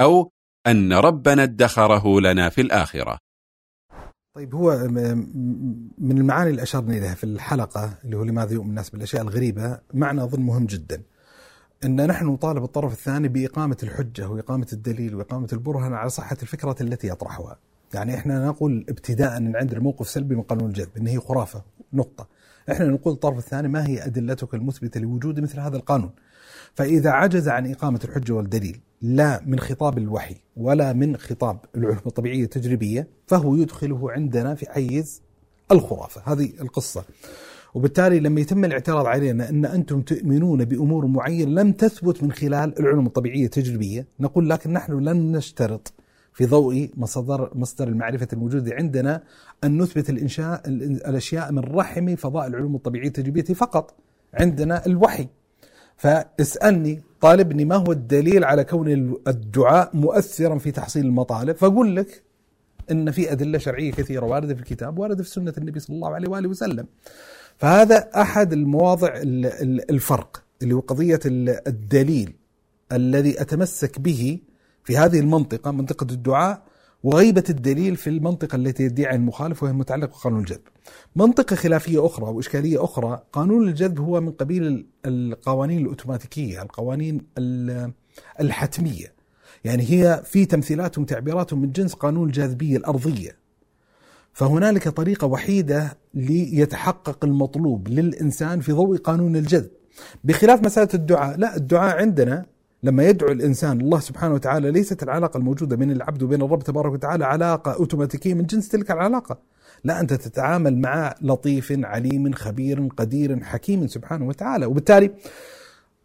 [0.00, 0.32] أو
[0.66, 3.18] أن ربنا ادخره لنا في الآخرة.
[4.34, 4.78] طيب هو
[5.98, 10.22] من المعاني اللي أشرنا إليها في الحلقة اللي هو لماذا يؤمن الناس بالأشياء الغريبة معنى
[10.22, 11.02] أظن مهم جدا.
[11.84, 17.08] أن نحن نطالب الطرف الثاني بإقامة الحجة وإقامة الدليل وإقامة البرهان على صحة الفكرة التي
[17.08, 17.58] يطرحها.
[17.94, 22.28] يعني إحنا نقول ابتداء أن عندنا موقف سلبي من قانون الجذب أن هي خرافة نقطة.
[22.72, 26.10] إحنا نقول الطرف الثاني ما هي أدلتك المثبتة لوجود مثل هذا القانون؟
[26.74, 32.44] فإذا عجز عن إقامة الحجة والدليل لا من خطاب الوحي ولا من خطاب العلوم الطبيعية
[32.44, 35.22] التجريبية فهو يدخله عندنا في حيز
[35.72, 36.32] الخرافة.
[36.32, 37.04] هذه القصة.
[37.74, 43.06] وبالتالي لما يتم الاعتراض علينا أن أنتم تؤمنون بأمور معينة لم تثبت من خلال العلوم
[43.06, 44.06] الطبيعية التجريبية.
[44.20, 45.92] نقول لكن نحن لن نشترط
[46.32, 49.22] في ضوء مصدر مصدر المعرفة الموجودة عندنا
[49.64, 53.94] أن نثبت الإنشاء الأشياء من رحم فضاء العلوم الطبيعية التجريبية فقط.
[54.34, 55.28] عندنا الوحي.
[55.96, 61.56] فاسألني طالبني ما هو الدليل على كون الدعاء مؤثرا في تحصيل المطالب.
[61.56, 62.22] فأقول لك
[62.90, 66.28] إن في أدلة شرعية كثيرة واردة في الكتاب واردة في سنة النبي صلى الله عليه
[66.28, 66.86] وآله وسلم.
[67.58, 69.12] فهذا أحد المواضع
[69.90, 72.34] الفرق اللي هو قضية الدليل
[72.92, 74.38] الذي أتمسك به
[74.84, 76.62] في هذه المنطقة منطقة الدعاء
[77.02, 80.60] وغيبة الدليل في المنطقة التي يدعي المخالف وهي المتعلقة بقانون الجذب.
[81.16, 87.26] منطقة خلافية أخرى وإشكالية أخرى قانون الجذب هو من قبيل القوانين الأوتوماتيكية القوانين
[88.40, 89.12] الحتمية
[89.64, 93.36] يعني هي في تمثيلات وتعبيرات من جنس قانون الجاذبية الأرضية
[94.38, 99.70] فهنالك طريقة وحيدة ليتحقق المطلوب للإنسان في ضوء قانون الجذب
[100.24, 102.46] بخلاف مسألة الدعاء لا الدعاء عندنا
[102.82, 107.24] لما يدعو الإنسان الله سبحانه وتعالى ليست العلاقة الموجودة بين العبد وبين الرب تبارك وتعالى
[107.24, 109.38] علاقة أوتوماتيكية من جنس تلك العلاقة.
[109.84, 115.10] لا أنت تتعامل مع لطيف عليم خبير قدير حكيم سبحانه وتعالى، وبالتالي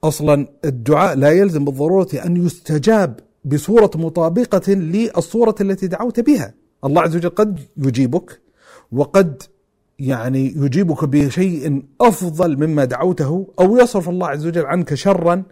[0.03, 6.62] أصلا الدعاء لا يلزم بالضرورة أن يستجاب بصورة مطابقة للصورة التي دعوت بها.
[6.85, 8.41] الله عز وجل قد يجيبك
[8.91, 9.43] وقد
[9.99, 15.43] يعني يجيبك بشيء أفضل مما دعوته أو يصرف الله عز وجل عنك شرا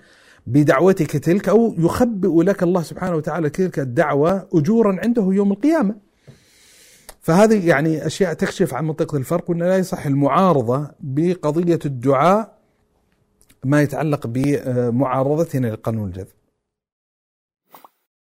[0.47, 5.95] بدعوتك تلك أو يخبئ لك الله سبحانه وتعالى تلك الدعوة أجورا عنده يوم القيامة.
[7.21, 12.57] فهذه يعني أشياء تكشف عن منطقة الفرق وأن لا يصح المعارضة بقضية الدعاء
[13.65, 16.27] ما يتعلق بمعارضتنا لقانون الجذب.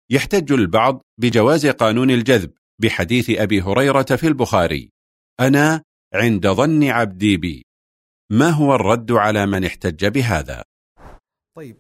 [0.09, 2.51] يحتج البعض بجواز قانون الجذب.
[2.79, 4.89] بحديث أبي هريرة في البخاري
[5.39, 5.83] أنا
[6.13, 7.65] عند ظن عبدي بي.
[8.31, 10.63] ما هو الرد على من احتج بهذا؟
[11.55, 11.75] طيب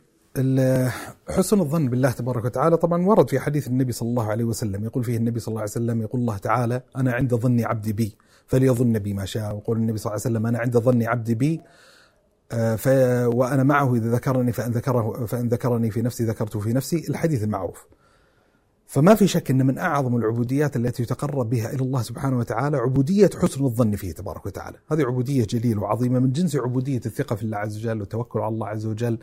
[1.29, 4.85] حسن الظن بالله تبارك وتعالى طبعا ورد في حديث النبي صلى الله عليه وسلم.
[4.85, 8.15] يقول فيه النبي صلى الله عليه وسلم يقول الله تعالى أنا عند ظن عبدي بي
[8.47, 9.55] فليظن بي ما شاء.
[9.55, 11.61] ويقول النبي صلى الله عليه وسلم أنا عند ظن عبدي بي
[12.51, 12.87] آه، ف
[13.35, 17.87] وأنا معه إذا ذكرني فإن ذكره فإن ذكرني في نفسي ذكرته في نفسي الحديث المعروف.
[18.91, 23.29] فما في شك أن من أعظم العبوديات التي يتقرب بها إلى الله سبحانه وتعالى عبودية
[23.41, 27.57] حسن الظن فيه تبارك وتعالى هذه عبودية جليلة وعظيمة من جنس عبودية الثقة في الله
[27.57, 29.19] عز وجل والتوكل على الله عز وجل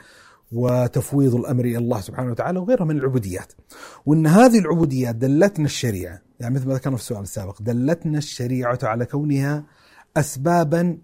[0.52, 3.52] وتفويض الأمر إلى الله سبحانه وتعالى وغيرها من العبوديات.
[4.06, 9.06] وإن هذه العبوديات دلتنا الشريعة يعني مثل ما ذكرنا في السؤال السابق دلتنا الشريعة على
[9.06, 9.64] كونها
[10.16, 10.98] اسبابا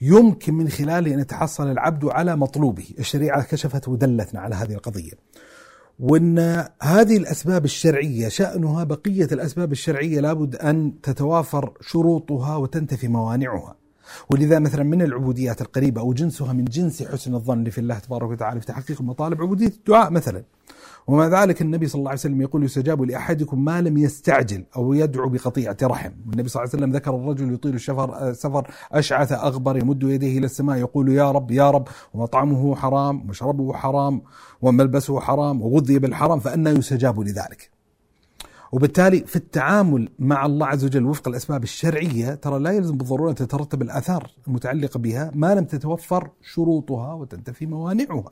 [0.00, 5.12] يمكن من خلاله أن يتحصل العبد على مطلوبه، الشريعة كشفت ودلتنا على هذه القضية.
[6.00, 6.38] وإن
[6.82, 13.76] هذه الأسباب الشرعية شأنها بقية الأسباب الشرعية لابد أن تتوافر شروطها وتنتفي موانعها.
[14.30, 18.60] ولذا مثلا من العبوديات القريبة أو جنسها من جنس حسن الظن في الله تبارك وتعالى
[18.60, 20.42] في تحقيق المطالب عبودية الدعاء مثلا
[21.06, 25.28] ومع ذلك النبي صلى الله عليه وسلم يقول يستجاب لأحدكم ما لم يستعجل أو يدعو
[25.28, 30.02] بقطيعة رحم والنبي صلى الله عليه وسلم ذكر الرجل يطيل السفر سفر أشعث أغبر يمد
[30.02, 34.22] يديه إلى السماء يقول يا رب يا رب ومطعمه حرام ومشربه حرام
[34.62, 37.70] وملبسه حرام وغذي بالحرام فأنا يستجاب لذلك
[38.72, 43.34] وبالتالي في التعامل مع الله عز وجل وفق الأسباب الشرعية ترى لا يلزم بالضرورة أن
[43.34, 48.30] تترتب الآثار المتعلقة بها ما لم تتوفر شروطها وتنتفي موانعها.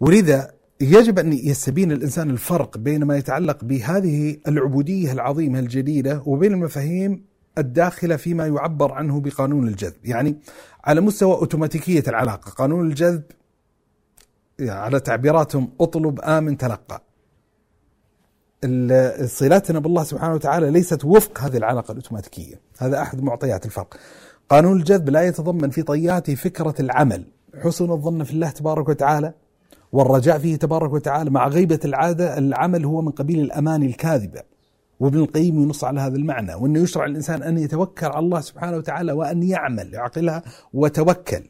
[0.00, 7.24] ولذا يجب أن يستبين الإنسان الفرق بين ما يتعلق بهذه العبودية العظيمة الجليله وبين المفاهيم
[7.58, 10.36] الداخلة فيما يعبر عنه بقانون الجذب، يعني
[10.84, 13.22] على مستوى أوتوماتيكية العلاقة، قانون الجذب
[14.58, 17.02] يعني على تعبيراتهم اطلب آمن تلقى.
[19.26, 23.96] صلاتنا بالله سبحانه وتعالى ليست وفق هذه العلاقة الأوتوماتيكية، هذا أحد معطيات الفرق.
[24.48, 27.24] قانون الجذب لا يتضمن في طياته فكرة العمل،
[27.62, 29.34] حسن الظن في الله تبارك وتعالى
[29.92, 34.40] والرجاء فيه تبارك وتعالى مع غيبة العادة العمل هو من قبيل الأماني الكاذبة
[35.00, 39.12] وابن القيم ينص على هذا المعنى وأنه يشرع الإنسان أن يتوكل على الله سبحانه وتعالى
[39.12, 40.42] وأن يعمل يعقلها
[40.74, 41.42] وتوكل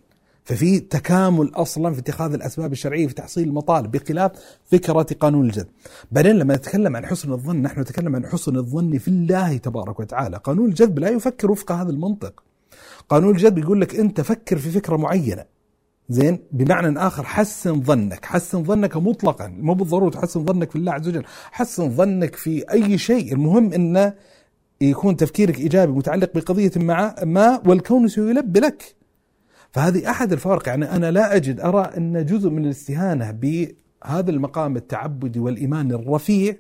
[0.45, 4.33] ففي تكامل أصلا في اتخاذ الأسباب الشرعية في تحصيل المطالب بخلاف
[4.65, 5.67] فكرة قانون الجذب.
[6.13, 10.37] بعدين لما نتكلم عن حسن الظن نحن نتكلم عن حسن الظن في الله تبارك وتعالى،
[10.37, 12.43] قانون الجذب لا يفكر وفق هذا المنطق.
[13.09, 15.45] قانون الجذب يقول لك أنت فكر في فكرة معينة
[16.09, 21.09] زين؟ بمعنى آخر حسن ظنك حسن ظنك مطلقا مو بالضرورة تحسن ظنك في الله عز
[21.09, 23.33] وجل حسن ظنك في أي شيء.
[23.33, 24.15] المهم إنه
[24.81, 28.97] يكون تفكيرك إيجابي متعلق بقضية مع ما والكون سيلبي لك.
[29.73, 30.69] فهذه أحد الفوارق.
[30.69, 36.57] يعني أنا لا أجد أرى إن جزء من الاستهانة بهذا المقام التعبدي والإيمان الرفيع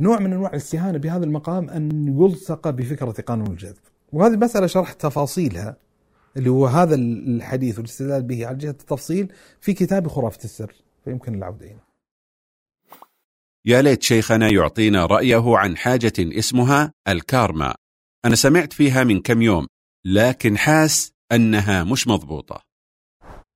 [0.00, 3.76] نوع من أنواع الاستهانة بهذا المقام أن يلصق بفكرة قانون الجذب.
[4.12, 5.87] وهذه المساله شرحت تفاصيلها.
[6.36, 10.74] اللي هو هذا الحديث والاستدلال به على جهة التفصيل في كتاب خرافة السر
[11.04, 11.88] فيمكن العودة إليه
[13.66, 17.74] يا ليت شيخنا يعطينا رأيه عن حاجة اسمها الكارما.
[18.24, 19.66] أنا سمعت فيها من كم يوم
[20.06, 22.60] لكن حاس أنها مش مضبوطة.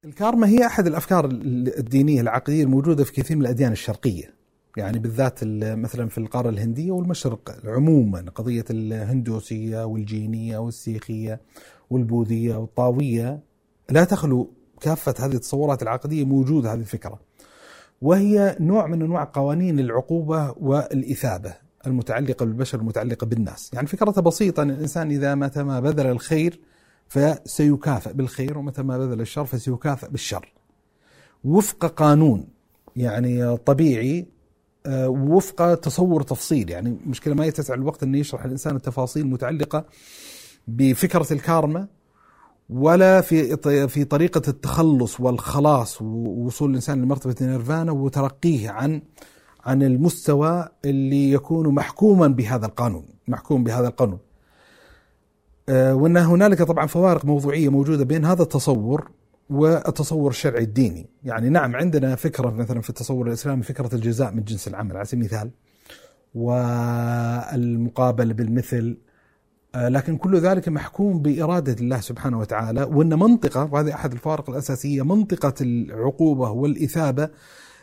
[0.05, 4.35] الكارما هي أحد الأفكار الدينية العقدية الموجودة في كثير من الأديان الشرقية.
[4.77, 11.41] يعني بالذات مثلا في القارة الهندية والمشرق عموما قضية الهندوسية والجينية والسيخية.
[11.93, 13.41] والبوذية والطاوية
[13.91, 14.51] لا تخلو
[14.81, 17.21] كافة هذه التصورات العقدية موجودة هذه الفكرة.
[18.03, 21.55] وهي نوع من أنواع قوانين العقوبة والإثابة
[21.87, 23.71] المتعلقة بالبشر المتعلقة بالناس.
[23.75, 26.61] يعني فكرتها بسيطة أن الإنسان إذا متى ما بذل الخير
[27.09, 30.53] فسيكافئ بالخير ومتى ما بذل الشر فسيكافئ بالشر.
[31.45, 32.49] وفق قانون
[32.97, 34.27] يعني طبيعي
[34.87, 36.71] آه، وفق تصور تفصيل.
[36.71, 39.85] يعني مشكلة ما يتسع الوقت أن يشرح الإنسان التفاصيل المتعلقة
[40.69, 41.89] بفكرة الكارما
[42.71, 43.57] ولا في
[43.89, 49.03] في طريقة التخلص والخلاص ووصول الإنسان لمرتبة النيرفانا وترقيه عن
[49.65, 54.19] عن المستوى اللي يكون محكوما بهذا القانون، محكوم بهذا القانون.
[55.69, 59.11] آه، وأن هنالك طبعا فوارق موضوعية موجودة بين هذا التصور
[59.51, 64.69] والتصور الشرعي الديني، يعني نعم عندنا فكرة مثلا في التصور الإسلامي فكرة الجزاء من جنس
[64.69, 65.51] العمل على سبيل المثال.
[66.35, 68.97] والمقابله بالمثل
[69.77, 75.55] لكن كل ذلك محكوم بإرادة الله سبحانه وتعالى وأن منطقة وهذه أحد الفوارق الأساسية منطقة
[75.61, 77.29] العقوبة والإثابة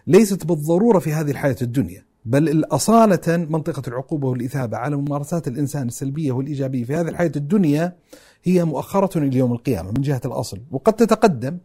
[0.07, 6.32] ليست بالضرورة في هذه الحياة الدنيا بل أصالة منطقة العقوبة والإثابة على ممارسات الإنسان السلبية
[6.32, 7.95] والإيجابية في هذه الحياة الدنيا
[8.44, 11.57] هي مؤخرة إلى يوم القيامة من جهة الأصل وقد تتقدم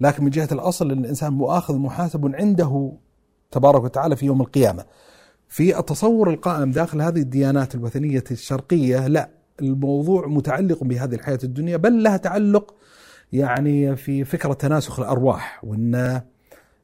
[0.00, 2.92] لكن من جهة الأصل الإنسان مؤاخذ محاسب عنده
[3.50, 4.84] تبارك وتعالى في يوم القيامة.
[5.48, 9.39] في التصور القائم داخل هذه الديانات الوثنية الشرقية لا.
[9.60, 12.74] الموضوع متعلق بهذه الحياة الدنيا بل لها تعلق
[13.32, 16.20] يعني في فكرة تناسخ الأرواح وأن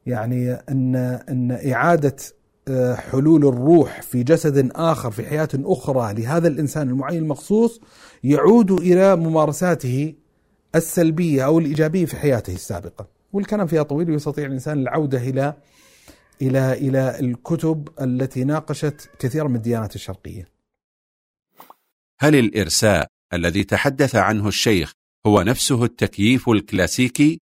[0.05, 0.95] يعني أن
[1.29, 2.15] أن إعادة
[2.67, 7.81] آه، حلول الروح في جسد آخر في حياة أخرى لهذا الإنسان المعين المخصوص
[8.23, 10.13] يعود إلى ممارساته
[10.75, 13.07] السلبية أو الإيجابية في حياته السابقة.
[13.33, 15.53] والكلام فيها طويل ويستطيع الإنسان العودة إلى
[16.41, 20.56] إلى إلى الكتب التي ناقشت كثير من الديانات الشرقية.
[22.19, 24.93] هل الإرساء الذي تحدث عنه الشيخ
[25.27, 27.39] هو نفسه التكييف الكلاسيكي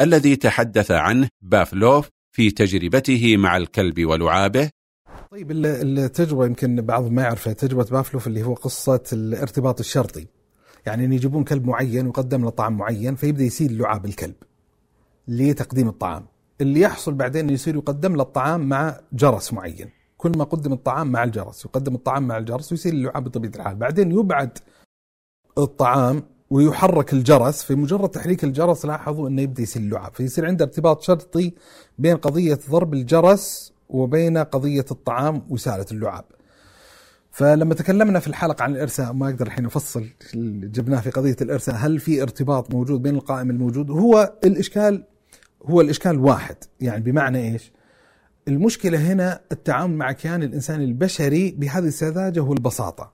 [0.00, 4.70] الذي تحدث عنه بافلوف في تجربته مع الكلب ولعابه؟
[5.30, 10.26] طيب التجربة يمكن بعض ما يعرفها تجربة بافلوف اللي هو قصة الارتباط الشرطي.
[10.86, 14.34] يعني إن يجيبون كلب معين ويقدم له طعام معين فيبدأ يسيل لعاب الكلب
[15.28, 16.26] لتقديم الطعام.
[16.60, 19.90] اللي يحصل بعدين يصير يقدم له الطعام مع جرس معين.
[20.26, 24.12] كل ما قدم الطعام مع الجرس يقدم الطعام مع الجرس ويصير اللعاب بطبيعه الحال بعدين
[24.12, 24.58] يبعد
[25.58, 31.02] الطعام ويحرك الجرس في مجرد تحريك الجرس لاحظوا إنه يبدأ يصير لعاب فيصير عنده ارتباط
[31.02, 31.52] شرطي
[31.98, 36.24] بين قضية ضرب الجرس وبين قضية الطعام وسالة اللعاب.
[37.30, 40.06] فلما تكلمنا في الحلقة عن الارساء ما أقدر الحين أفصل
[40.62, 45.04] جبناه في قضية الارساء هل في ارتباط موجود بين القائم الموجود؟ هو الإشكال
[45.64, 47.72] هو الإشكال واحد يعني بمعنى إيش؟
[48.48, 53.12] المشكلة هنا التعامل مع كيان الإنسان البشري بهذه السذاجة والبساطه.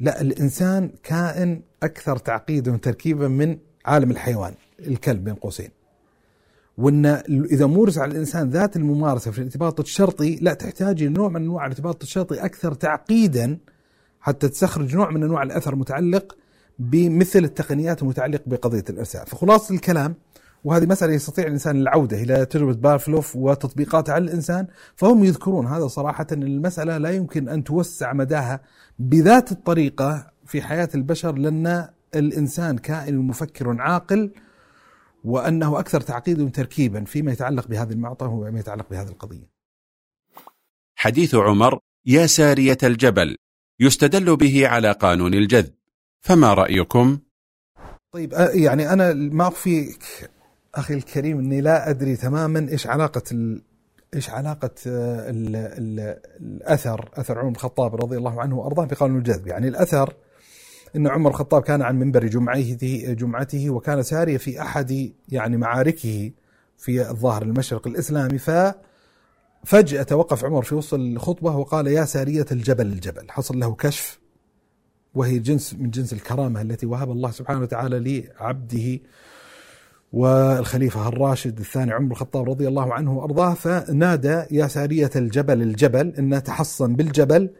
[0.00, 5.70] لا الإنسان كائن أكثر تعقيدا وتركيبا من عالم الحيوان الكلب بين قوسين
[6.78, 11.36] وإن إذا مورس على الإنسان ذات الممارسة في الارتباط الشرطي لا تحتاج إلى نوع من
[11.36, 13.58] أنواع الارتباط الشرطي أكثر تعقيدا
[14.20, 16.36] حتى تستخرج نوع من أنواع الأثر المتعلق
[16.78, 20.14] بمثل التقنيات المتعلقة بقضية الارساء، فخلاصة الكلام
[20.64, 24.66] وهذه مسألة يستطيع الإنسان العودة إلى تجربة بارفلوف وتطبيقاتها على الإنسان
[24.96, 28.60] فهم يذكرون هذا صراحة أن المسألة لا يمكن أن توسع مداها
[28.98, 34.30] بذات الطريقة في حياة البشر لأن الإنسان كائن مفكر عاقل
[35.24, 39.50] وأنه أكثر تعقيدا وتركيبا فيما يتعلق بهذه المعطى وما يتعلق بهذه القضية
[40.96, 43.36] حديث عمر يا سارية الجبل
[43.80, 45.74] يستدل به على قانون الجذب
[46.20, 47.18] فما رأيكم؟
[48.12, 50.30] طيب يعني أنا ما أخفيك
[50.76, 53.62] أخي الكريم أني لا أدري تماما إيش علاقة ال...
[54.14, 59.46] إيش علاقة ال ال الأثر أثر عمر الخطاب رضي الله عنه وأرضاه بقانون الجذب.
[59.46, 60.14] يعني الأثر
[60.96, 66.30] أن عمر الخطاب كان عن منبر جمعته جمعته وكان ساريا في أحد يعني معاركه
[66.78, 68.50] في الظاهر المشرق الإسلامي ف
[69.64, 73.30] فجأة توقف عمر في وسط الخطبة وقال يا سارية الجبل الجبل.
[73.30, 74.18] حصل له كشف
[75.14, 77.98] وهي جنس من جنس الكرامة التي وهب الله سبحانه وتعالى
[78.40, 78.98] لعبده
[80.12, 86.42] والخليفة الراشد الثاني عمر الخطاب رضي الله عنه وأرضاه فنادى يا سارية الجبل الجبل إن
[86.42, 87.50] تحصن بالجبل.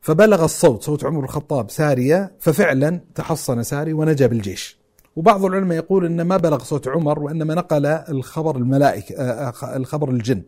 [0.00, 4.82] فبلغ الصوت صوت عمر الخطاب سارية ففعلا تحصن ساري ونجا بالجيش.
[5.16, 10.42] وبعض العلماء يقول إن ما بلغ صوت عمر وإنما نقل الخبر الملائكه آه، الخبر الجن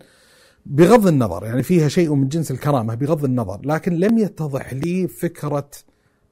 [0.66, 5.71] بغض النظر يعني فيها شيء من جنس الكرامة بغض النظر لكن لم يتضح لي فكرة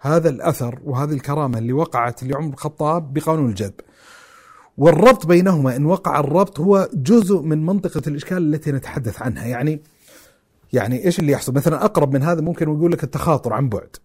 [0.01, 3.75] هذا الأثر وهذه الكرامة اللي وقعت لعمر الخطاب بقانون الجذب.
[4.78, 9.47] والربط بينهما إن وقع الربط هو جزء من منطقة الإشكال التي نتحدث عنها.
[9.47, 9.82] يعني
[10.73, 13.97] يعني إيش اللي يحصل؟ مثلا أقرب من هذا ممكن يقول لك التخاطر عن بعد.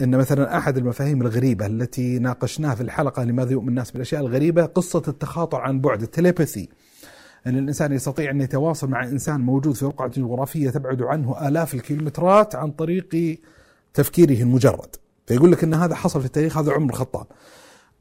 [0.00, 5.02] إن مثلا أحد المفاهيم الغريبة التي ناقشناها في الحلقة لماذا يؤمن الناس بالأشياء الغريبة قصة
[5.08, 6.68] التخاطر عن بعد التليباثي.
[7.46, 12.54] إن الإنسان يستطيع أن يتواصل مع إنسان موجود في بقعه جغرافية تبعد عنه آلاف الكيلومترات
[12.54, 13.38] عن طريق
[13.94, 14.96] تفكيره المجرد.
[15.26, 17.26] فيقول لك إن هذا حصل في التاريخ هذا عمر الخطاب.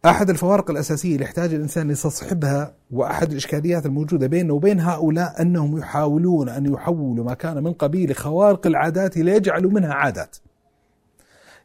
[0.06, 6.50] أحد الفوارق الأساسية اللي يحتاج الإنسان يستصحبها وأحد الإشكاليات الموجودة بيننا وبين هؤلاء أنهم يحاولون
[6.50, 10.38] أن يحولوا ما كان من قبيل خوارق العادات ليجعلوا منها عادات.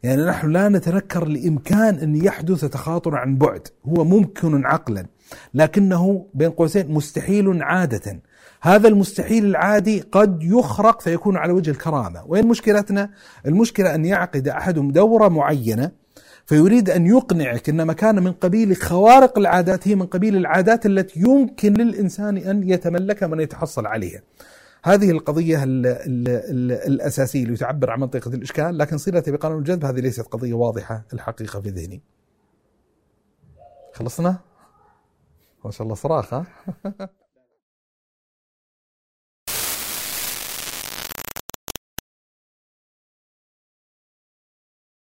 [0.02, 5.06] يعني نحن لا نتنكر لإمكان أن يحدث تخاطر عن بعد هو ممكن عقلا
[5.54, 8.20] لكنه بين قوسين مستحيل عادة.
[8.62, 12.24] هذا المستحيل العادي قد يخرق فيكون على وجه الكرامة.
[12.26, 13.10] وين مشكلتنا؟
[13.46, 15.99] المشكلة أن يعقد أحدهم دورة معينة
[16.50, 21.20] فيريد أن يقنعك أن ما كان من قبيل خوارق العادات هي من قبيل العادات التي
[21.20, 24.22] يمكن للإنسان أن يتملكها من يتحصل عليها.
[24.84, 29.84] هذه القضية ال ال ال الأساسية اللي تعبر عن منطقة الإشكال لكن صلتها بقانون الجذب
[29.84, 32.02] هذه ليست قضية واضحة الحقيقة في ذهني.
[33.92, 34.38] خلصنا؟
[35.64, 36.44] ما شاء الله صراخة.